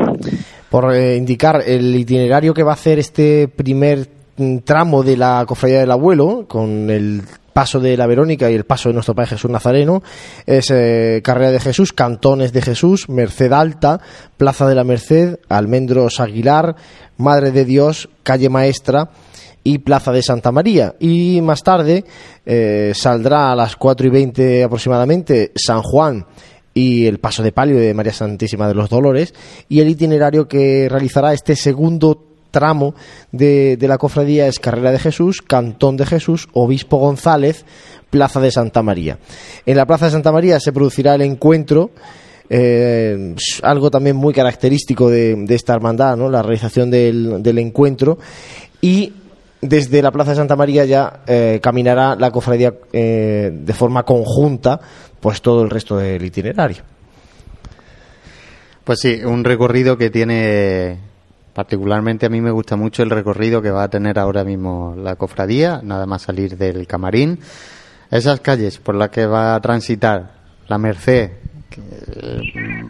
por 0.70 0.92
eh, 0.94 1.16
indicar 1.16 1.62
el 1.66 1.94
itinerario 1.94 2.54
que 2.54 2.62
va 2.62 2.72
a 2.72 2.74
hacer 2.74 2.98
este 2.98 3.48
primer 3.48 4.08
mm, 4.36 4.58
tramo 4.58 5.02
de 5.02 5.16
la 5.16 5.44
cofradía 5.46 5.80
del 5.80 5.90
abuelo 5.90 6.46
con 6.48 6.90
el 6.90 7.22
paso 7.52 7.80
de 7.80 7.96
la 7.96 8.06
Verónica 8.06 8.50
y 8.50 8.54
el 8.54 8.64
paso 8.64 8.88
de 8.88 8.94
nuestro 8.94 9.14
Padre 9.14 9.30
Jesús 9.30 9.50
Nazareno 9.50 10.02
es 10.46 10.70
eh, 10.70 11.20
Carrera 11.22 11.50
de 11.50 11.60
Jesús, 11.60 11.92
Cantones 11.92 12.52
de 12.52 12.62
Jesús, 12.62 13.08
Merced 13.08 13.52
Alta, 13.52 14.00
Plaza 14.36 14.66
de 14.68 14.74
la 14.74 14.84
Merced, 14.84 15.40
Almendros 15.48 16.20
Aguilar, 16.20 16.76
Madre 17.16 17.50
de 17.50 17.64
Dios, 17.64 18.08
Calle 18.22 18.48
Maestra 18.48 19.10
y 19.62 19.78
Plaza 19.78 20.12
de 20.12 20.22
Santa 20.22 20.52
María. 20.52 20.94
Y 21.00 21.40
más 21.42 21.62
tarde 21.62 22.04
eh, 22.46 22.92
saldrá 22.94 23.52
a 23.52 23.56
las 23.56 23.76
4 23.76 24.06
y 24.06 24.10
20 24.10 24.64
aproximadamente 24.64 25.52
San 25.54 25.82
Juan 25.82 26.26
y 26.74 27.06
el 27.06 27.18
paso 27.18 27.42
de 27.42 27.52
palio 27.52 27.78
de 27.78 27.94
María 27.94 28.12
Santísima 28.12 28.68
de 28.68 28.74
los 28.74 28.88
Dolores 28.88 29.34
y 29.68 29.80
el 29.80 29.88
itinerario 29.88 30.46
que 30.48 30.88
realizará 30.88 31.32
este 31.32 31.56
segundo 31.56 32.26
tramo 32.50 32.94
de, 33.32 33.76
de 33.76 33.88
la 33.88 33.98
cofradía 33.98 34.46
es 34.46 34.58
Carrera 34.58 34.90
de 34.90 34.98
Jesús, 34.98 35.42
Cantón 35.42 35.96
de 35.96 36.06
Jesús, 36.06 36.48
Obispo 36.52 36.98
González, 36.98 37.64
Plaza 38.10 38.40
de 38.40 38.50
Santa 38.50 38.82
María. 38.82 39.18
En 39.66 39.76
la 39.76 39.86
Plaza 39.86 40.06
de 40.06 40.12
Santa 40.12 40.32
María 40.32 40.58
se 40.60 40.72
producirá 40.72 41.14
el 41.14 41.22
encuentro 41.22 41.90
eh, 42.52 43.36
algo 43.62 43.92
también 43.92 44.16
muy 44.16 44.34
característico 44.34 45.08
de, 45.08 45.36
de 45.36 45.54
esta 45.54 45.72
hermandad, 45.72 46.16
¿no? 46.16 46.28
la 46.28 46.42
realización 46.42 46.90
del, 46.90 47.40
del 47.44 47.58
encuentro 47.58 48.18
y 48.80 49.12
desde 49.60 50.02
la 50.02 50.10
Plaza 50.10 50.30
de 50.30 50.38
Santa 50.38 50.56
María 50.56 50.84
ya 50.84 51.20
eh, 51.26 51.60
caminará 51.62 52.16
la 52.16 52.30
cofradía 52.32 52.74
eh, 52.92 53.50
de 53.52 53.72
forma 53.72 54.04
conjunta 54.04 54.80
pues 55.20 55.42
todo 55.42 55.62
el 55.62 55.70
resto 55.70 55.96
del 55.96 56.24
itinerario. 56.24 56.82
Pues 58.84 59.00
sí, 59.00 59.22
un 59.24 59.44
recorrido 59.44 59.96
que 59.96 60.10
tiene, 60.10 60.98
particularmente 61.54 62.26
a 62.26 62.30
mí 62.30 62.40
me 62.40 62.50
gusta 62.50 62.76
mucho 62.76 63.02
el 63.02 63.10
recorrido 63.10 63.62
que 63.62 63.70
va 63.70 63.84
a 63.84 63.90
tener 63.90 64.18
ahora 64.18 64.42
mismo 64.42 64.94
la 64.96 65.16
cofradía, 65.16 65.80
nada 65.82 66.06
más 66.06 66.22
salir 66.22 66.56
del 66.56 66.86
camarín. 66.86 67.38
Esas 68.10 68.40
calles 68.40 68.78
por 68.78 68.94
las 68.96 69.10
que 69.10 69.26
va 69.26 69.54
a 69.54 69.60
transitar 69.60 70.32
la 70.66 70.78
Merced, 70.78 71.30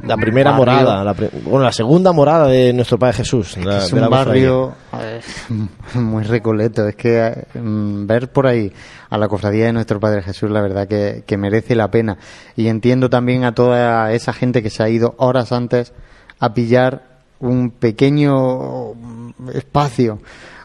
La 0.04 0.16
primera 0.16 0.50
barrio- 0.52 0.56
morada, 0.74 1.04
la, 1.04 1.14
pre- 1.14 1.30
bueno, 1.44 1.60
la 1.64 1.72
segunda 1.72 2.12
morada 2.12 2.46
de 2.46 2.72
nuestro 2.72 2.98
Padre 2.98 3.18
Jesús. 3.18 3.56
la- 3.58 3.78
es 3.78 3.92
un 3.92 4.08
barrio 4.10 4.74
eh, 5.00 5.20
muy 5.94 6.24
recoleto. 6.24 6.86
Es 6.88 6.96
que 6.96 7.26
eh, 7.26 7.58
mm, 7.58 8.06
ver 8.06 8.32
por 8.32 8.46
ahí 8.46 8.72
a 9.10 9.18
la 9.18 9.28
cofradía 9.28 9.66
de 9.66 9.72
nuestro 9.72 10.00
Padre 10.00 10.22
Jesús, 10.22 10.50
la 10.50 10.60
verdad 10.62 10.88
que, 10.88 11.24
que 11.26 11.36
merece 11.36 11.74
la 11.74 11.90
pena. 11.90 12.18
Y 12.56 12.68
entiendo 12.68 13.10
también 13.10 13.44
a 13.44 13.54
toda 13.54 14.12
esa 14.12 14.32
gente 14.32 14.62
que 14.62 14.70
se 14.70 14.82
ha 14.82 14.88
ido 14.88 15.14
horas 15.18 15.52
antes 15.52 15.92
a 16.38 16.54
pillar 16.54 17.02
un 17.40 17.70
pequeño 17.70 18.94
mm, 18.94 19.30
espacio, 19.54 20.20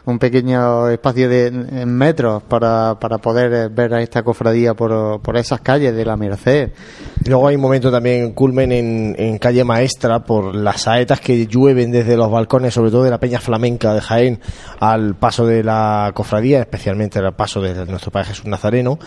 un 0.06 0.20
pequeño 0.20 0.88
espacio 0.88 1.28
de 1.28 1.50
metros 1.84 2.42
para, 2.44 2.96
para 2.98 3.18
poder 3.18 3.52
eh, 3.52 3.68
ver 3.68 3.92
a 3.92 4.00
esta 4.00 4.22
cofradía 4.22 4.74
por, 4.74 5.20
por 5.20 5.36
esas 5.36 5.60
calles 5.60 5.94
de 5.94 6.04
la 6.04 6.16
Merced. 6.16 6.70
Luego 7.26 7.48
hay 7.48 7.56
un 7.56 7.60
momento 7.60 7.90
también 7.90 8.32
culmen 8.32 8.70
en, 8.70 9.16
en 9.18 9.38
calle 9.38 9.64
Maestra 9.64 10.24
por 10.24 10.54
las 10.54 10.82
saetas 10.82 11.20
que 11.20 11.48
llueven 11.48 11.90
desde 11.90 12.16
los 12.16 12.30
balcones, 12.30 12.72
sobre 12.72 12.92
todo 12.92 13.02
de 13.02 13.10
la 13.10 13.18
Peña 13.18 13.40
Flamenca 13.40 13.94
de 13.94 14.00
Jaén, 14.00 14.40
al 14.78 15.16
paso 15.16 15.44
de 15.44 15.64
la 15.64 16.12
cofradía, 16.14 16.60
especialmente 16.60 17.18
al 17.18 17.34
paso 17.34 17.60
de 17.60 17.84
nuestro 17.86 18.12
Padre 18.12 18.28
Jesús 18.28 18.46
Nazareno. 18.46 19.00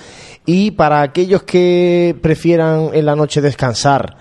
Y 0.45 0.71
para 0.71 1.01
aquellos 1.01 1.43
que 1.43 2.13
prefieran 2.21 2.89
en 2.93 3.05
la 3.05 3.15
noche 3.15 3.39
descansar, 3.39 4.17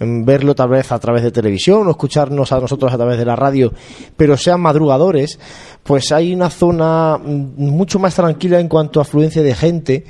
verlo 0.00 0.54
tal 0.54 0.70
vez 0.70 0.92
a 0.92 0.98
través 0.98 1.22
de 1.22 1.30
televisión 1.30 1.86
o 1.86 1.90
escucharnos 1.90 2.52
a 2.52 2.60
nosotros 2.60 2.92
a 2.92 2.96
través 2.96 3.18
de 3.18 3.24
la 3.24 3.36
radio, 3.36 3.72
pero 4.16 4.36
sean 4.36 4.60
madrugadores, 4.60 5.38
pues 5.82 6.12
hay 6.12 6.34
una 6.34 6.50
zona 6.50 7.18
mm, 7.18 7.54
mucho 7.58 7.98
más 7.98 8.14
tranquila 8.14 8.60
en 8.60 8.68
cuanto 8.68 9.00
a 9.00 9.02
afluencia 9.02 9.42
de 9.42 9.54
gente 9.54 10.04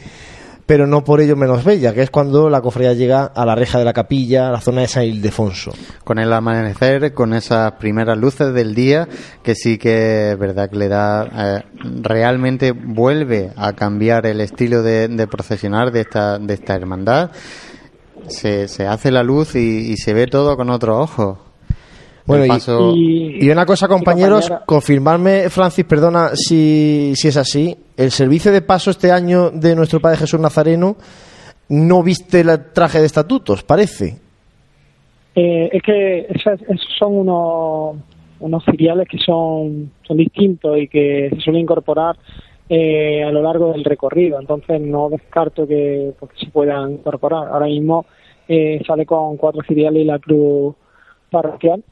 pero 0.69 0.87
no 0.87 1.03
por 1.03 1.23
ello 1.23 1.35
menos 1.35 1.65
bella, 1.65 1.95
que 1.95 2.03
es 2.03 2.11
cuando 2.11 2.51
la 2.51 2.61
cofradía 2.61 2.93
llega 2.93 3.25
a 3.25 3.47
la 3.47 3.55
reja 3.55 3.79
de 3.79 3.87
la 3.87 3.95
capilla, 3.95 4.49
a 4.49 4.53
la 4.53 4.61
zona 4.61 4.83
de 4.83 4.89
San 4.89 5.05
Ildefonso. 5.05 5.73
Con 6.05 6.19
el 6.19 6.31
amanecer, 6.31 7.15
con 7.15 7.33
esas 7.33 7.73
primeras 7.73 8.19
luces 8.19 8.53
del 8.53 8.75
día, 8.75 9.09
que 9.43 9.55
sí 9.55 9.79
que 9.79 10.37
verdad 10.39 10.69
que 10.69 10.77
le 10.77 10.89
da, 10.89 11.25
eh, 11.25 11.63
realmente 12.03 12.73
vuelve 12.73 13.51
a 13.57 13.73
cambiar 13.73 14.27
el 14.27 14.43
estilo 14.43 14.83
de, 14.83 15.09
de 15.09 15.27
procesionar 15.27 15.91
de 15.91 16.03
esta, 16.03 16.39
de 16.39 16.53
esta 16.53 16.75
hermandad. 16.75 17.31
Se, 18.27 18.69
se 18.69 18.87
hace 18.87 19.11
la 19.11 19.23
luz 19.23 19.55
y, 19.55 19.93
y 19.93 19.97
se 19.97 20.13
ve 20.15 20.27
todo 20.27 20.57
con 20.57 20.71
otros 20.71 20.99
ojos. 21.11 21.39
Bueno, 22.27 22.45
y- 22.45 22.49
paso- 22.49 22.93
y, 22.95 23.45
y 23.47 23.51
una 23.51 23.65
cosa, 23.65 23.89
compañeros, 23.89 24.41
compañera. 24.43 24.65
confirmarme, 24.67 25.49
Francis, 25.49 25.85
perdona 25.87 26.31
si, 26.35 27.13
si 27.15 27.29
es 27.29 27.37
así. 27.39 27.77
El 27.97 28.11
servicio 28.11 28.53
de 28.53 28.61
paso 28.61 28.91
este 28.91 29.11
año 29.11 29.51
de 29.51 29.75
nuestro 29.75 29.99
Padre 30.01 30.19
Jesús 30.19 30.39
Nazareno 30.39 30.97
no 31.71 32.03
viste 32.03 32.41
el 32.41 32.73
traje 32.73 33.01
de 33.01 33.07
estatutos, 33.07 33.63
parece. 33.63 34.19
Eh, 35.35 35.69
es 35.73 35.83
que 35.83 36.27
esas- 36.31 36.61
esos 36.63 36.89
son 36.99 37.15
unos, 37.17 37.97
unos 38.41 38.65
filiales 38.65 39.07
que 39.09 39.19
son, 39.19 39.91
son 40.07 40.17
distintos 40.17 40.77
y 40.79 40.89
que 40.89 41.31
se 41.35 41.41
suelen 41.41 41.63
incorporar 41.63 42.17
eh, 42.69 43.23
a 43.25 43.31
lo 43.31 43.43
largo 43.43 43.73
del 43.73 43.85
recorrido. 43.85 44.39
Entonces 44.41 44.81
no 44.81 45.09
descarto 45.09 45.67
que, 45.67 46.13
pues, 46.19 46.33
se 46.39 46.47
puedan 46.51 46.93
incorporar. 46.93 47.49
Ahora 47.49 47.67
mismo 47.67 48.07
eh, 48.49 48.81
sale 48.87 49.05
con 49.07 49.37
cuatro 49.37 49.63
filiales 49.63 50.03
y 50.03 50.05
la 50.07 50.19
cruz 50.19 50.75
parroquial. 51.31 51.83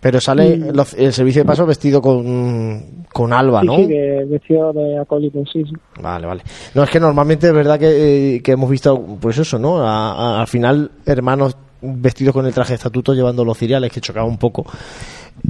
Pero 0.00 0.20
sale 0.20 0.56
los- 0.56 0.94
el 0.94 1.12
servicio 1.12 1.42
de 1.42 1.46
paso 1.46 1.64
vestido 1.64 2.02
con, 2.02 3.04
con 3.12 3.32
alba, 3.32 3.60
Sí, 3.60 3.66
¿no? 3.68 3.76
sí, 3.76 3.86
de- 3.86 4.24
vestido 4.24 4.72
de 4.72 4.98
acólito, 4.98 5.44
sí, 5.46 5.62
sí. 5.64 5.72
Vale, 6.02 6.26
vale. 6.26 6.42
No, 6.74 6.82
es 6.82 6.90
que 6.90 6.98
normalmente 6.98 7.46
es 7.46 7.52
verdad 7.54 7.78
que, 7.78 8.34
eh, 8.36 8.42
que 8.42 8.50
hemos 8.52 8.68
visto, 8.68 9.00
pues 9.20 9.38
eso, 9.38 9.60
¿no? 9.60 9.78
A- 9.78 10.12
a- 10.38 10.40
al 10.40 10.48
final, 10.48 10.90
hermanos 11.06 11.56
vestidos 11.80 12.32
con 12.34 12.46
el 12.46 12.52
traje 12.54 12.70
de 12.70 12.76
estatuto 12.76 13.14
llevando 13.14 13.44
los 13.44 13.56
cereales, 13.58 13.92
que 13.92 14.00
chocaba 14.00 14.26
un 14.26 14.38
poco, 14.38 14.64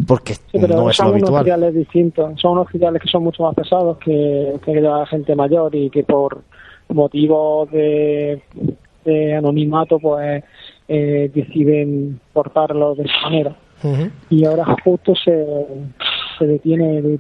porque 0.06 0.34
Sí, 0.34 0.58
no 0.58 0.64
es 0.64 0.70
lo 0.70 0.92
son 0.92 1.06
unos 1.08 1.14
habitual. 1.22 1.42
filiales 1.44 1.74
distintos. 1.74 2.40
Son 2.40 2.52
unos 2.52 2.68
filiales 2.70 3.02
que 3.02 3.08
son 3.08 3.24
mucho 3.24 3.42
más 3.42 3.54
pesados 3.54 3.98
que, 3.98 4.54
que 4.64 4.80
la 4.80 5.06
gente 5.06 5.34
mayor 5.34 5.74
y 5.74 5.90
que 5.90 6.02
por 6.04 6.42
motivos 6.88 7.70
de, 7.70 8.42
de 9.04 9.34
anonimato 9.34 9.98
pues 9.98 10.44
eh, 10.88 11.30
deciden 11.34 12.20
portarlo 12.32 12.94
de 12.94 13.04
esa 13.04 13.20
manera. 13.24 13.56
Y 14.30 14.44
ahora 14.44 14.64
justo 14.84 15.14
se, 15.16 15.66
se 16.38 16.46
detiene 16.46 17.18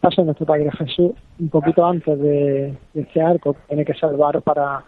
paso 0.00 0.20
de 0.20 0.26
nuestro 0.26 0.44
Padre 0.44 0.70
Jesús 0.72 1.12
un 1.38 1.48
poquito 1.48 1.86
antes 1.86 2.18
de, 2.18 2.74
de 2.92 3.00
este 3.00 3.22
arco 3.22 3.54
que 3.54 3.60
tiene 3.68 3.84
que 3.84 3.94
salvar 3.94 4.42
para 4.42 4.84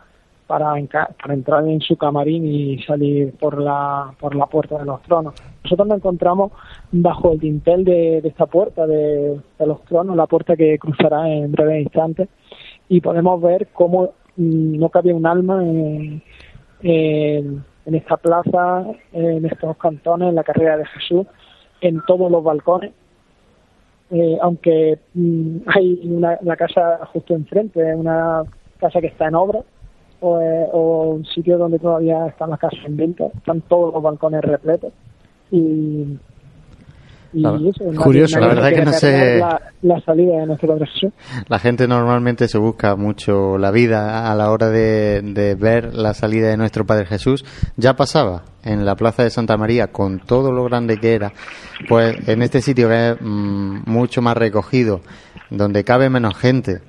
para, 0.46 0.74
para 1.22 1.34
entrar 1.34 1.66
en 1.66 1.80
su 1.80 1.96
camarín 1.96 2.46
y 2.46 2.82
salir 2.82 3.32
por 3.38 3.60
la 3.60 4.12
por 4.18 4.34
la 4.34 4.46
puerta 4.46 4.78
de 4.78 4.84
los 4.84 5.02
tronos. 5.02 5.34
Nosotros 5.64 5.88
nos 5.88 5.98
encontramos 5.98 6.52
bajo 6.92 7.32
el 7.32 7.38
dintel 7.38 7.84
de, 7.84 8.18
esta 8.18 8.46
puerta 8.46 8.86
de, 8.86 9.40
los 9.60 9.82
tronos, 9.84 10.16
la 10.16 10.26
puerta 10.26 10.56
que 10.56 10.78
cruzará 10.78 11.28
en 11.28 11.52
breves 11.52 11.84
instantes, 11.84 12.28
y 12.88 13.00
podemos 13.00 13.40
ver 13.40 13.68
cómo 13.72 14.12
mm, 14.36 14.78
no 14.78 14.88
cabía 14.90 15.14
un 15.14 15.26
alma 15.26 15.62
en 17.86 17.94
esta 17.94 18.16
plaza, 18.16 18.84
en 19.12 19.44
estos 19.46 19.76
cantones, 19.78 20.28
en 20.28 20.34
la 20.34 20.44
carrera 20.44 20.76
de 20.76 20.86
Jesús, 20.86 21.26
en 21.80 22.02
todos 22.06 22.30
los 22.30 22.42
balcones. 22.42 22.92
Eh, 24.10 24.38
aunque 24.42 24.98
mm, 25.14 25.56
hay 25.66 26.00
una, 26.04 26.38
la 26.42 26.56
casa 26.56 27.00
justo 27.12 27.34
enfrente, 27.34 27.94
una 27.94 28.44
casa 28.78 29.00
que 29.00 29.06
está 29.06 29.28
en 29.28 29.34
obra, 29.34 29.60
o, 30.26 30.40
eh, 30.40 30.66
o 30.72 31.10
un 31.16 31.24
sitio 31.26 31.58
donde 31.58 31.78
todavía 31.78 32.26
están 32.26 32.50
las 32.50 32.58
casas 32.58 32.80
en 32.86 32.96
venta, 32.96 33.24
están 33.36 33.60
todos 33.62 33.92
los 33.92 34.02
balcones 34.02 34.40
repletos. 34.42 34.92
Y, 35.50 36.18
y 37.32 37.40
La- 37.40 37.56
eso, 37.68 37.84
curioso, 38.02 38.38
nadie 38.38 38.48
la 38.48 38.54
verdad 38.54 38.68
quiere 38.68 38.84
que 38.84 38.84
no 38.86 38.92
sé- 38.92 39.38
La, 39.38 39.60
la 39.82 40.00
salida 40.00 40.38
de 40.38 40.46
nuestro 40.46 40.68
Padre 40.68 40.86
Jesús. 40.86 41.12
La 41.48 41.58
gente 41.58 41.88
normalmente 41.88 42.46
se 42.48 42.58
busca 42.58 42.94
mucho 42.96 43.58
la 43.58 43.70
vida 43.72 44.30
a 44.30 44.34
la 44.36 44.50
hora 44.52 44.68
de, 44.70 45.20
de 45.22 45.54
ver 45.56 45.94
la 45.94 46.14
salida 46.14 46.48
de 46.48 46.56
nuestro 46.56 46.86
Padre 46.86 47.06
Jesús. 47.06 47.44
Ya 47.76 47.94
pasaba 47.96 48.44
en 48.62 48.84
la 48.86 48.94
Plaza 48.94 49.24
de 49.24 49.30
Santa 49.30 49.56
María 49.56 49.88
con 49.88 50.20
todo 50.20 50.52
lo 50.52 50.64
grande 50.64 50.98
que 50.98 51.14
era. 51.14 51.32
Pues 51.88 52.16
en 52.28 52.40
este 52.42 52.62
sitio 52.62 52.88
que 52.88 53.10
es 53.10 53.16
mm, 53.20 53.80
mucho 53.86 54.22
más 54.22 54.36
recogido, 54.36 55.00
donde 55.50 55.82
cabe 55.84 56.08
menos 56.08 56.36
gente, 56.36 56.80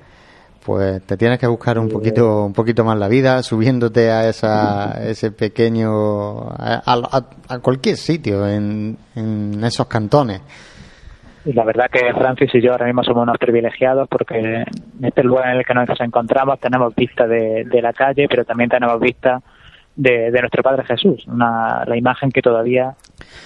pues 0.66 1.02
te 1.06 1.16
tienes 1.18 1.38
que 1.40 1.48
buscar 1.48 1.78
un 1.78 1.90
poquito, 1.90 2.46
un 2.46 2.54
poquito 2.54 2.84
más 2.84 2.98
la 2.98 3.08
vida, 3.08 3.44
subiéndote 3.44 4.10
a 4.12 4.28
esa, 4.28 5.00
ese 5.08 5.32
pequeño, 5.32 6.50
a, 6.50 6.82
a- 6.86 7.26
a 7.50 7.60
cualquier 7.60 7.98
sitio 7.98 8.48
en, 8.48 8.98
en 9.16 9.64
esos 9.64 9.86
cantones. 9.88 10.42
Y 11.46 11.54
la 11.54 11.64
verdad 11.64 11.86
que 11.92 12.00
Francis 12.18 12.50
y 12.56 12.62
yo 12.62 12.72
ahora 12.72 12.88
mismo 12.88 13.04
somos 13.04 13.22
unos 13.24 13.38
privilegiados 13.38 14.08
porque 14.10 14.40
en 14.40 15.06
este 15.06 15.22
lugar 15.24 15.50
en 15.52 15.58
el 15.60 15.66
que 15.66 15.76
nos 15.76 15.88
encontramos 16.02 16.60
tenemos 16.60 16.96
vista 16.96 17.28
de, 17.28 17.66
de 17.66 17.82
la 17.84 17.94
calle, 17.94 18.26
pero 18.28 18.44
también 18.46 18.70
tenemos 18.72 19.00
vista 19.00 19.40
de, 19.96 20.32
de 20.32 20.40
nuestro 20.42 20.64
Padre 20.64 20.84
Jesús, 20.86 21.24
una, 21.28 21.86
la 21.86 21.96
imagen 21.96 22.32
que 22.32 22.42
todavía, 22.42 22.96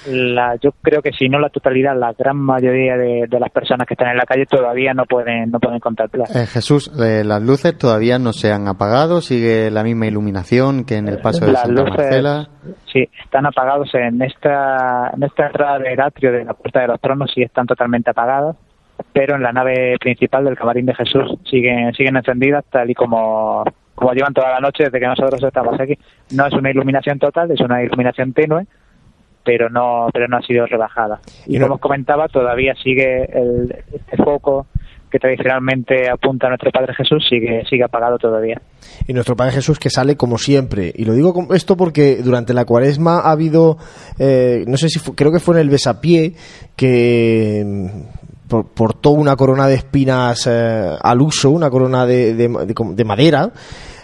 la, 0.08 0.56
yo 0.62 0.72
creo 0.82 1.02
que 1.02 1.12
si 1.12 1.30
no 1.30 1.40
la 1.40 1.50
totalidad, 1.50 1.98
la 1.98 2.14
gran 2.14 2.38
mayoría 2.38 2.96
de, 2.98 3.26
de 3.30 3.40
las 3.40 3.50
personas 3.52 3.88
que 3.88 3.94
están 3.94 4.10
en 4.10 4.18
la 4.18 4.26
calle 4.26 4.46
todavía 4.46 4.94
no 4.94 5.06
pueden, 5.06 5.52
no 5.52 5.60
pueden 5.60 5.80
contemplar. 5.80 6.28
Eh, 6.34 6.46
Jesús, 6.46 6.92
eh, 7.02 7.24
las 7.26 7.42
luces 7.42 7.78
todavía 7.78 8.20
no 8.20 8.34
se 8.34 8.52
han 8.52 8.68
apagado, 8.68 9.22
sigue 9.22 9.70
la 9.72 9.84
misma 9.84 10.08
iluminación 10.08 10.86
que 10.86 10.96
en 10.98 11.08
el 11.08 11.20
paso 11.20 11.46
de 11.46 11.52
Las 11.52 11.62
Santa 11.64 11.82
luces, 11.82 11.98
Marcela. 11.98 12.50
sí, 12.92 13.08
están 13.24 13.46
apagados 13.46 13.94
en 13.94 14.22
esta, 14.22 15.12
en 15.14 15.24
esta 15.24 15.48
entrada 15.48 15.80
del 15.80 16.00
atrio 16.00 16.32
de 16.32 16.46
la 16.46 16.54
Puerta 16.54 16.82
de 16.82 16.88
los 16.88 17.00
Tronos, 17.02 17.32
sí 17.34 17.42
están 17.42 17.68
totalmente 17.68 18.10
apagadas, 18.12 18.56
pero 19.14 19.36
en 19.36 19.44
la 19.44 19.52
nave 19.52 19.98
principal 20.00 20.46
del 20.46 20.58
Camarín 20.58 20.86
de 20.86 20.96
Jesús 20.96 21.38
siguen, 21.50 21.94
siguen 21.94 22.18
encendidas 22.18 22.66
tal 22.70 22.90
y 22.90 22.94
como, 22.96 23.64
como 23.96 24.14
llevan 24.14 24.34
toda 24.34 24.50
la 24.50 24.60
noche 24.60 24.86
desde 24.86 25.00
que 25.00 25.08
nosotros 25.08 25.42
estamos 25.44 25.80
aquí. 25.80 25.98
No 26.36 26.46
es 26.46 26.54
una 26.54 26.70
iluminación 26.70 27.20
total, 27.20 27.52
es 27.52 27.62
una 27.62 27.84
iluminación 27.84 28.34
tenue, 28.34 28.66
pero 29.50 29.68
no, 29.68 30.10
pero 30.14 30.28
no 30.28 30.38
ha 30.38 30.42
sido 30.44 30.68
rebajada. 30.68 31.20
Y, 31.48 31.56
Y 31.56 31.58
no- 31.60 31.66
como 31.66 31.76
os 31.76 31.82
comentaba, 31.82 32.28
todavía 32.28 32.76
sigue 32.84 33.24
el, 33.34 33.74
este 33.92 34.16
foco 34.24 34.68
que 35.10 35.18
tradicionalmente 35.18 36.08
apunta 36.08 36.46
a 36.46 36.50
nuestro 36.52 36.70
Padre 36.70 36.94
Jesús, 36.94 37.26
sigue, 37.28 37.64
sigue 37.68 37.84
apagado 37.84 38.20
todavía. 38.20 38.62
Y 39.08 39.14
nuestro 39.14 39.36
Padre 39.36 39.54
Jesús 39.54 39.80
que 39.80 39.90
sale 39.90 40.16
como 40.16 40.38
siempre. 40.38 40.94
Y 40.96 41.04
lo 41.06 41.14
digo 41.14 41.34
con 41.34 41.48
esto 41.56 41.76
porque 41.76 42.18
durante 42.18 42.54
la 42.54 42.66
cuaresma 42.66 43.22
ha 43.22 43.32
habido, 43.32 43.80
eh, 44.20 44.64
no 44.68 44.78
sé 44.78 44.88
si 44.90 45.00
fue- 45.00 45.16
creo 45.16 45.32
que 45.32 45.40
fue 45.40 45.56
en 45.56 45.62
el 45.62 45.70
besapié, 45.72 46.34
que 46.76 47.64
mm, 47.66 48.48
por- 48.50 48.68
portó 48.68 49.10
una 49.12 49.36
corona 49.36 49.66
de 49.68 49.76
espinas 49.76 50.46
eh, 50.48 50.90
al 51.02 51.22
uso, 51.22 51.50
una 51.50 51.72
corona 51.72 52.06
de, 52.06 52.36
de- 52.36 52.48
de- 52.48 52.76
de 52.94 53.04
madera, 53.04 53.50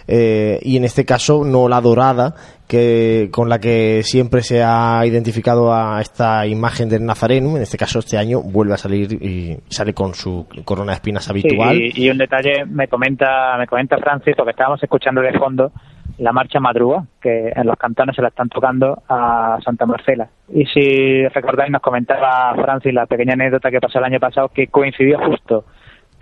eh, 0.08 0.58
y 0.62 0.76
en 0.76 0.84
este 0.84 1.04
caso 1.04 1.44
no 1.44 1.68
la 1.68 1.80
dorada, 1.80 2.34
que 2.68 3.28
con 3.32 3.48
la 3.48 3.58
que 3.58 4.02
siempre 4.02 4.42
se 4.42 4.62
ha 4.62 5.04
identificado 5.06 5.72
a 5.72 6.00
esta 6.00 6.46
imagen 6.46 6.88
del 6.88 7.04
Nazareno. 7.04 7.56
En 7.56 7.62
este 7.62 7.76
caso, 7.76 8.00
este 8.00 8.18
año 8.18 8.42
vuelve 8.42 8.74
a 8.74 8.78
salir 8.78 9.12
y 9.22 9.56
sale 9.68 9.94
con 9.94 10.14
su 10.14 10.46
corona 10.64 10.92
de 10.92 10.96
espinas 10.96 11.28
habitual. 11.30 11.76
Sí, 11.76 11.92
y, 11.94 12.04
y 12.06 12.10
un 12.10 12.18
detalle 12.18 12.64
me 12.66 12.88
comenta, 12.88 13.56
me 13.58 13.66
comenta 13.66 13.98
Francis, 13.98 14.34
porque 14.36 14.50
estábamos 14.50 14.82
escuchando 14.82 15.20
de 15.20 15.38
fondo 15.38 15.72
la 16.18 16.32
marcha 16.32 16.60
madruga, 16.60 17.04
que 17.20 17.52
en 17.54 17.66
los 17.66 17.76
cantones 17.76 18.16
se 18.16 18.22
la 18.22 18.28
están 18.28 18.48
tocando 18.48 19.02
a 19.08 19.58
Santa 19.62 19.84
Marcela. 19.86 20.28
Y 20.48 20.64
si 20.66 21.28
recordáis, 21.28 21.70
nos 21.70 21.82
comentaba 21.82 22.54
Francis 22.54 22.94
la 22.94 23.06
pequeña 23.06 23.34
anécdota 23.34 23.70
que 23.70 23.80
pasó 23.80 23.98
el 23.98 24.04
año 24.04 24.20
pasado, 24.20 24.48
que 24.48 24.68
coincidió 24.68 25.18
justo 25.18 25.64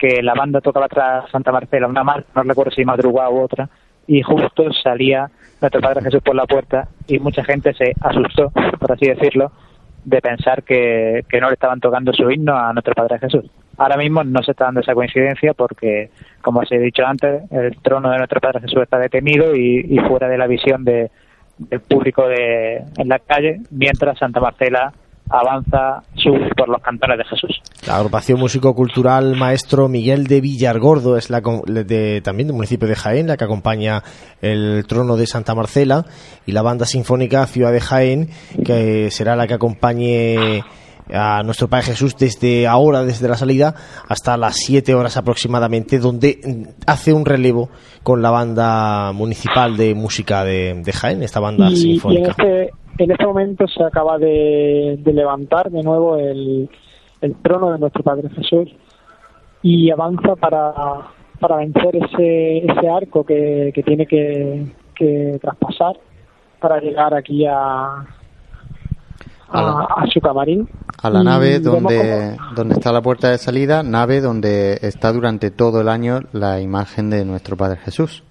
que 0.04 0.22
la 0.22 0.34
banda 0.34 0.60
tocaba 0.60 0.86
tras 0.86 1.30
Santa 1.30 1.50
Marcela 1.50 1.86
una 1.86 2.04
marcha, 2.04 2.28
no 2.34 2.42
recuerdo 2.42 2.72
si 2.72 2.84
madrugada 2.84 3.30
u 3.30 3.40
otra, 3.40 3.68
y 4.06 4.20
justo 4.20 4.70
salía 4.72 5.30
nuestro 5.62 5.80
Padre 5.80 6.02
Jesús 6.02 6.22
por 6.22 6.34
la 6.34 6.44
puerta 6.44 6.88
y 7.06 7.18
mucha 7.18 7.42
gente 7.42 7.72
se 7.72 7.94
asustó, 8.02 8.50
por 8.78 8.92
así 8.92 9.06
decirlo, 9.06 9.50
de 10.04 10.20
pensar 10.20 10.62
que, 10.62 11.24
que 11.26 11.40
no 11.40 11.48
le 11.48 11.54
estaban 11.54 11.80
tocando 11.80 12.12
su 12.12 12.30
himno 12.30 12.54
a 12.54 12.74
nuestro 12.74 12.92
Padre 12.92 13.18
Jesús. 13.18 13.50
Ahora 13.78 13.96
mismo 13.96 14.22
no 14.22 14.42
se 14.42 14.50
está 14.50 14.66
dando 14.66 14.80
esa 14.80 14.92
coincidencia 14.92 15.54
porque, 15.54 16.10
como 16.42 16.60
os 16.60 16.70
he 16.70 16.78
dicho 16.78 17.06
antes, 17.06 17.50
el 17.50 17.78
trono 17.78 18.10
de 18.10 18.18
nuestro 18.18 18.42
Padre 18.42 18.60
Jesús 18.60 18.82
está 18.82 18.98
detenido 18.98 19.56
y, 19.56 19.86
y 19.88 19.98
fuera 20.00 20.28
de 20.28 20.36
la 20.36 20.46
visión 20.46 20.84
de, 20.84 21.10
del 21.56 21.80
público 21.80 22.28
de, 22.28 22.82
en 22.98 23.08
la 23.08 23.20
calle, 23.20 23.62
mientras 23.70 24.18
Santa 24.18 24.40
Marcela 24.40 24.92
avanza, 25.30 26.02
sube 26.16 26.50
por 26.56 26.68
los 26.68 26.82
cantones 26.82 27.18
de 27.18 27.24
Jesús. 27.24 27.60
La 27.86 27.96
agrupación 27.96 28.38
músico-cultural 28.38 29.36
Maestro 29.36 29.88
Miguel 29.88 30.26
de 30.26 30.40
Villargordo 30.40 31.16
es 31.16 31.30
la 31.30 31.40
de, 31.40 32.20
también 32.22 32.48
del 32.48 32.56
municipio 32.56 32.86
de 32.86 32.94
Jaén, 32.94 33.26
la 33.26 33.36
que 33.36 33.44
acompaña 33.44 34.02
el 34.42 34.84
trono 34.86 35.16
de 35.16 35.26
Santa 35.26 35.54
Marcela, 35.54 36.04
y 36.46 36.52
la 36.52 36.62
banda 36.62 36.86
sinfónica 36.86 37.46
Ciudad 37.46 37.72
de 37.72 37.80
Jaén, 37.80 38.30
que 38.64 39.10
será 39.10 39.36
la 39.36 39.46
que 39.46 39.54
acompañe 39.54 40.62
a 41.12 41.42
nuestro 41.42 41.68
Padre 41.68 41.86
Jesús 41.86 42.16
desde 42.16 42.66
ahora, 42.66 43.04
desde 43.04 43.28
la 43.28 43.36
salida, 43.36 43.74
hasta 44.08 44.36
las 44.36 44.56
7 44.56 44.94
horas 44.94 45.16
aproximadamente, 45.16 45.98
donde 45.98 46.74
hace 46.86 47.12
un 47.12 47.24
relevo 47.24 47.70
con 48.02 48.22
la 48.22 48.30
banda 48.30 49.12
municipal 49.12 49.76
de 49.76 49.94
música 49.94 50.44
de, 50.44 50.80
de 50.82 50.92
Jaén, 50.92 51.22
esta 51.22 51.40
banda 51.40 51.70
y, 51.70 51.76
sinfónica. 51.76 52.34
Y 52.38 52.42
en, 52.42 52.62
este, 52.62 52.83
en 52.98 53.10
este 53.10 53.26
momento 53.26 53.66
se 53.66 53.82
acaba 53.82 54.18
de, 54.18 54.98
de 54.98 55.12
levantar 55.12 55.70
de 55.70 55.82
nuevo 55.82 56.16
el, 56.16 56.68
el, 57.20 57.34
trono 57.36 57.72
de 57.72 57.78
nuestro 57.78 58.02
Padre 58.02 58.28
Jesús 58.30 58.68
y 59.62 59.90
avanza 59.90 60.36
para, 60.36 60.72
para 61.40 61.56
vencer 61.56 61.96
ese, 61.96 62.58
ese 62.58 62.88
arco 62.88 63.24
que, 63.24 63.72
que 63.74 63.82
tiene 63.82 64.06
que, 64.06 64.66
que 64.94 65.38
traspasar 65.40 65.96
para 66.60 66.80
llegar 66.80 67.14
aquí 67.14 67.44
a, 67.46 68.06
a, 69.48 69.86
a, 69.96 70.06
su 70.12 70.20
camarín. 70.20 70.68
A 71.02 71.10
la 71.10 71.22
nave 71.22 71.60
donde, 71.60 72.36
donde 72.54 72.74
está 72.74 72.92
la 72.92 73.02
puerta 73.02 73.30
de 73.30 73.38
salida, 73.38 73.82
nave 73.82 74.20
donde 74.20 74.78
está 74.82 75.12
durante 75.12 75.50
todo 75.50 75.80
el 75.80 75.88
año 75.88 76.20
la 76.32 76.60
imagen 76.60 77.10
de 77.10 77.24
nuestro 77.24 77.56
Padre 77.56 77.78
Jesús. 77.78 78.22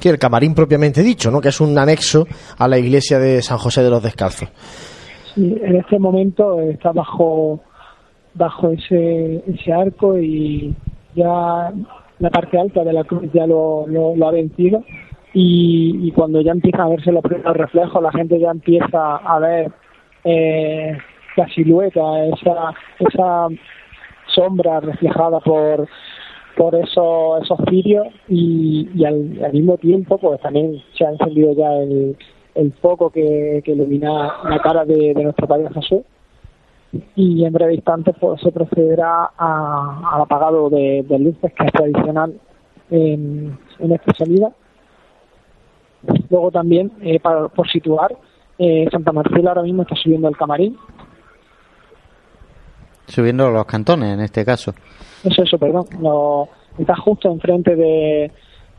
Que 0.00 0.10
el 0.10 0.18
camarín 0.18 0.54
propiamente 0.54 1.02
dicho, 1.02 1.30
¿no? 1.30 1.40
Que 1.40 1.48
es 1.48 1.60
un 1.60 1.76
anexo 1.78 2.26
a 2.58 2.68
la 2.68 2.78
iglesia 2.78 3.18
de 3.18 3.42
San 3.42 3.58
José 3.58 3.82
de 3.82 3.90
los 3.90 4.02
Descalzos. 4.02 4.48
Sí, 5.34 5.56
en 5.62 5.76
este 5.76 5.98
momento 5.98 6.60
está 6.60 6.92
bajo 6.92 7.60
bajo 8.34 8.70
ese, 8.70 9.42
ese 9.46 9.72
arco 9.72 10.18
y 10.18 10.74
ya 11.14 11.72
la 12.18 12.30
parte 12.30 12.58
alta 12.58 12.84
de 12.84 12.92
la 12.92 13.04
cruz 13.04 13.30
ya 13.32 13.46
lo, 13.46 13.86
lo, 13.86 14.14
lo 14.14 14.28
ha 14.28 14.32
vencido 14.32 14.84
y, 15.34 16.06
y, 16.08 16.12
cuando 16.12 16.40
ya 16.40 16.52
empiezan 16.52 16.80
a 16.80 16.88
verse 16.88 17.12
los 17.12 17.22
primeros 17.22 17.56
reflejos, 17.56 18.02
la 18.02 18.12
gente 18.12 18.40
ya 18.40 18.50
empieza 18.50 19.16
a 19.16 19.38
ver 19.38 19.70
eh, 20.24 20.96
la 21.36 21.48
silueta, 21.48 22.00
esa, 22.24 22.74
esa 22.98 23.48
sombra 24.34 24.80
reflejada 24.80 25.38
por 25.40 25.86
por 26.58 26.74
esos, 26.74 27.42
esos 27.42 27.58
cirios 27.70 28.08
y, 28.28 29.04
al, 29.04 29.52
mismo 29.52 29.78
tiempo 29.78 30.18
pues 30.18 30.40
también 30.40 30.82
se 30.96 31.06
ha 31.06 31.10
encendido 31.10 31.54
ya 31.54 31.72
el, 31.74 32.16
el 32.54 32.72
foco 32.82 33.10
que, 33.10 33.62
que 33.64 33.72
ilumina 33.72 34.34
la 34.44 34.58
cara 34.58 34.84
de, 34.84 35.14
nuestro 35.14 35.46
Padre 35.46 35.68
Jesús 35.72 36.02
y 37.14 37.44
en 37.44 37.52
breve 37.52 37.74
instante 37.74 38.12
pues, 38.12 38.40
se 38.40 38.50
procederá 38.50 39.30
a, 39.38 40.10
al 40.14 40.22
apagado 40.22 40.68
de, 40.68 41.04
de, 41.08 41.18
luces 41.18 41.52
que 41.54 41.66
es 41.66 41.72
tradicional 41.72 42.34
en, 42.90 43.56
en 43.78 43.92
esta 43.92 44.12
salida 44.14 44.52
Luego 46.30 46.50
también, 46.50 46.92
eh, 47.00 47.18
para, 47.20 47.48
por 47.48 47.68
situar, 47.68 48.16
eh, 48.58 48.86
Santa 48.90 49.12
Marcela 49.12 49.50
ahora 49.50 49.62
mismo 49.62 49.82
está 49.82 49.96
subiendo 49.96 50.28
el 50.28 50.36
camarín. 50.36 50.76
Subiendo 53.08 53.50
los 53.50 53.66
cantones, 53.66 54.14
en 54.14 54.20
este 54.20 54.44
caso. 54.44 54.74
Eso, 55.24 55.42
eso, 55.42 55.58
perdón. 55.58 55.86
Está 56.78 56.94
justo 56.96 57.30
enfrente 57.30 57.74
de, 57.74 58.30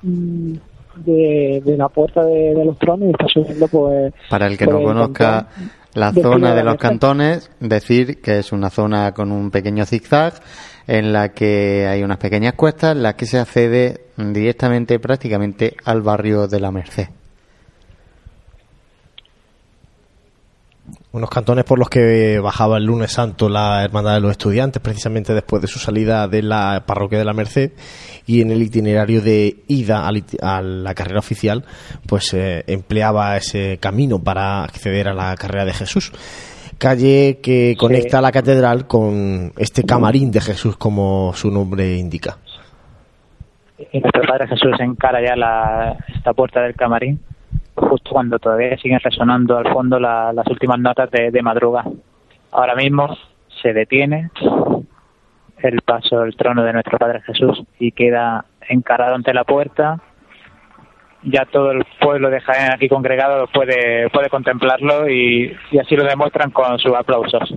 mm, 0.03 0.53
de, 0.97 1.61
de 1.65 1.77
la 1.77 1.89
puerta 1.89 2.23
de, 2.23 2.53
de, 2.53 2.65
los 2.65 2.77
tronos 2.77 3.09
y 3.09 3.11
está 3.11 3.27
subiendo, 3.27 3.67
pues. 3.67 4.13
Para 4.29 4.47
el 4.47 4.57
que 4.57 4.65
no 4.65 4.81
conozca 4.81 5.47
cantón, 5.47 5.71
la 5.95 6.13
zona 6.13 6.55
de 6.55 6.63
los 6.63 6.75
cantones, 6.75 7.51
decir 7.59 8.21
que 8.21 8.39
es 8.39 8.51
una 8.51 8.69
zona 8.69 9.13
con 9.13 9.31
un 9.31 9.51
pequeño 9.51 9.85
zigzag 9.85 10.33
en 10.87 11.13
la 11.13 11.29
que 11.29 11.87
hay 11.87 12.03
unas 12.03 12.17
pequeñas 12.17 12.53
cuestas 12.53 12.95
en 12.95 13.03
las 13.03 13.15
que 13.15 13.25
se 13.25 13.39
accede 13.39 14.05
directamente 14.17 14.99
prácticamente 14.99 15.75
al 15.85 16.01
barrio 16.01 16.47
de 16.47 16.59
la 16.59 16.71
Merced. 16.71 17.09
Unos 21.11 21.31
cantones 21.31 21.65
por 21.65 21.79
los 21.79 21.89
que 21.89 22.37
bajaba 22.37 22.77
el 22.77 22.85
lunes 22.85 23.11
santo 23.11 23.49
la 23.49 23.83
Hermandad 23.83 24.13
de 24.13 24.19
los 24.19 24.29
Estudiantes, 24.29 24.79
precisamente 24.79 25.33
después 25.33 25.59
de 25.59 25.67
su 25.67 25.79
salida 25.79 26.27
de 26.27 26.43
la 26.43 26.83
parroquia 26.85 27.17
de 27.17 27.25
la 27.25 27.33
Merced, 27.33 27.71
y 28.27 28.41
en 28.41 28.51
el 28.51 28.61
itinerario 28.61 29.19
de 29.19 29.55
ida 29.67 30.07
a 30.07 30.61
la 30.61 30.93
carrera 30.93 31.17
oficial, 31.17 31.65
pues 32.07 32.31
eh, 32.35 32.63
empleaba 32.67 33.35
ese 33.37 33.79
camino 33.79 34.19
para 34.23 34.63
acceder 34.63 35.07
a 35.07 35.15
la 35.15 35.35
carrera 35.35 35.65
de 35.65 35.73
Jesús. 35.73 36.11
Calle 36.77 37.39
que 37.41 37.75
conecta 37.75 38.17
sí. 38.17 38.23
la 38.23 38.31
catedral 38.31 38.85
con 38.85 39.51
este 39.57 39.83
camarín 39.85 40.29
de 40.29 40.41
Jesús, 40.41 40.77
como 40.77 41.33
su 41.33 41.49
nombre 41.49 41.97
indica. 41.97 42.37
Y 43.91 43.99
nuestro 43.99 44.21
Padre 44.27 44.47
Jesús 44.47 44.79
encara 44.79 45.25
ya 45.25 45.35
la, 45.35 45.97
esta 46.15 46.33
puerta 46.33 46.61
del 46.61 46.75
camarín 46.75 47.19
justo 47.79 48.11
cuando 48.11 48.39
todavía 48.39 48.77
siguen 48.77 48.99
resonando 48.99 49.57
al 49.57 49.71
fondo 49.71 49.99
la, 49.99 50.33
las 50.33 50.47
últimas 50.47 50.79
notas 50.79 51.09
de, 51.11 51.31
de 51.31 51.41
madruga. 51.41 51.83
Ahora 52.51 52.75
mismo 52.75 53.15
se 53.61 53.73
detiene 53.73 54.31
el 55.57 55.81
paso 55.81 56.21
del 56.21 56.35
trono 56.35 56.63
de 56.63 56.73
nuestro 56.73 56.97
Padre 56.97 57.21
Jesús 57.21 57.63
y 57.79 57.91
queda 57.91 58.45
encarado 58.67 59.15
ante 59.15 59.33
la 59.33 59.43
puerta. 59.43 59.99
Ya 61.23 61.45
todo 61.45 61.71
el 61.71 61.85
pueblo 61.99 62.29
de 62.29 62.39
Jaén 62.39 62.71
aquí 62.71 62.87
congregado 62.87 63.47
puede, 63.47 64.09
puede 64.09 64.29
contemplarlo 64.29 65.09
y, 65.09 65.53
y 65.71 65.77
así 65.77 65.95
lo 65.95 66.05
demuestran 66.05 66.51
con 66.51 66.79
sus 66.79 66.93
aplausos. 66.93 67.53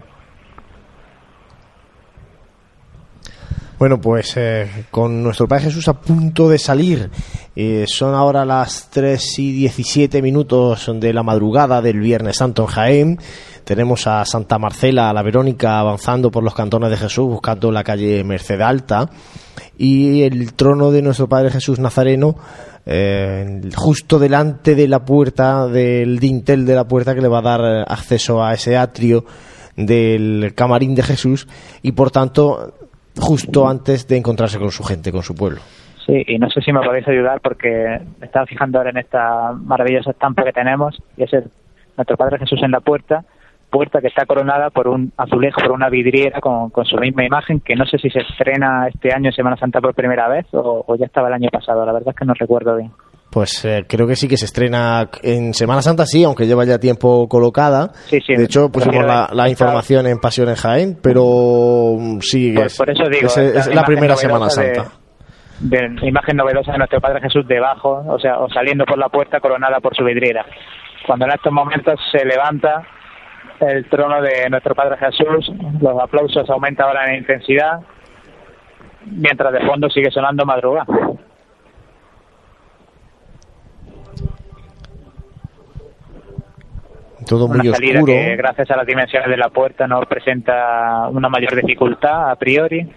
Bueno, 3.83 4.01
pues 4.01 4.37
eh, 4.37 4.87
con 4.93 5.25
nuestro 5.25 5.49
Padre 5.49 5.65
Jesús 5.65 5.89
a 5.89 5.95
punto 5.95 6.49
de 6.49 6.57
salir, 6.57 7.11
eh, 7.57 7.85
son 7.89 8.15
ahora 8.15 8.45
las 8.45 8.89
3 8.91 9.41
y 9.41 9.51
17 9.55 10.23
minutos 10.23 10.89
de 11.01 11.13
la 11.13 11.25
madrugada 11.25 11.83
del 11.83 11.99
Viernes 11.99 12.37
Santo 12.37 12.63
en 12.63 12.69
Jaén. 12.69 13.19
Tenemos 13.65 14.07
a 14.07 14.25
Santa 14.25 14.61
Marcela, 14.61 15.11
a 15.11 15.13
la 15.13 15.25
Verónica 15.25 15.81
avanzando 15.81 16.31
por 16.31 16.45
los 16.45 16.55
cantones 16.55 16.91
de 16.91 16.97
Jesús, 16.97 17.27
buscando 17.27 17.73
la 17.73 17.83
calle 17.83 18.23
Merced 18.23 18.61
Alta. 18.61 19.11
Y 19.77 20.23
el 20.23 20.53
trono 20.53 20.93
de 20.93 21.03
nuestro 21.03 21.29
Padre 21.29 21.51
Jesús 21.51 21.81
Nazareno, 21.81 22.37
eh, 22.87 23.63
justo 23.75 24.21
delante 24.21 24.77
de 24.77 24.87
la 24.87 25.05
puerta, 25.05 25.67
del 25.67 26.21
dintel 26.21 26.67
de 26.67 26.77
la 26.77 26.87
puerta 26.87 27.17
que 27.17 27.21
le 27.21 27.27
va 27.27 27.41
a 27.41 27.59
dar 27.59 27.85
acceso 27.89 28.45
a 28.45 28.55
ese 28.55 28.77
atrio 28.77 29.25
del 29.75 30.53
camarín 30.55 30.95
de 30.95 31.03
Jesús 31.03 31.49
y 31.83 31.91
por 31.91 32.13
tanto 32.13 32.75
justo 33.19 33.69
antes 33.69 34.07
de 34.09 34.17
encontrarse 34.17 34.59
con 34.59 34.71
su 34.71 34.83
gente, 34.83 35.13
con 35.13 35.23
su 35.23 35.35
pueblo. 35.35 35.61
Sí, 36.07 36.25
y 36.27 36.39
no 36.39 36.51
sé 36.51 36.61
si 36.63 36.73
me 36.73 36.81
podéis 36.81 37.07
ayudar 37.07 37.41
porque 37.41 38.01
me 38.19 38.27
estaba 38.27 38.47
fijando 38.47 38.79
ahora 38.79 38.91
en 38.91 38.99
esta 38.99 39.53
maravillosa 39.53 40.11
estampa 40.11 40.43
que 40.45 40.53
tenemos 40.53 41.01
y 41.17 41.23
es 41.23 41.31
nuestro 41.97 42.17
Padre 42.17 42.39
Jesús 42.39 42.61
en 42.63 42.73
la 42.73 42.81
puerta, 42.81 43.25
puerta 43.71 44.01
que 44.01 44.09
está 44.09 44.27
coronada 44.27 44.71
por 44.71 44.89
un 44.89 45.13
azulejo, 45.17 45.61
por 45.61 45.73
una 45.73 45.89
vidriera 45.89 46.41
con, 46.41 46.71
con 46.71 46.85
su 46.87 46.97
misma 46.97 47.25
imagen, 47.25 47.61
que 47.61 47.77
no 47.77 47.87
sé 47.87 47.99
si 47.99 48.11
se 48.11 48.21
estrena 48.21 48.89
este 48.89 49.13
año 49.13 49.31
Semana 49.31 49.57
Santa 49.57 49.81
por 49.81 49.95
primera 49.95 50.29
vez 50.29 50.47
o 50.53 50.97
ya 50.97 51.07
estaba 51.07 51.29
el 51.29 51.35
año 51.35 51.51
pasado, 51.51 51.87
la 51.87 51.93
verdad 51.93 52.11
es 52.11 52.17
que 52.17 52.25
no 52.25 52.35
recuerdo 52.35 52.77
bien. 52.77 52.91
Pues 53.33 53.65
eh, 53.65 53.87
creo 53.89 54.07
que 54.07 54.15
sí 54.15 54.29
que 54.29 54.37
se 54.37 54.45
estrena 54.45 55.09
en 55.23 55.55
Semana 55.55 55.81
Santa, 55.81 56.05
sí, 56.05 56.23
aunque 56.23 56.45
lleva 56.45 56.67
ya 56.67 56.79
tiempo 56.79 57.27
colocada. 57.29 57.89
Sí, 57.95 58.21
sí, 58.21 58.35
de 58.37 58.45
hecho, 58.45 58.69
pusimos 58.71 59.07
la, 59.07 59.31
la, 59.33 59.49
información 59.49 60.07
en 60.07 60.19
Pasión 60.19 60.51
en 60.51 60.57
Jaén, 60.57 60.99
pero 61.03 61.97
sí, 62.21 62.53
por, 62.53 62.67
es, 62.67 62.77
por 62.77 62.91
eso 62.91 63.05
digo, 63.09 63.29
es, 63.29 63.39
es 63.39 63.75
la, 63.75 63.85
primera 63.85 64.17
Semana 64.17 64.51
Santa. 64.51 64.85
De, 65.61 65.79
de 65.79 66.09
imagen 66.09 66.37
novedosa 66.37 66.73
de 66.73 66.79
nuestro 66.79 67.01
Padre 67.01 67.23
Jesús 67.23 67.49
debajo, 67.49 68.05
o 68.07 68.19
sea, 68.19 68.39
o 68.39 68.51
saliendo 68.51 68.85
por 68.85 68.99
la 68.99 69.09
puerta 69.09 69.41
coronada 69.41 69.81
por 69.81 69.97
su 69.97 70.05
vidriera. 70.05 70.45
Cuando 71.07 71.25
en 71.25 71.33
estos 71.33 71.53
momentos 71.55 71.99
se 72.13 72.27
levanta 72.27 72.87
el 73.61 73.89
trono 73.89 74.21
de 74.21 74.51
nuestro 74.51 74.75
Padre 74.75 74.99
Jesús, 74.99 75.51
los 75.81 75.99
aplausos 75.99 76.51
aumentan 76.51 76.89
ahora 76.89 77.07
en 77.07 77.21
intensidad, 77.21 77.81
mientras 79.07 79.55
de 79.55 79.67
fondo 79.67 79.89
sigue 79.89 80.11
sonando 80.11 80.45
madrugada. 80.45 80.85
Todo 87.27 87.49
muy 87.49 87.61
una 87.61 87.75
salida 87.75 88.01
oscuro. 88.01 88.13
que 88.13 88.37
gracias 88.37 88.71
a 88.71 88.77
las 88.77 88.87
dimensiones 88.87 89.29
de 89.29 89.37
la 89.37 89.49
puerta 89.49 89.87
no 89.87 90.01
presenta 90.03 91.09
una 91.11 91.29
mayor 91.29 91.55
dificultad 91.57 92.31
a 92.31 92.37
priori. 92.37 92.89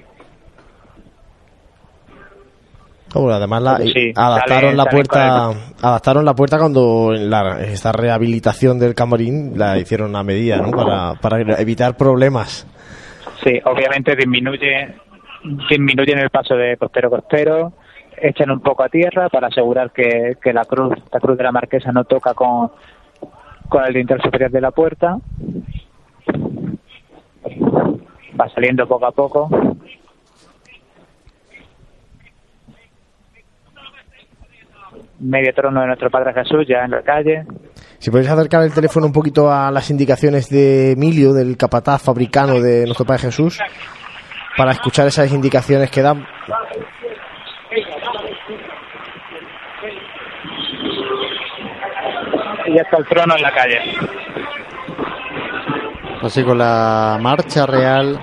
Bueno, 3.14 3.34
además 3.34 3.62
la, 3.62 3.78
sí, 3.78 4.12
adaptaron 4.14 4.72
sale, 4.72 4.76
la 4.76 4.86
puerta 4.86 5.50
adaptaron 5.82 6.26
la 6.26 6.34
puerta 6.34 6.58
cuando 6.58 7.14
la, 7.14 7.62
esta 7.62 7.94
rehabilitación 7.94 8.78
del 8.78 8.94
camarín 8.94 9.58
la 9.58 9.78
hicieron 9.78 10.16
a 10.18 10.24
medida 10.24 10.58
¿no? 10.58 10.72
para, 10.72 11.14
para 11.22 11.40
evitar 11.62 11.96
problemas 11.96 12.68
sí 13.42 13.62
obviamente 13.64 14.18
disminuye 14.18 14.96
disminuyen 15.70 16.20
el 16.20 16.30
paso 16.30 16.56
de 16.56 16.76
costero 16.76 17.10
costero 17.10 17.74
echan 18.18 18.52
un 18.52 18.60
poco 18.60 18.84
a 18.84 18.90
tierra 18.90 19.30
para 19.30 19.48
asegurar 19.48 19.92
que, 19.92 20.34
que 20.42 20.52
la 20.52 20.66
cruz 20.66 20.96
la 21.12 21.20
cruz 21.22 21.38
de 21.38 21.44
la 21.44 21.54
marquesa 21.54 21.94
no 21.94 22.04
toca 22.04 22.34
con 22.34 22.72
con 23.70 23.84
el 23.86 23.94
dintel 23.94 24.22
superior 24.22 24.52
de 24.52 24.62
la 24.62 24.72
puerta 24.72 25.18
va 28.40 28.50
saliendo 28.50 28.88
poco 28.88 29.06
a 29.06 29.12
poco 29.12 29.50
medio 35.20 35.54
trono 35.54 35.82
de 35.82 35.88
nuestro 35.88 36.10
Padre 36.10 36.34
Jesús 36.34 36.66
ya 36.68 36.84
en 36.84 36.92
la 36.92 37.02
calle. 37.02 37.46
Si 38.00 38.12
podéis 38.12 38.30
acercar 38.30 38.64
el 38.64 38.74
teléfono 38.74 39.08
un 39.08 39.14
poquito 39.14 39.52
a 39.52 39.72
las 39.72 39.90
indicaciones 39.90 40.50
de 40.50 40.92
Emilio, 40.92 41.34
del 41.34 41.58
capataz 41.58 42.04
fabricano 42.04 42.60
de 42.60 42.86
nuestro 42.86 43.06
Padre 43.06 43.24
Jesús, 43.24 43.60
para 44.58 44.72
escuchar 44.72 45.08
esas 45.08 45.32
indicaciones 45.32 45.90
que 45.90 46.02
dan. 46.02 46.26
Y 52.68 52.76
ya 52.76 52.82
está 52.82 52.98
el 52.98 53.06
trono 53.06 53.36
en 53.36 53.42
la 53.42 53.52
calle. 53.52 53.80
Así 56.22 56.44
con 56.44 56.58
la 56.58 57.18
marcha 57.22 57.66
real. 57.66 58.20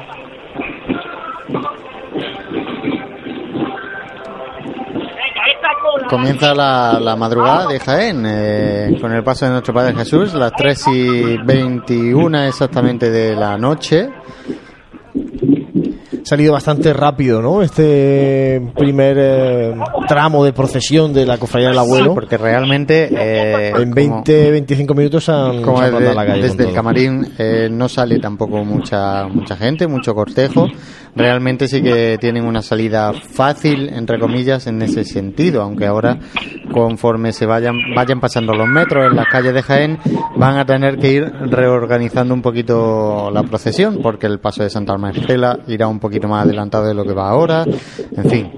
Comienza 6.08 6.54
la, 6.54 6.98
la 7.00 7.16
madrugada 7.16 7.66
de 7.68 7.80
Jaén 7.80 8.24
eh, 8.26 8.98
con 9.00 9.12
el 9.12 9.22
paso 9.22 9.46
de 9.46 9.52
nuestro 9.52 9.72
Padre 9.72 9.94
Jesús, 9.94 10.34
las 10.34 10.52
3 10.52 10.86
y 10.88 11.36
21 11.38 12.42
exactamente 12.42 13.10
de 13.10 13.34
la 13.34 13.56
noche. 13.56 14.10
Ha 16.32 16.34
salido 16.34 16.54
bastante 16.54 16.94
rápido, 16.94 17.42
¿no? 17.42 17.60
Este 17.60 18.62
primer 18.78 19.18
eh, 19.20 19.74
tramo 20.08 20.42
de 20.46 20.54
procesión 20.54 21.12
de 21.12 21.26
la 21.26 21.36
cofradía 21.36 21.68
del 21.68 21.76
abuelo. 21.78 22.14
Porque 22.14 22.38
realmente 22.38 23.10
eh, 23.14 23.68
en 23.76 23.90
como- 23.90 24.24
20-25 24.24 24.94
minutos 24.96 25.28
han, 25.28 25.60
como 25.60 25.82
desde, 25.82 26.14
la 26.14 26.24
calle. 26.24 26.40
desde 26.40 26.62
el 26.62 26.68
todo. 26.68 26.74
camarín 26.74 27.34
eh, 27.36 27.68
no 27.70 27.86
sale 27.86 28.18
tampoco 28.18 28.64
mucha 28.64 29.26
mucha 29.28 29.56
gente, 29.56 29.86
mucho 29.86 30.14
cortejo. 30.14 30.68
Realmente 31.14 31.68
sí 31.68 31.82
que 31.82 32.16
tienen 32.18 32.46
una 32.46 32.62
salida 32.62 33.12
fácil, 33.12 33.90
entre 33.90 34.18
comillas, 34.18 34.66
en 34.66 34.80
ese 34.80 35.04
sentido, 35.04 35.60
aunque 35.62 35.86
ahora 35.86 36.18
conforme 36.72 37.32
se 37.32 37.44
vayan 37.44 37.76
vayan 37.94 38.18
pasando 38.18 38.54
los 38.54 38.66
metros 38.66 39.10
en 39.10 39.16
las 39.16 39.26
calles 39.26 39.52
de 39.52 39.62
Jaén, 39.62 39.98
van 40.36 40.56
a 40.56 40.64
tener 40.64 40.98
que 40.98 41.12
ir 41.12 41.24
reorganizando 41.50 42.32
un 42.32 42.40
poquito 42.40 43.30
la 43.30 43.42
procesión, 43.42 43.98
porque 44.02 44.26
el 44.26 44.40
paso 44.40 44.62
de 44.62 44.70
Santa 44.70 44.96
Marcela 44.96 45.58
irá 45.66 45.86
un 45.86 46.00
poquito 46.00 46.28
más 46.28 46.46
adelantado 46.46 46.86
de 46.86 46.94
lo 46.94 47.04
que 47.04 47.12
va 47.12 47.28
ahora. 47.28 47.64
En 48.16 48.30
fin, 48.30 48.50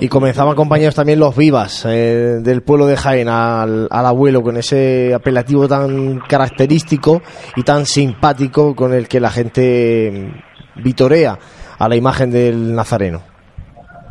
Y 0.00 0.08
comenzaban 0.08 0.52
acompañados 0.52 0.94
también 0.94 1.18
los 1.18 1.36
vivas 1.36 1.84
eh, 1.86 2.38
del 2.40 2.62
pueblo 2.62 2.86
de 2.86 2.96
Jaén 2.96 3.28
al, 3.28 3.88
al 3.90 4.06
abuelo 4.06 4.42
con 4.42 4.56
ese 4.56 5.12
apelativo 5.14 5.66
tan 5.66 6.20
característico 6.20 7.20
y 7.56 7.62
tan 7.62 7.86
simpático 7.86 8.74
con 8.74 8.92
el 8.94 9.06
que 9.06 9.20
la 9.20 9.30
gente 9.30 10.42
vitorea 10.76 11.38
a 11.78 11.88
la 11.88 11.96
imagen 11.96 12.30
del 12.30 12.74
nazareno. 12.74 13.20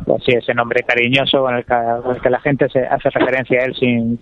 Pues 0.04 0.22
sí, 0.24 0.32
ese 0.32 0.54
nombre 0.54 0.82
cariñoso 0.82 1.42
con 1.42 1.54
el 1.54 1.64
que, 1.64 1.74
con 2.02 2.16
el 2.16 2.20
que 2.20 2.30
la 2.30 2.40
gente 2.40 2.68
se 2.68 2.80
hace 2.80 3.10
referencia 3.10 3.60
a 3.60 3.64
él 3.64 3.74
sin, 3.78 4.18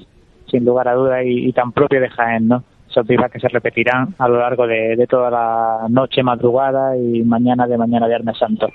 sin 0.50 0.64
lugar 0.64 0.88
a 0.88 0.94
duda 0.94 1.22
y, 1.24 1.52
tan 1.52 1.72
propio 1.72 2.00
de 2.00 2.08
Jaén, 2.10 2.48
¿no? 2.48 2.64
Esos 2.88 3.06
vivas 3.06 3.30
que 3.30 3.38
se 3.38 3.48
repetirán 3.48 4.14
a 4.18 4.28
lo 4.28 4.40
largo 4.40 4.66
de, 4.66 4.96
de 4.96 5.06
toda 5.06 5.30
la 5.30 5.86
noche, 5.88 6.22
madrugada 6.22 6.96
y 6.96 7.22
mañana 7.22 7.66
de 7.66 7.78
mañana 7.78 8.08
Viernes 8.08 8.36
Santo. 8.36 8.68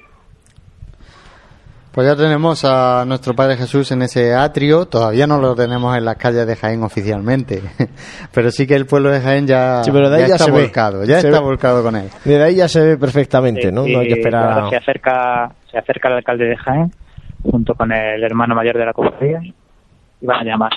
Pues 1.96 2.06
ya 2.10 2.16
tenemos 2.18 2.66
a 2.66 3.06
nuestro 3.08 3.34
Padre 3.36 3.56
Jesús 3.56 3.90
en 3.94 4.02
ese 4.02 4.34
atrio. 4.36 4.86
Todavía 4.86 5.28
no 5.28 5.40
lo 5.40 5.56
tenemos 5.56 5.96
en 5.96 6.04
las 6.04 6.18
calles 6.18 6.46
de 6.46 6.58
Jaén 6.58 6.84
oficialmente, 6.84 7.62
pero 8.34 8.52
sí 8.52 8.68
que 8.68 8.76
el 8.76 8.86
pueblo 8.86 9.10
de 9.12 9.22
Jaén 9.22 9.48
ya, 9.48 9.82
Sí, 9.82 9.92
pero 9.94 10.10
de 10.10 10.18
ahí 10.18 10.22
ya 10.24 10.28
ya 10.28 10.34
está 10.36 10.46
se 10.46 10.52
ve. 10.52 10.62
volcado, 10.64 11.06
ya 11.06 11.22
Se 11.22 11.28
está 11.28 11.40
ve. 11.40 11.46
volcado 11.46 11.82
con 11.84 11.96
él. 11.96 12.10
Desde 12.26 12.44
ahí 12.44 12.56
ya 12.56 12.68
se 12.68 12.82
ve 12.86 12.98
perfectamente, 12.98 13.72
¿no? 13.72 13.88
Y- 13.88 13.94
No 13.94 14.00
hay 14.02 14.08
que 14.10 14.14
esperar 14.16 14.60
a... 14.66 14.70
se 14.70 14.76
acerca, 14.76 15.56
se 15.72 15.78
acerca 15.78 16.10
el 16.10 16.16
alcalde 16.16 16.44
de 16.46 16.58
Jaén 16.58 16.92
junto 17.50 17.74
con 17.76 17.90
el 17.94 18.22
hermano 18.24 18.56
mayor 18.56 18.78
de 18.78 18.86
la 18.86 18.92
cofradía 18.94 19.40
y 20.20 20.26
van 20.26 20.40
a 20.42 20.44
llamar. 20.44 20.72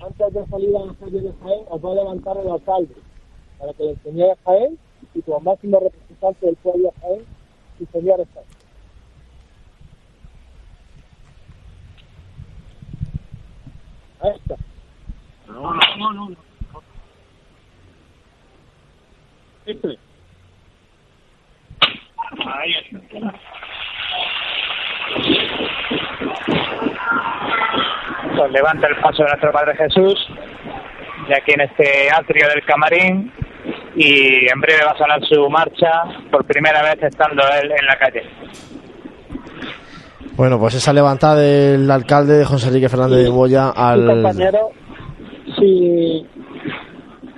Antes 0.00 0.32
de 0.34 0.46
salir 0.46 0.76
a 0.76 0.86
la 0.86 0.94
calle 0.94 1.20
de 1.22 1.32
Jaén, 1.42 1.60
os 1.70 1.84
va 1.84 1.90
a 1.90 1.94
levantar 1.94 2.36
el 2.36 2.50
alcalde 2.52 2.94
para 3.58 3.72
que 3.72 3.82
le 3.82 3.90
enseñéis 3.90 4.32
a 4.32 4.36
Jaén 4.50 4.78
y 5.12 5.22
como 5.22 5.40
máximo 5.40 5.80
representante 5.80 6.46
del 6.46 6.56
pueblo 6.62 6.84
de 6.94 7.00
Jaén 7.00 7.20
y 7.82 7.86
señores 7.86 8.28
Jaén. 8.34 8.46
A 14.20 14.28
esta. 14.36 14.54
No, 15.48 15.74
no, 15.74 16.12
no, 16.12 16.28
no. 16.30 16.36
Este. 19.66 19.98
Ahí 22.46 22.74
está. 22.74 23.34
Pues 28.36 28.52
levanta 28.52 28.86
el 28.86 28.96
paso 28.96 29.22
de 29.22 29.28
nuestro 29.28 29.52
Padre 29.52 29.76
Jesús, 29.76 30.28
de 31.28 31.36
aquí 31.36 31.52
en 31.52 31.60
este 31.62 32.10
atrio 32.10 32.48
del 32.48 32.64
camarín, 32.64 33.32
y 33.94 34.50
en 34.50 34.60
breve 34.60 34.84
va 34.84 34.92
a 34.92 34.98
sonar 34.98 35.20
su 35.24 35.48
marcha, 35.50 35.90
por 36.30 36.44
primera 36.44 36.82
vez 36.82 37.02
estando 37.02 37.42
él 37.62 37.70
en 37.70 37.86
la 37.86 37.96
calle. 37.96 38.22
Bueno, 40.36 40.58
pues 40.58 40.74
esa 40.74 40.92
levantada 40.92 41.36
del 41.36 41.90
alcalde 41.90 42.38
de 42.38 42.44
José 42.44 42.68
Enrique 42.68 42.88
Fernández 42.88 43.24
de 43.24 43.30
Moya 43.30 43.72
Y 43.76 43.80
al... 43.80 44.06
compañero, 44.06 44.70
si, 45.58 46.26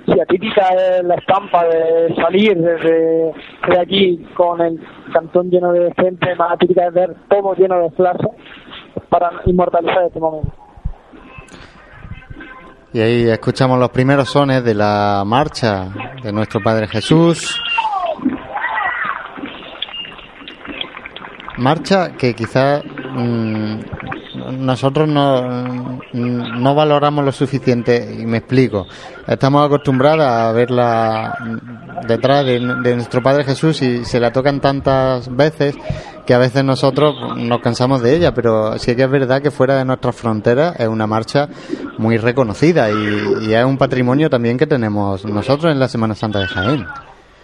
si 0.05 0.19
atípica 0.19 0.69
es 0.69 1.03
la 1.03 1.15
estampa 1.15 1.65
de 1.65 2.15
salir 2.15 2.57
desde 2.57 3.33
de 3.67 3.79
aquí 3.79 4.25
con 4.35 4.61
el 4.61 4.79
cantón 5.11 5.49
lleno 5.49 5.73
de 5.73 5.93
gente, 5.93 6.35
más 6.35 6.53
atípica 6.53 6.87
es 6.87 6.93
ver 6.93 7.15
todo 7.29 7.53
lleno 7.55 7.81
de 7.81 7.91
flashes 7.91 8.31
para 9.09 9.29
inmortalizar 9.45 10.05
este 10.05 10.19
momento. 10.19 10.53
Y 12.95 13.01
ahí 13.01 13.29
escuchamos 13.29 13.77
los 13.77 13.89
primeros 13.89 14.29
sones 14.29 14.63
de 14.63 14.73
la 14.73 15.21
marcha 15.25 15.89
de 16.23 16.31
nuestro 16.31 16.63
Padre 16.63 16.87
Jesús. 16.87 17.59
Marcha 21.57 22.13
que 22.13 22.33
quizás 22.33 22.81
mm, 22.85 23.79
nosotros 24.59 25.09
no, 25.09 25.41
mm, 26.13 26.63
no 26.63 26.73
valoramos 26.73 27.25
lo 27.25 27.33
suficiente, 27.33 28.15
y 28.17 28.25
me 28.25 28.37
explico. 28.37 28.87
Estamos 29.27 29.65
acostumbrados 29.65 30.25
a 30.25 30.53
verla 30.53 31.37
detrás 32.07 32.45
de, 32.45 32.61
de 32.61 32.95
nuestro 32.95 33.21
Padre 33.21 33.43
Jesús 33.43 33.81
y 33.81 34.05
se 34.05 34.21
la 34.21 34.31
tocan 34.31 34.61
tantas 34.61 35.35
veces 35.35 35.75
que 36.25 36.33
a 36.33 36.37
veces 36.37 36.63
nosotros 36.63 37.15
nos 37.37 37.59
cansamos 37.61 38.01
de 38.01 38.15
ella, 38.15 38.33
pero 38.33 38.77
sí 38.79 38.95
que 38.95 39.03
es 39.03 39.09
verdad 39.09 39.41
que 39.41 39.51
fuera 39.51 39.77
de 39.77 39.85
nuestras 39.85 40.15
fronteras 40.15 40.75
es 40.79 40.87
una 40.87 41.07
marcha 41.07 41.47
muy 41.97 42.17
reconocida 42.17 42.89
y, 42.91 43.53
es 43.53 43.65
un 43.65 43.77
patrimonio 43.77 44.29
también 44.29 44.57
que 44.57 44.67
tenemos 44.67 45.23
nosotros 45.25 45.71
en 45.71 45.79
la 45.79 45.87
Semana 45.87 46.15
Santa 46.15 46.39
de 46.39 46.47
Jaén. 46.47 46.85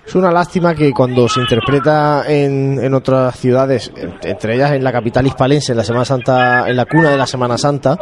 Es 0.05 0.15
una 0.15 0.31
lástima 0.31 0.73
que 0.73 0.91
cuando 0.91 1.29
se 1.29 1.39
interpreta 1.41 2.23
en, 2.27 2.79
en 2.83 2.93
otras 2.95 3.35
ciudades, 3.37 3.91
en- 3.95 4.15
entre 4.23 4.55
ellas 4.55 4.71
en 4.71 4.83
la 4.83 4.91
capital 4.91 5.27
hispalense, 5.27 5.73
en 5.73 5.77
la 5.77 5.83
Semana 5.83 6.05
Santa, 6.05 6.67
en 6.67 6.75
la 6.75 6.85
cuna 6.85 7.09
de 7.11 7.17
la 7.17 7.27
Semana 7.27 7.55
Santa, 7.57 7.99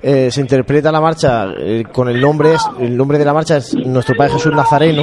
eh, 0.00 0.30
se 0.30 0.40
interpreta 0.40 0.92
la 0.92 1.00
marcha 1.00 1.46
eh, 1.58 1.82
con 1.92 2.08
el 2.08 2.20
nombre, 2.20 2.54
el 2.78 2.96
nombre 2.96 3.18
de 3.18 3.24
la 3.24 3.34
marcha 3.34 3.56
es 3.56 3.74
Nuestro 3.74 4.14
Padre 4.16 4.34
Jesús 4.34 4.52
Nazareno, 4.54 5.02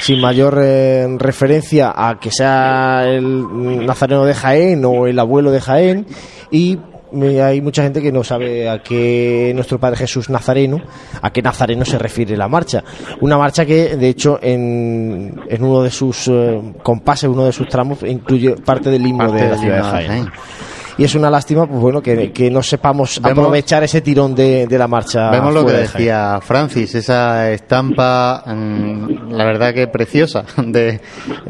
sin 0.00 0.20
mayor 0.20 0.58
eh, 0.62 1.06
referencia 1.18 1.92
a 1.94 2.18
que 2.18 2.30
sea 2.30 3.04
el 3.04 3.86
Nazareno 3.86 4.24
de 4.24 4.34
Jaén 4.34 4.84
o 4.84 5.06
el 5.06 5.18
abuelo 5.18 5.50
de 5.50 5.60
Jaén 5.60 6.06
y 6.50 6.78
eh, 7.12 7.42
hay 7.42 7.60
mucha 7.60 7.82
gente 7.82 8.00
que 8.00 8.12
no 8.12 8.22
sabe 8.22 8.68
a 8.68 8.82
qué 8.82 9.52
nuestro 9.54 9.78
Padre 9.78 9.98
Jesús 9.98 10.30
Nazareno, 10.30 10.80
a 11.20 11.32
qué 11.32 11.42
Nazareno 11.42 11.84
se 11.84 11.98
refiere 11.98 12.36
la 12.36 12.48
marcha. 12.48 12.84
Una 13.20 13.36
marcha 13.36 13.66
que, 13.66 13.96
de 13.96 14.08
hecho, 14.08 14.38
en, 14.40 15.40
en 15.48 15.64
uno 15.64 15.82
de 15.82 15.90
sus 15.90 16.28
eh, 16.28 16.60
compases, 16.82 17.28
uno 17.28 17.44
de 17.44 17.52
sus 17.52 17.68
tramos, 17.68 18.02
incluye 18.04 18.56
parte 18.56 18.90
del 18.90 19.06
himno 19.06 19.26
Parte 19.26 19.44
de 19.44 19.50
la 19.50 19.58
ciudad 19.58 19.76
de 19.76 19.82
Jaén. 19.82 20.30
Y 21.00 21.04
es 21.04 21.14
una 21.14 21.30
lástima, 21.30 21.66
pues 21.66 21.80
bueno, 21.80 22.02
que, 22.02 22.30
que 22.30 22.50
no 22.50 22.62
sepamos 22.62 23.18
Vemos- 23.22 23.38
aprovechar 23.38 23.82
ese 23.82 24.02
tirón 24.02 24.34
de, 24.34 24.66
de 24.66 24.78
la 24.78 24.86
marcha. 24.86 25.30
Vemos 25.30 25.54
lo 25.54 25.64
que 25.64 25.72
de 25.72 25.78
decía 25.78 26.38
Francis, 26.42 26.94
esa 26.94 27.50
estampa, 27.50 28.42
mm, 28.44 29.30
la 29.32 29.44
verdad 29.46 29.72
que 29.72 29.86
preciosa, 29.86 30.44
de 30.58 31.00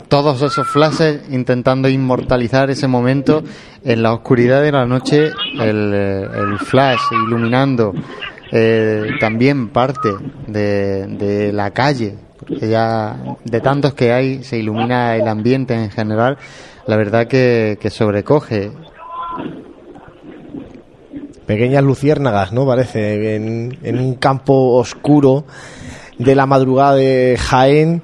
todos 0.07 0.41
esos 0.41 0.69
flashes 0.69 1.23
intentando 1.31 1.89
inmortalizar 1.89 2.71
ese 2.71 2.87
momento 2.87 3.43
en 3.85 4.03
la 4.05 4.13
oscuridad 4.13 4.63
de 4.63 4.71
la 4.71 4.87
noche, 4.87 5.33
el, 5.59 5.93
eh, 5.97 6.23
el 6.33 6.59
flash 6.61 7.01
iluminando 7.27 7.93
eh, 8.53 9.03
también 9.19 9.71
parte 9.71 10.11
de, 10.47 11.09
de 11.09 11.53
la 11.53 11.73
calle, 11.73 12.15
porque 12.39 12.69
ya 12.69 13.17
de 13.45 13.61
tantos 13.61 13.95
que 13.95 14.13
hay 14.13 14.45
se 14.45 14.59
ilumina 14.59 15.17
el 15.17 15.27
ambiente 15.27 15.75
en 15.75 15.91
general, 15.91 16.39
la 16.87 16.97
verdad 16.97 17.27
que, 17.27 17.79
que 17.81 17.91
sobrecoge 17.91 18.71
pequeñas 21.51 21.83
luciérnagas, 21.83 22.53
¿no? 22.53 22.65
Parece, 22.65 23.35
en, 23.35 23.77
en 23.83 23.99
un 23.99 24.15
campo 24.15 24.77
oscuro 24.77 25.45
de 26.17 26.37
la 26.37 26.47
madrugada 26.47 26.95
de 26.95 27.37
Jaén, 27.37 28.03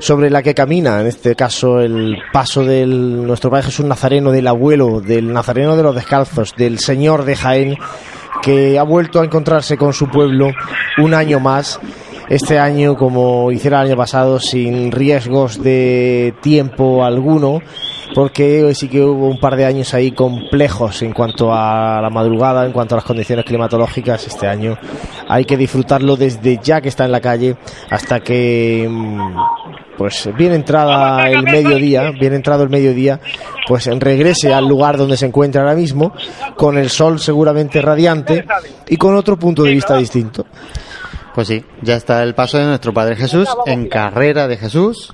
sobre 0.00 0.28
la 0.28 0.42
que 0.42 0.54
camina, 0.54 1.00
en 1.00 1.06
este 1.06 1.34
caso, 1.34 1.80
el 1.80 2.18
paso 2.30 2.62
del 2.62 3.26
nuestro 3.26 3.50
Padre 3.50 3.66
Jesús 3.66 3.86
Nazareno, 3.86 4.32
del 4.32 4.46
abuelo, 4.46 5.00
del 5.00 5.32
Nazareno 5.32 5.76
de 5.76 5.82
los 5.82 5.94
Descalzos, 5.94 6.52
del 6.58 6.78
Señor 6.78 7.24
de 7.24 7.36
Jaén, 7.36 7.78
que 8.42 8.78
ha 8.78 8.82
vuelto 8.82 9.20
a 9.20 9.24
encontrarse 9.24 9.78
con 9.78 9.94
su 9.94 10.10
pueblo 10.10 10.50
un 10.98 11.14
año 11.14 11.40
más. 11.40 11.80
Este 12.28 12.58
año, 12.58 12.96
como 12.98 13.50
hiciera 13.50 13.80
el 13.80 13.88
año 13.88 13.96
pasado, 13.96 14.38
sin 14.40 14.92
riesgos 14.92 15.62
de 15.62 16.34
tiempo 16.42 17.02
alguno, 17.02 17.62
porque 18.14 18.72
sí 18.74 18.88
que 18.88 19.02
hubo 19.02 19.28
un 19.28 19.38
par 19.38 19.56
de 19.56 19.64
años 19.64 19.92
ahí 19.92 20.12
complejos 20.12 21.02
en 21.02 21.12
cuanto 21.12 21.52
a 21.52 22.00
la 22.00 22.10
madrugada, 22.10 22.64
en 22.64 22.72
cuanto 22.72 22.94
a 22.94 22.98
las 22.98 23.04
condiciones 23.04 23.44
climatológicas. 23.44 24.26
Este 24.26 24.46
año 24.46 24.78
hay 25.28 25.44
que 25.44 25.56
disfrutarlo 25.56 26.16
desde 26.16 26.60
ya 26.62 26.80
que 26.80 26.88
está 26.88 27.04
en 27.04 27.12
la 27.12 27.20
calle 27.20 27.56
hasta 27.90 28.20
que 28.20 28.86
mm, 28.88 29.36
pues 29.98 30.30
bien 30.38 30.52
entrada 30.52 31.28
el 31.28 31.42
mediodía, 31.42 32.12
bien 32.12 32.34
entrado 32.34 32.62
el 32.62 32.70
mediodía, 32.70 33.20
pues 33.66 33.86
regrese 33.86 34.54
al 34.54 34.68
lugar 34.68 34.96
donde 34.96 35.16
se 35.16 35.26
encuentra 35.26 35.62
ahora 35.62 35.74
mismo, 35.74 36.12
con 36.56 36.78
el 36.78 36.90
sol 36.90 37.18
seguramente 37.18 37.82
radiante 37.82 38.44
y 38.88 38.96
con 38.96 39.16
otro 39.16 39.36
punto 39.36 39.64
de 39.64 39.72
vista 39.72 39.96
distinto. 39.96 40.46
Pues 41.34 41.48
sí, 41.48 41.64
ya 41.82 41.96
está 41.96 42.22
el 42.22 42.36
paso 42.36 42.58
de 42.58 42.64
nuestro 42.66 42.94
Padre 42.94 43.16
Jesús 43.16 43.48
en 43.66 43.88
carrera 43.88 44.46
de 44.46 44.56
Jesús 44.56 45.12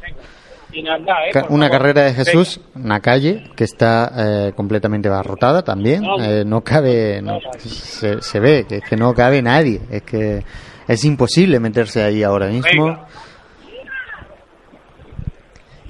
una 1.49 1.71
carrera 1.71 2.05
de 2.05 2.15
Jesús, 2.15 2.61
una 2.75 3.01
calle 3.01 3.45
que 3.57 3.65
está 3.65 4.13
eh, 4.17 4.53
completamente 4.55 5.09
abarrotada 5.09 5.63
también. 5.63 6.03
Eh, 6.21 6.45
no 6.47 6.63
cabe, 6.63 7.23
se, 7.59 8.41
ve 8.41 8.67
que 8.69 8.77
es 8.77 8.85
que 8.85 8.97
no 8.97 9.15
cabe 9.15 9.43
nadie. 9.43 9.81
Es 9.91 10.03
que 10.03 10.43
es 10.87 11.05
imposible 11.05 11.61
meterse 11.61 12.03
ahí 12.03 12.23
ahora 12.23 12.49
mismo. 12.49 12.99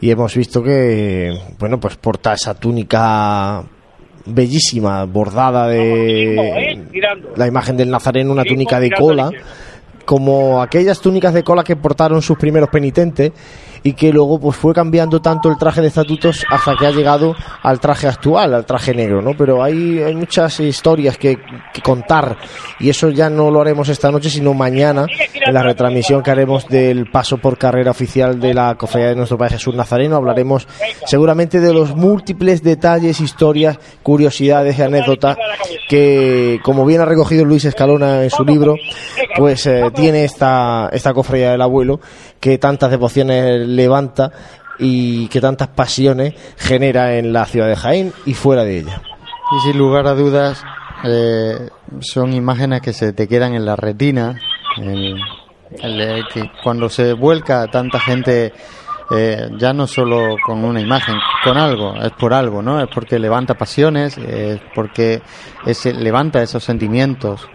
Y 0.03 0.11
hemos 0.11 0.35
visto 0.35 0.63
que, 0.63 1.39
bueno, 1.59 1.79
pues 1.79 1.97
porta 1.97 2.33
esa 2.33 2.55
túnica 2.55 3.63
bellísima, 4.25 5.05
bordada 5.05 5.69
de 5.69 6.87
la 7.37 7.47
imagen 7.47 7.77
del 7.77 7.91
Nazareno, 7.91 8.33
una 8.33 8.45
túnica 8.45 8.81
de 8.81 8.91
cola, 8.91 9.31
como 10.05 10.63
aquellas 10.63 11.01
túnicas 11.01 11.35
de 11.35 11.45
cola 11.45 11.65
que 11.65 11.77
portaron 11.77 12.23
sus 12.23 12.39
primeros 12.39 12.71
penitentes 12.71 13.33
y 13.83 13.93
que 13.95 14.13
luego 14.13 14.39
pues 14.39 14.57
fue 14.57 14.75
cambiando 14.75 15.21
tanto 15.21 15.49
el 15.49 15.57
traje 15.57 15.81
de 15.81 15.89
estatutos 15.89 16.45
hasta 16.51 16.77
que 16.77 16.87
ha 16.87 16.91
llegado 16.91 17.35
al 17.63 17.81
traje 17.81 18.07
actual, 18.07 18.55
al 18.55 18.67
traje 18.67 18.95
negro, 18.95 19.23
¿no? 19.23 19.33
Pero 19.37 19.63
hay, 19.63 20.01
hay 20.03 20.15
muchas 20.15 20.61
historias 20.61 21.17
que, 21.17 21.39
contar 21.83 22.37
y 22.79 22.91
eso 22.91 23.09
ya 23.09 23.31
no 23.31 23.51
lo 23.51 23.61
haremos 23.61 23.89
esta 23.89 24.11
noche, 24.11 24.29
sino 24.29 24.53
mañana 24.53 25.07
en 25.35 25.55
la 25.55 25.63
retransmisión 25.63 26.23
que 26.23 26.31
haremos 26.31 26.69
del 26.69 27.11
paso 27.11 27.39
por 27.39 27.57
carrera 27.57 27.91
oficial 27.91 28.39
de 28.39 28.53
la 28.53 28.75
Cofradía 28.75 29.09
de 29.09 29.17
nuestro 29.17 29.39
Padre 29.39 29.55
Jesús 29.55 29.75
Nazareno. 29.75 30.17
Hablaremos 30.17 30.69
seguramente 31.07 31.61
de 31.61 31.73
los 31.73 31.97
múltiples 31.97 32.63
detalles, 32.63 33.21
historias, 33.21 33.79
curiosidades 34.03 34.79
y 34.79 34.83
anécdotas 34.83 35.39
que, 35.89 36.61
como 36.63 36.85
bien 36.85 37.01
ha 37.01 37.07
recogido 37.07 37.45
Luis 37.45 37.65
Escalona 37.65 38.25
en 38.25 38.31
su 38.31 38.45
libro, 38.45 38.77
pues 39.37 39.67
eh, 39.67 39.91
tiene 39.95 40.25
esta, 40.25 40.89
esta 40.93 41.13
cofradía 41.15 41.53
del 41.53 41.63
abuelo 41.63 42.01
que 42.41 42.59
tantas 42.59 42.91
devociones 42.91 43.67
levanta 43.67 44.33
y 44.79 45.29
que 45.29 45.41
tantas 45.41 45.69
pasiones 45.69 46.35
genera 46.57 47.17
en 47.17 47.33
la 47.33 47.45
ciudad 47.45 47.69
de 47.69 47.77
Jaén 47.77 48.13
y 48.25 48.35
fuera 48.35 48.65
de 48.65 48.79
ella. 48.79 49.03
Y 49.53 49.61
sin 49.61 49.79
lugar 49.79 50.07
a 50.07 50.15
dudas, 50.15 50.65
eh, 51.05 51.69
son 52.01 52.33
imágenes 52.33 52.81
que 52.81 52.93
se 52.93 53.13
te 53.13 53.29
quedan 53.29 53.55
en 53.55 53.67
la 53.67 53.77
retina. 53.77 54.41
que 56.33 56.51
cuando 56.65 56.89
se 56.89 57.13
vuelca 57.13 57.67
tanta 57.69 58.01
gente, 58.01 58.53
eh, 59.11 59.51
ya 59.59 59.73
no 59.73 59.87
solo 59.87 60.37
con 60.45 60.65
una 60.65 60.81
imagen, 60.81 61.17
con 61.45 61.59
algo, 61.59 61.95
es 61.97 62.13
por 62.13 62.33
algo, 62.33 62.63
¿no? 62.63 62.81
Es 62.81 62.89
porque 62.93 63.19
levanta 63.19 63.55
pasiones, 63.55 64.17
es 64.19 64.61
porque 64.75 65.21
levanta 65.85 66.43
esos 66.43 66.65
sentimientos 66.65 67.49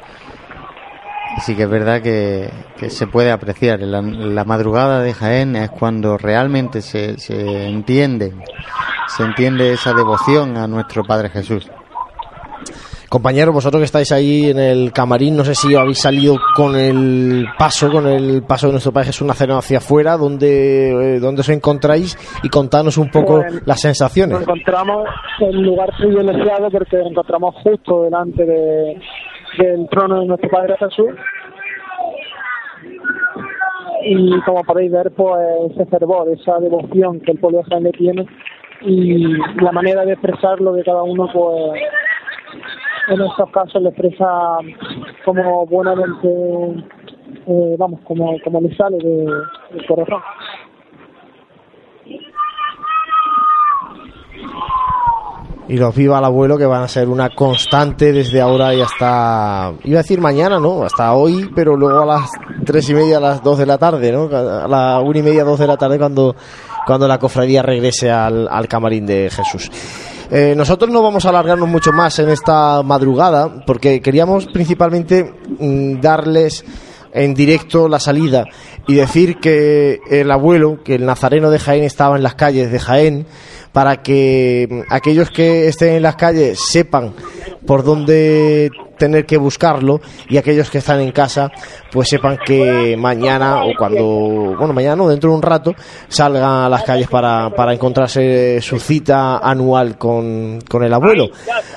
sí 1.41 1.55
que 1.55 1.63
es 1.63 1.69
verdad 1.69 2.01
que, 2.01 2.49
se 2.89 3.07
puede 3.07 3.31
apreciar. 3.31 3.79
La, 3.81 4.01
la, 4.01 4.43
madrugada 4.43 5.01
de 5.01 5.13
Jaén 5.13 5.55
es 5.55 5.69
cuando 5.69 6.17
realmente 6.17 6.81
se, 6.81 7.17
se 7.17 7.67
entiende, 7.67 8.33
se 9.07 9.23
entiende 9.23 9.73
esa 9.73 9.93
devoción 9.93 10.57
a 10.57 10.67
nuestro 10.67 11.03
Padre 11.03 11.29
Jesús. 11.29 11.69
Compañeros, 13.09 13.53
vosotros 13.53 13.79
que 13.79 13.85
estáis 13.85 14.11
ahí 14.11 14.49
en 14.49 14.57
el 14.57 14.91
camarín, 14.91 15.37
no 15.37 15.45
sé 15.45 15.55
si 15.55 15.75
habéis 15.75 15.99
salido 15.99 16.37
con 16.55 16.75
el 16.75 17.45
paso, 17.57 17.89
con 17.91 18.07
el 18.07 18.43
paso 18.43 18.67
de 18.67 18.73
nuestro 18.73 18.91
Padre 18.91 19.07
Jesús 19.07 19.27
Nazareno 19.27 19.59
hacia 19.59 19.77
afuera, 19.77 20.17
¿dónde, 20.17 21.17
eh, 21.17 21.21
os 21.23 21.49
encontráis? 21.49 22.17
Y 22.43 22.49
contanos 22.49 22.97
un 22.97 23.09
poco 23.11 23.43
las 23.65 23.79
sensaciones. 23.79 24.33
Nos 24.39 24.41
encontramos 24.41 25.07
en 25.39 25.55
un 25.55 25.63
lugar 25.63 25.89
privilegiado 25.97 26.69
porque 26.71 26.97
nos 26.97 27.11
encontramos 27.11 27.55
justo 27.63 28.03
delante 28.03 28.43
de, 28.43 28.99
del 29.57 29.87
trono 29.89 30.21
de 30.21 30.27
nuestro 30.27 30.49
Padre 30.49 30.75
Jesús. 30.77 31.11
Y 34.03 34.39
como 34.41 34.63
podéis 34.63 34.91
ver, 34.91 35.11
pues 35.11 35.71
ese 35.71 35.85
fervor, 35.87 36.29
esa 36.29 36.59
devoción 36.59 37.19
que 37.21 37.31
el 37.31 37.39
pueblo 37.39 37.63
de 37.63 37.91
tiene 37.91 38.25
y 38.81 39.37
la 39.61 39.71
manera 39.71 40.05
de 40.05 40.13
expresarlo 40.13 40.73
de 40.73 40.83
cada 40.83 41.01
uno, 41.01 41.27
pues 41.33 41.81
en 43.07 43.21
estos 43.21 43.49
casos 43.51 43.81
le 43.81 43.89
expresa 43.89 44.57
como 45.23 45.65
buenamente, 45.65 46.27
eh, 47.47 47.75
vamos, 47.77 47.99
como, 48.03 48.37
como 48.43 48.61
le 48.61 48.75
sale 48.75 48.97
de, 48.97 49.25
del 49.71 49.85
corazón. 49.87 50.21
Y 55.67 55.77
los 55.77 55.95
viva 55.95 56.17
al 56.17 56.25
abuelo 56.25 56.57
que 56.57 56.65
van 56.65 56.83
a 56.83 56.87
ser 56.87 57.09
una 57.09 57.29
constante 57.29 58.11
desde 58.11 58.41
ahora 58.41 58.73
y 58.73 58.81
hasta, 58.81 59.73
iba 59.83 59.99
a 59.99 60.03
decir 60.03 60.21
mañana, 60.21 60.59
¿no? 60.59 60.83
Hasta 60.83 61.13
hoy, 61.13 61.49
pero 61.55 61.75
luego 61.75 62.01
a 62.01 62.05
las 62.05 62.29
tres 62.65 62.89
y 62.89 62.93
media, 62.93 63.17
a 63.17 63.21
las 63.21 63.43
dos 63.43 63.57
de 63.57 63.65
la 63.65 63.77
tarde, 63.77 64.11
¿no? 64.11 64.29
A 64.35 64.67
las 64.67 65.03
una 65.03 65.19
y 65.19 65.23
media, 65.23 65.43
dos 65.43 65.59
de 65.59 65.67
la 65.67 65.77
tarde 65.77 65.97
cuando, 65.97 66.35
cuando 66.85 67.07
la 67.07 67.17
cofradía 67.17 67.61
regrese 67.61 68.11
al, 68.11 68.47
al 68.49 68.67
camarín 68.67 69.05
de 69.05 69.29
Jesús. 69.29 69.71
Eh, 70.31 70.55
nosotros 70.57 70.89
no 70.89 71.03
vamos 71.03 71.25
a 71.25 71.29
alargarnos 71.29 71.69
mucho 71.69 71.91
más 71.91 72.17
en 72.19 72.29
esta 72.29 72.81
madrugada 72.81 73.63
porque 73.65 74.01
queríamos 74.01 74.47
principalmente 74.47 75.23
mm, 75.59 75.99
darles 75.99 76.65
en 77.13 77.33
directo 77.33 77.87
la 77.87 77.99
salida 77.99 78.45
y 78.87 78.95
decir 78.95 79.37
que 79.37 79.99
el 80.09 80.29
abuelo, 80.31 80.83
que 80.83 80.95
el 80.95 81.05
nazareno 81.05 81.49
de 81.49 81.59
Jaén 81.59 81.83
estaba 81.83 82.17
en 82.17 82.23
las 82.23 82.35
calles 82.35 82.71
de 82.71 82.79
Jaén, 82.79 83.25
para 83.75 83.97
que 83.97 84.85
aquellos 84.89 85.29
que 85.31 85.67
estén 85.67 85.95
en 85.95 86.03
las 86.03 86.15
calles 86.15 86.57
sepan 86.61 87.13
por 87.67 87.83
dónde 87.83 88.71
tener 88.97 89.25
que 89.25 89.35
buscarlo 89.35 89.99
y 90.29 90.37
aquellos 90.37 90.69
que 90.69 90.77
están 90.77 91.01
en 91.01 91.11
casa 91.11 91.51
pues 91.91 92.07
sepan 92.07 92.37
que 92.45 92.95
mañana 92.97 93.65
o 93.65 93.73
cuando, 93.77 94.55
bueno, 94.57 94.71
mañana 94.73 94.95
no, 94.95 95.09
dentro 95.09 95.31
de 95.31 95.35
un 95.35 95.41
rato 95.41 95.73
salgan 96.07 96.43
a 96.45 96.69
las 96.69 96.83
calles 96.83 97.09
para, 97.09 97.49
para 97.49 97.73
encontrarse 97.73 98.61
su 98.61 98.79
cita 98.79 99.39
anual 99.39 99.97
con, 99.97 100.59
con 100.69 100.81
el 100.85 100.93
abuelo. 100.93 101.27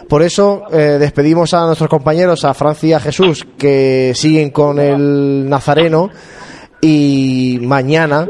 Por 0.09 0.23
eso 0.23 0.67
eh, 0.71 0.99
despedimos 1.01 1.53
a 1.53 1.67
nuestros 1.67 1.91
compañeros, 1.91 2.45
a 2.45 2.55
Francia 2.55 2.89
y 2.91 2.93
a 2.93 3.01
Jesús, 3.01 3.45
que 3.59 4.13
siguen 4.15 4.51
con 4.51 4.79
el 4.79 5.49
Nazareno 5.49 6.11
y 6.81 7.59
mañana 7.61 8.29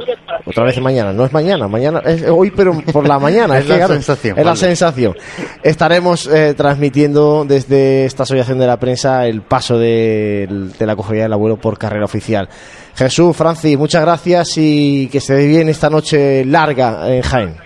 otra 0.48 0.64
vez 0.64 0.80
mañana, 0.80 1.12
no 1.12 1.26
es 1.26 1.32
mañana, 1.32 1.68
mañana 1.68 2.00
es 2.06 2.24
hoy, 2.28 2.50
pero 2.50 2.72
por 2.92 3.06
la 3.06 3.18
mañana. 3.18 3.58
es, 3.58 3.68
la 3.68 3.86
sensación. 3.86 4.38
Es 4.38 4.46
la 4.46 4.56
sensación. 4.56 5.14
Estaremos 5.62 6.26
eh, 6.26 6.54
transmitiendo 6.54 7.44
desde 7.44 8.06
esta 8.06 8.22
asociación 8.22 8.58
de 8.58 8.66
la 8.66 8.78
prensa 8.78 9.26
el 9.26 9.42
paso 9.42 9.78
de, 9.78 10.48
la 10.78 10.96
cofradía 10.96 11.24
del 11.24 11.34
abuelo 11.34 11.58
por 11.58 11.76
carrera 11.76 12.06
oficial. 12.06 12.48
Jesús, 12.96 13.36
Francis, 13.36 13.76
muchas 13.76 14.02
gracias 14.02 14.56
y 14.56 15.08
que 15.08 15.20
se 15.20 15.34
dé 15.34 15.46
bien 15.46 15.68
esta 15.68 15.90
noche 15.90 16.46
larga 16.46 17.14
en 17.14 17.20
Jaén. 17.20 17.56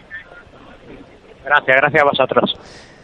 Gracias, 1.44 1.76
gracias 1.76 2.02
a 2.02 2.04
vosotros. 2.04 2.54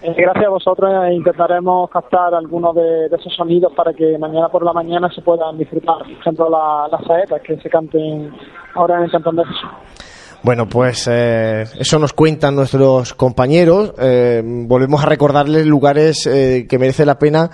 Eh, 0.00 0.14
gracias 0.16 0.46
a 0.46 0.50
vosotros 0.50 0.90
eh, 0.92 1.14
intentaremos 1.14 1.90
captar 1.90 2.32
algunos 2.32 2.74
de, 2.74 3.06
esos 3.06 3.34
sonidos 3.34 3.72
para 3.74 3.92
que 3.92 4.16
mañana 4.16 4.48
por 4.48 4.64
la 4.64 4.72
mañana 4.72 5.10
se 5.12 5.22
puedan 5.22 5.58
disfrutar, 5.58 5.98
por 5.98 6.10
ejemplo 6.10 6.48
las 6.48 7.04
saetas 7.04 7.42
que 7.42 7.58
se 7.58 7.68
canten 7.68 8.32
ahora 8.74 8.98
en 8.98 9.04
el 9.04 9.10
Cantón 9.10 9.36
de 9.36 9.44
Jesús. 9.44 9.70
Bueno, 10.44 10.68
pues 10.68 11.08
eh, 11.10 11.64
eso 11.80 11.98
nos 11.98 12.12
cuentan 12.12 12.54
nuestros 12.54 13.12
compañeros. 13.14 13.92
volvemos 13.96 15.02
a 15.02 15.06
recordarles 15.06 15.66
lugares 15.66 16.28
que 16.28 16.78
merece 16.78 17.04
la 17.04 17.18
pena 17.18 17.50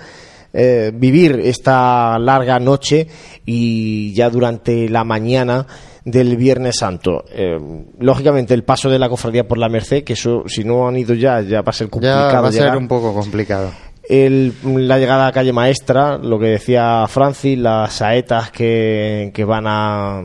vivir 0.93 1.39
esta 1.43 2.19
larga 2.19 2.59
noche 2.59 3.07
y 3.43 4.13
ya 4.13 4.29
durante 4.29 4.87
la 4.87 5.03
mañana 5.03 5.65
del 6.05 6.37
Viernes 6.37 6.77
Santo. 6.77 7.25
Eh, 7.31 7.57
lógicamente, 7.99 8.53
el 8.53 8.63
paso 8.63 8.89
de 8.89 8.99
la 8.99 9.09
cofradía 9.09 9.47
por 9.47 9.57
la 9.57 9.67
Merced, 9.67 10.03
que 10.03 10.13
eso, 10.13 10.43
si 10.45 10.63
no 10.63 10.87
han 10.87 10.95
ido 10.97 11.15
ya, 11.15 11.41
ya 11.41 11.61
va 11.61 11.71
a 11.71 11.73
ser 11.73 11.89
complicado. 11.89 12.31
Ya 12.31 12.41
va 12.41 12.47
a 12.47 12.51
ser 12.51 12.77
un 12.77 12.87
poco 12.87 13.13
complicado. 13.13 13.71
la 14.07 14.99
llegada 14.99 15.27
a 15.27 15.31
calle 15.31 15.51
maestra, 15.51 16.17
lo 16.17 16.39
que 16.39 16.45
decía 16.45 17.05
Francis, 17.07 17.57
las 17.57 17.91
saetas 17.91 18.51
que, 18.51 19.31
que 19.33 19.43
van 19.43 19.65
a, 19.67 20.21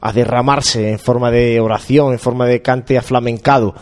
a 0.00 0.12
derramarse 0.12 0.90
en 0.90 0.98
forma 0.98 1.30
de 1.30 1.60
oración, 1.60 2.12
en 2.12 2.18
forma 2.18 2.46
de 2.46 2.60
cante 2.60 2.98
aflamencado 2.98 3.74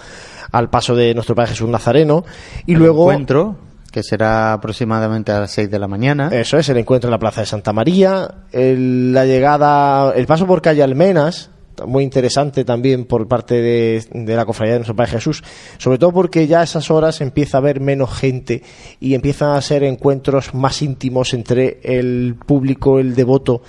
al 0.52 0.68
paso 0.68 0.94
de 0.94 1.14
nuestro 1.14 1.34
Padre 1.34 1.50
Jesús 1.50 1.68
Nazareno. 1.68 2.24
Y 2.66 2.74
luego. 2.74 3.10
Encuentro 3.10 3.67
que 3.90 4.02
será 4.02 4.52
aproximadamente 4.52 5.32
a 5.32 5.40
las 5.40 5.50
6 5.52 5.70
de 5.70 5.78
la 5.78 5.88
mañana. 5.88 6.28
Eso 6.32 6.58
es, 6.58 6.68
el 6.68 6.76
encuentro 6.78 7.08
en 7.08 7.12
la 7.12 7.18
Plaza 7.18 7.40
de 7.40 7.46
Santa 7.46 7.72
María, 7.72 8.28
el- 8.52 9.12
la 9.12 9.24
llegada, 9.24 10.12
el 10.14 10.26
paso 10.26 10.46
por 10.46 10.60
calle 10.62 10.82
Almenas, 10.82 11.50
muy 11.86 12.02
interesante 12.02 12.64
también 12.64 13.04
por 13.04 13.28
parte 13.28 13.54
de, 13.62 14.04
de 14.12 14.34
la 14.36 14.44
cofradía 14.44 14.72
de 14.74 14.78
nuestro 14.80 14.96
Padre 14.96 15.12
Jesús, 15.12 15.44
sobre 15.78 15.96
todo 15.98 16.12
porque 16.12 16.46
ya 16.48 16.60
a 16.60 16.64
esas 16.64 16.90
horas 16.90 17.20
empieza 17.20 17.56
a 17.58 17.60
haber 17.60 17.80
menos 17.80 18.12
gente 18.12 18.62
y 18.98 19.14
empiezan 19.14 19.50
a 19.52 19.60
ser 19.62 19.84
encuentros 19.84 20.54
más 20.54 20.82
íntimos 20.82 21.32
entre 21.34 21.78
el 21.84 22.34
público, 22.46 22.98
el 22.98 23.14
devoto 23.14 23.62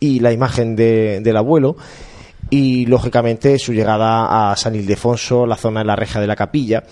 y 0.00 0.18
la 0.18 0.32
imagen 0.32 0.74
de- 0.74 1.20
del 1.22 1.36
abuelo. 1.36 1.76
Y 2.54 2.84
lógicamente 2.84 3.58
su 3.58 3.72
llegada 3.72 4.50
a 4.50 4.56
San 4.56 4.74
Ildefonso, 4.74 5.46
la 5.46 5.56
zona 5.56 5.80
de 5.80 5.86
la 5.86 5.96
reja 5.96 6.20
de 6.20 6.26
la 6.26 6.36
capilla. 6.36 6.84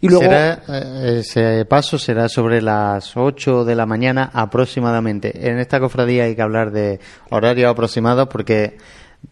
Y 0.00 0.08
luego. 0.08 0.22
Será, 0.22 0.62
eh, 0.68 1.18
ese 1.18 1.66
paso 1.66 1.98
será 1.98 2.30
sobre 2.30 2.62
las 2.62 3.14
8 3.14 3.66
de 3.66 3.74
la 3.74 3.84
mañana 3.84 4.30
aproximadamente. 4.32 5.50
En 5.50 5.58
esta 5.58 5.80
cofradía 5.80 6.24
hay 6.24 6.34
que 6.34 6.40
hablar 6.40 6.70
de 6.70 6.98
horarios 7.28 7.70
aproximados 7.70 8.26
porque 8.28 8.78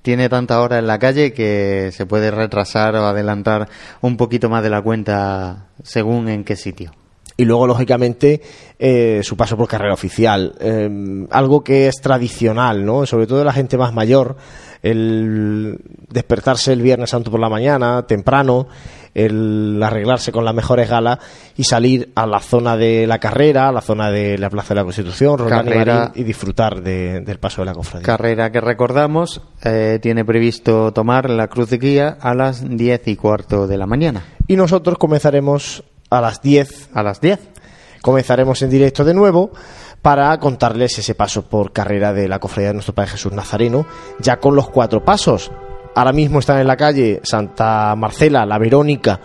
tiene 0.02 0.28
tantas 0.28 0.58
horas 0.58 0.80
en 0.80 0.86
la 0.86 0.98
calle 0.98 1.32
que 1.32 1.88
se 1.94 2.04
puede 2.04 2.30
retrasar 2.30 2.94
o 2.96 3.06
adelantar 3.06 3.66
un 4.02 4.18
poquito 4.18 4.50
más 4.50 4.62
de 4.62 4.68
la 4.68 4.82
cuenta 4.82 5.68
según 5.82 6.28
en 6.28 6.44
qué 6.44 6.56
sitio. 6.56 6.92
Y 7.40 7.44
luego 7.44 7.66
lógicamente 7.66 8.40
eh, 8.78 9.20
su 9.22 9.36
paso 9.36 9.56
por 9.56 9.66
carrera 9.68 9.94
oficial. 9.94 10.54
Eh, 10.60 11.26
algo 11.30 11.62
que 11.64 11.86
es 11.88 11.96
tradicional 12.00 12.84
no 12.84 13.06
sobre 13.06 13.26
todo 13.26 13.38
de 13.38 13.44
la 13.44 13.52
gente 13.52 13.76
más 13.78 13.92
mayor 13.94 14.36
el 14.82 15.78
despertarse 16.08 16.72
el 16.72 16.82
viernes 16.82 17.10
santo 17.10 17.30
por 17.30 17.40
la 17.40 17.48
mañana 17.48 18.02
temprano 18.06 18.66
el 19.12 19.80
arreglarse 19.82 20.30
con 20.30 20.44
las 20.44 20.54
mejores 20.54 20.88
galas 20.88 21.18
y 21.56 21.64
salir 21.64 22.12
a 22.14 22.26
la 22.26 22.38
zona 22.38 22.76
de 22.76 23.06
la 23.08 23.18
carrera 23.18 23.68
a 23.68 23.72
la 23.72 23.80
zona 23.80 24.10
de 24.10 24.38
la 24.38 24.48
plaza 24.50 24.68
de 24.72 24.80
la 24.80 24.84
Constitución 24.84 25.40
y 25.46 25.48
Carrera- 25.48 25.98
Marín, 26.08 26.12
y 26.14 26.22
disfrutar 26.24 26.80
de- 26.80 27.20
del 27.20 27.38
paso 27.40 27.62
de 27.62 27.66
la 27.66 27.74
cofradía. 27.74 28.06
Carrera 28.06 28.52
que 28.52 28.60
recordamos 28.60 29.40
eh, 29.64 29.98
tiene 30.00 30.24
previsto 30.24 30.92
tomar 30.92 31.28
la 31.28 31.48
cruz 31.48 31.70
de 31.70 31.78
guía 31.78 32.18
a 32.20 32.34
las 32.34 32.64
10 32.68 33.08
y 33.08 33.16
cuarto 33.16 33.66
de 33.66 33.76
la 33.78 33.86
mañana. 33.86 34.22
y 34.46 34.56
nosotros 34.56 34.96
comenzaremos 34.98 35.82
a 36.10 36.20
las 36.20 36.42
10 36.42 36.90
A 36.92 37.02
las 37.02 37.20
10. 37.20 37.38
comenzaremos 38.02 38.60
en 38.62 38.70
directo 38.70 39.04
de 39.04 39.14
nuevo 39.14 39.50
para 40.02 40.36
contarles 40.38 40.98
ese 40.98 41.14
paso 41.14 41.42
por 41.42 41.72
carrera 41.72 42.12
de 42.12 42.28
la 42.28 42.38
cofradía 42.38 42.68
de 42.68 42.74
nuestro 42.74 42.94
Padre 42.94 43.12
Jesús 43.12 43.32
Nazareno, 43.32 43.86
ya 44.18 44.38
con 44.38 44.56
los 44.56 44.70
cuatro 44.70 45.04
pasos. 45.04 45.50
Ahora 45.94 46.12
mismo 46.12 46.38
están 46.38 46.58
en 46.58 46.66
la 46.66 46.76
calle 46.76 47.20
Santa 47.22 47.94
Marcela, 47.96 48.46
la 48.46 48.58
Verónica 48.58 49.20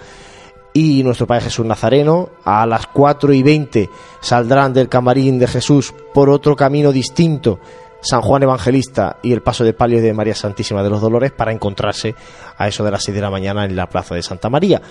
y 0.73 1.03
nuestro 1.03 1.27
Padre 1.27 1.45
Jesús 1.45 1.65
Nazareno. 1.65 2.29
A 2.43 2.65
las 2.65 2.87
4 2.87 3.33
y 3.33 3.41
20 3.41 3.89
saldrán 4.19 4.73
del 4.73 4.89
camarín 4.89 5.39
de 5.39 5.47
Jesús 5.47 5.93
por 6.13 6.29
otro 6.29 6.55
camino 6.55 6.91
distinto. 6.91 7.59
San 8.01 8.21
Juan 8.21 8.43
Evangelista 8.43 9.17
y 9.23 9.31
el 9.31 9.41
paso 9.41 9.63
de 9.63 9.73
palio 9.73 9.99
de 9.99 10.13
María 10.13 10.35
Santísima 10.35 10.83
de 10.83 10.89
los 10.91 11.01
Dolores 11.01 11.31
para 11.31 11.51
encontrarse 11.51 12.13
a 12.57 12.67
eso 12.67 12.83
de 12.83 12.91
las 12.91 13.03
6 13.03 13.15
de 13.15 13.21
la 13.21 13.31
mañana 13.31 13.65
en 13.65 13.75
la 13.75 13.87
plaza 13.87 14.13
de 14.13 14.21
Santa 14.21 14.49
María. 14.49 14.81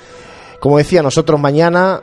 Como 0.61 0.79
decía, 0.79 1.03
nosotros 1.03 1.41
mañana 1.41 2.03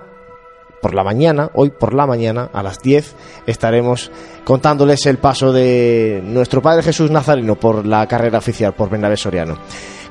por 0.82 0.96
la 0.96 1.04
mañana, 1.04 1.52
hoy 1.54 1.70
por 1.70 1.94
la 1.94 2.08
mañana, 2.08 2.50
a 2.52 2.64
las 2.64 2.82
10, 2.82 3.16
estaremos 3.46 4.12
contándoles 4.44 5.06
el 5.06 5.20
paso 5.20 5.54
de 5.54 6.22
nuestro 6.26 6.62
Padre 6.62 6.84
Jesús 6.84 7.12
Nazareno 7.12 7.56
por 7.56 7.86
la 7.86 8.08
carrera 8.08 8.40
oficial 8.40 8.74
por 8.74 8.90
Bernabé 8.90 9.16
Soriano. 9.16 9.58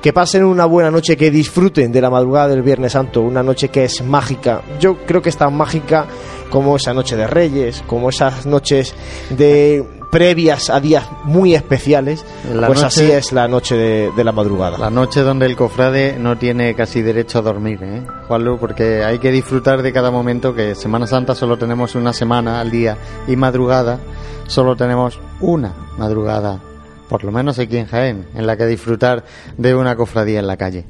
Que 0.01 0.13
pasen 0.13 0.45
una 0.45 0.65
buena 0.65 0.89
noche, 0.89 1.15
que 1.15 1.29
disfruten 1.29 1.91
de 1.91 2.01
la 2.01 2.09
madrugada 2.09 2.47
del 2.47 2.63
Viernes 2.63 2.93
Santo, 2.93 3.21
una 3.21 3.43
noche 3.43 3.69
que 3.69 3.83
es 3.83 4.01
mágica. 4.01 4.63
Yo 4.79 4.97
creo 5.05 5.21
que 5.21 5.29
es 5.29 5.37
tan 5.37 5.55
mágica 5.55 6.07
como 6.49 6.77
esa 6.77 6.93
noche 6.93 7.15
de 7.15 7.27
Reyes, 7.27 7.83
como 7.85 8.09
esas 8.09 8.45
noches 8.45 8.95
de 9.29 9.85
previas 10.11 10.69
a 10.69 10.79
días 10.79 11.07
muy 11.23 11.55
especiales. 11.55 12.25
La 12.53 12.67
pues 12.67 12.81
noche- 12.81 13.01
así 13.03 13.11
es 13.11 13.31
la 13.31 13.47
noche 13.47 13.75
de, 13.75 14.11
de 14.15 14.23
la 14.23 14.31
madrugada. 14.31 14.77
La 14.77 14.89
noche 14.89 15.21
donde 15.21 15.45
el 15.45 15.55
cofrade 15.55 16.17
no 16.19 16.37
tiene 16.37 16.75
casi 16.75 17.01
derecho 17.01 17.39
a 17.39 17.41
dormir, 17.41 17.79
¿eh? 17.81 18.03
Juanlu, 18.27 18.57
porque 18.59 19.03
hay 19.03 19.19
que 19.19 19.31
disfrutar 19.31 19.81
de 19.81 19.91
cada 19.93 20.11
momento, 20.11 20.53
que 20.53 20.75
Semana 20.75 21.07
Santa 21.07 21.33
solo 21.33 21.57
tenemos 21.57 21.95
una 21.95 22.13
semana 22.13 22.59
al 22.59 22.69
día 22.69 22.97
y 23.27 23.35
madrugada 23.35 23.99
solo 24.47 24.75
tenemos 24.75 25.17
una 25.39 25.73
madrugada, 25.97 26.59
por 27.07 27.23
lo 27.23 27.31
menos 27.31 27.57
aquí 27.57 27.77
en 27.77 27.87
Jaén, 27.87 28.27
en 28.35 28.45
la 28.45 28.57
que 28.57 28.65
disfrutar 28.67 29.23
de 29.57 29.73
una 29.75 29.95
cofradía 29.95 30.39
en 30.39 30.47
la 30.47 30.57
calle. 30.57 30.85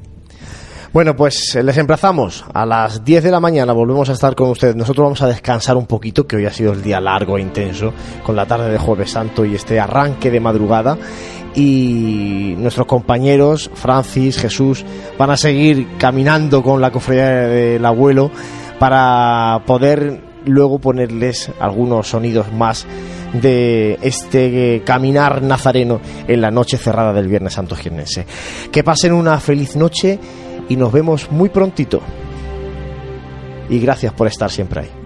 Bueno, 0.93 1.15
pues 1.15 1.55
eh, 1.55 1.63
les 1.63 1.77
emplazamos. 1.77 2.43
A 2.53 2.65
las 2.65 3.05
10 3.05 3.23
de 3.23 3.31
la 3.31 3.39
mañana 3.39 3.71
volvemos 3.71 4.09
a 4.09 4.11
estar 4.11 4.35
con 4.35 4.49
ustedes. 4.49 4.75
Nosotros 4.75 5.05
vamos 5.05 5.21
a 5.21 5.27
descansar 5.27 5.77
un 5.77 5.85
poquito, 5.85 6.27
que 6.27 6.35
hoy 6.35 6.45
ha 6.45 6.51
sido 6.51 6.73
el 6.73 6.81
día 6.81 6.99
largo 6.99 7.37
e 7.37 7.41
intenso, 7.41 7.93
con 8.25 8.35
la 8.35 8.45
tarde 8.45 8.69
de 8.69 8.77
Jueves 8.77 9.11
Santo 9.11 9.45
y 9.45 9.55
este 9.55 9.79
arranque 9.79 10.29
de 10.29 10.41
madrugada. 10.41 10.97
Y 11.55 12.55
nuestros 12.57 12.87
compañeros, 12.87 13.71
Francis, 13.73 14.37
Jesús, 14.37 14.83
van 15.17 15.29
a 15.29 15.37
seguir 15.37 15.87
caminando 15.97 16.61
con 16.61 16.81
la 16.81 16.91
cofradía 16.91 17.47
del 17.47 17.85
abuelo 17.85 18.29
para 18.77 19.63
poder 19.65 20.21
luego 20.45 20.79
ponerles 20.79 21.51
algunos 21.61 22.09
sonidos 22.09 22.51
más 22.51 22.85
de 23.31 23.97
este 24.01 24.75
eh, 24.75 24.81
caminar 24.83 25.41
nazareno 25.41 26.01
en 26.27 26.41
la 26.41 26.51
noche 26.51 26.77
cerrada 26.77 27.13
del 27.13 27.29
Viernes 27.29 27.53
Santo 27.53 27.77
Gienense. 27.77 28.25
Que 28.73 28.83
pasen 28.83 29.13
una 29.13 29.39
feliz 29.39 29.77
noche 29.77 30.19
y 30.71 30.77
nos 30.77 30.93
vemos 30.93 31.29
muy 31.29 31.49
prontito. 31.49 31.99
Y 33.69 33.79
gracias 33.79 34.13
por 34.13 34.27
estar 34.27 34.49
siempre 34.49 34.79
ahí. 34.79 35.00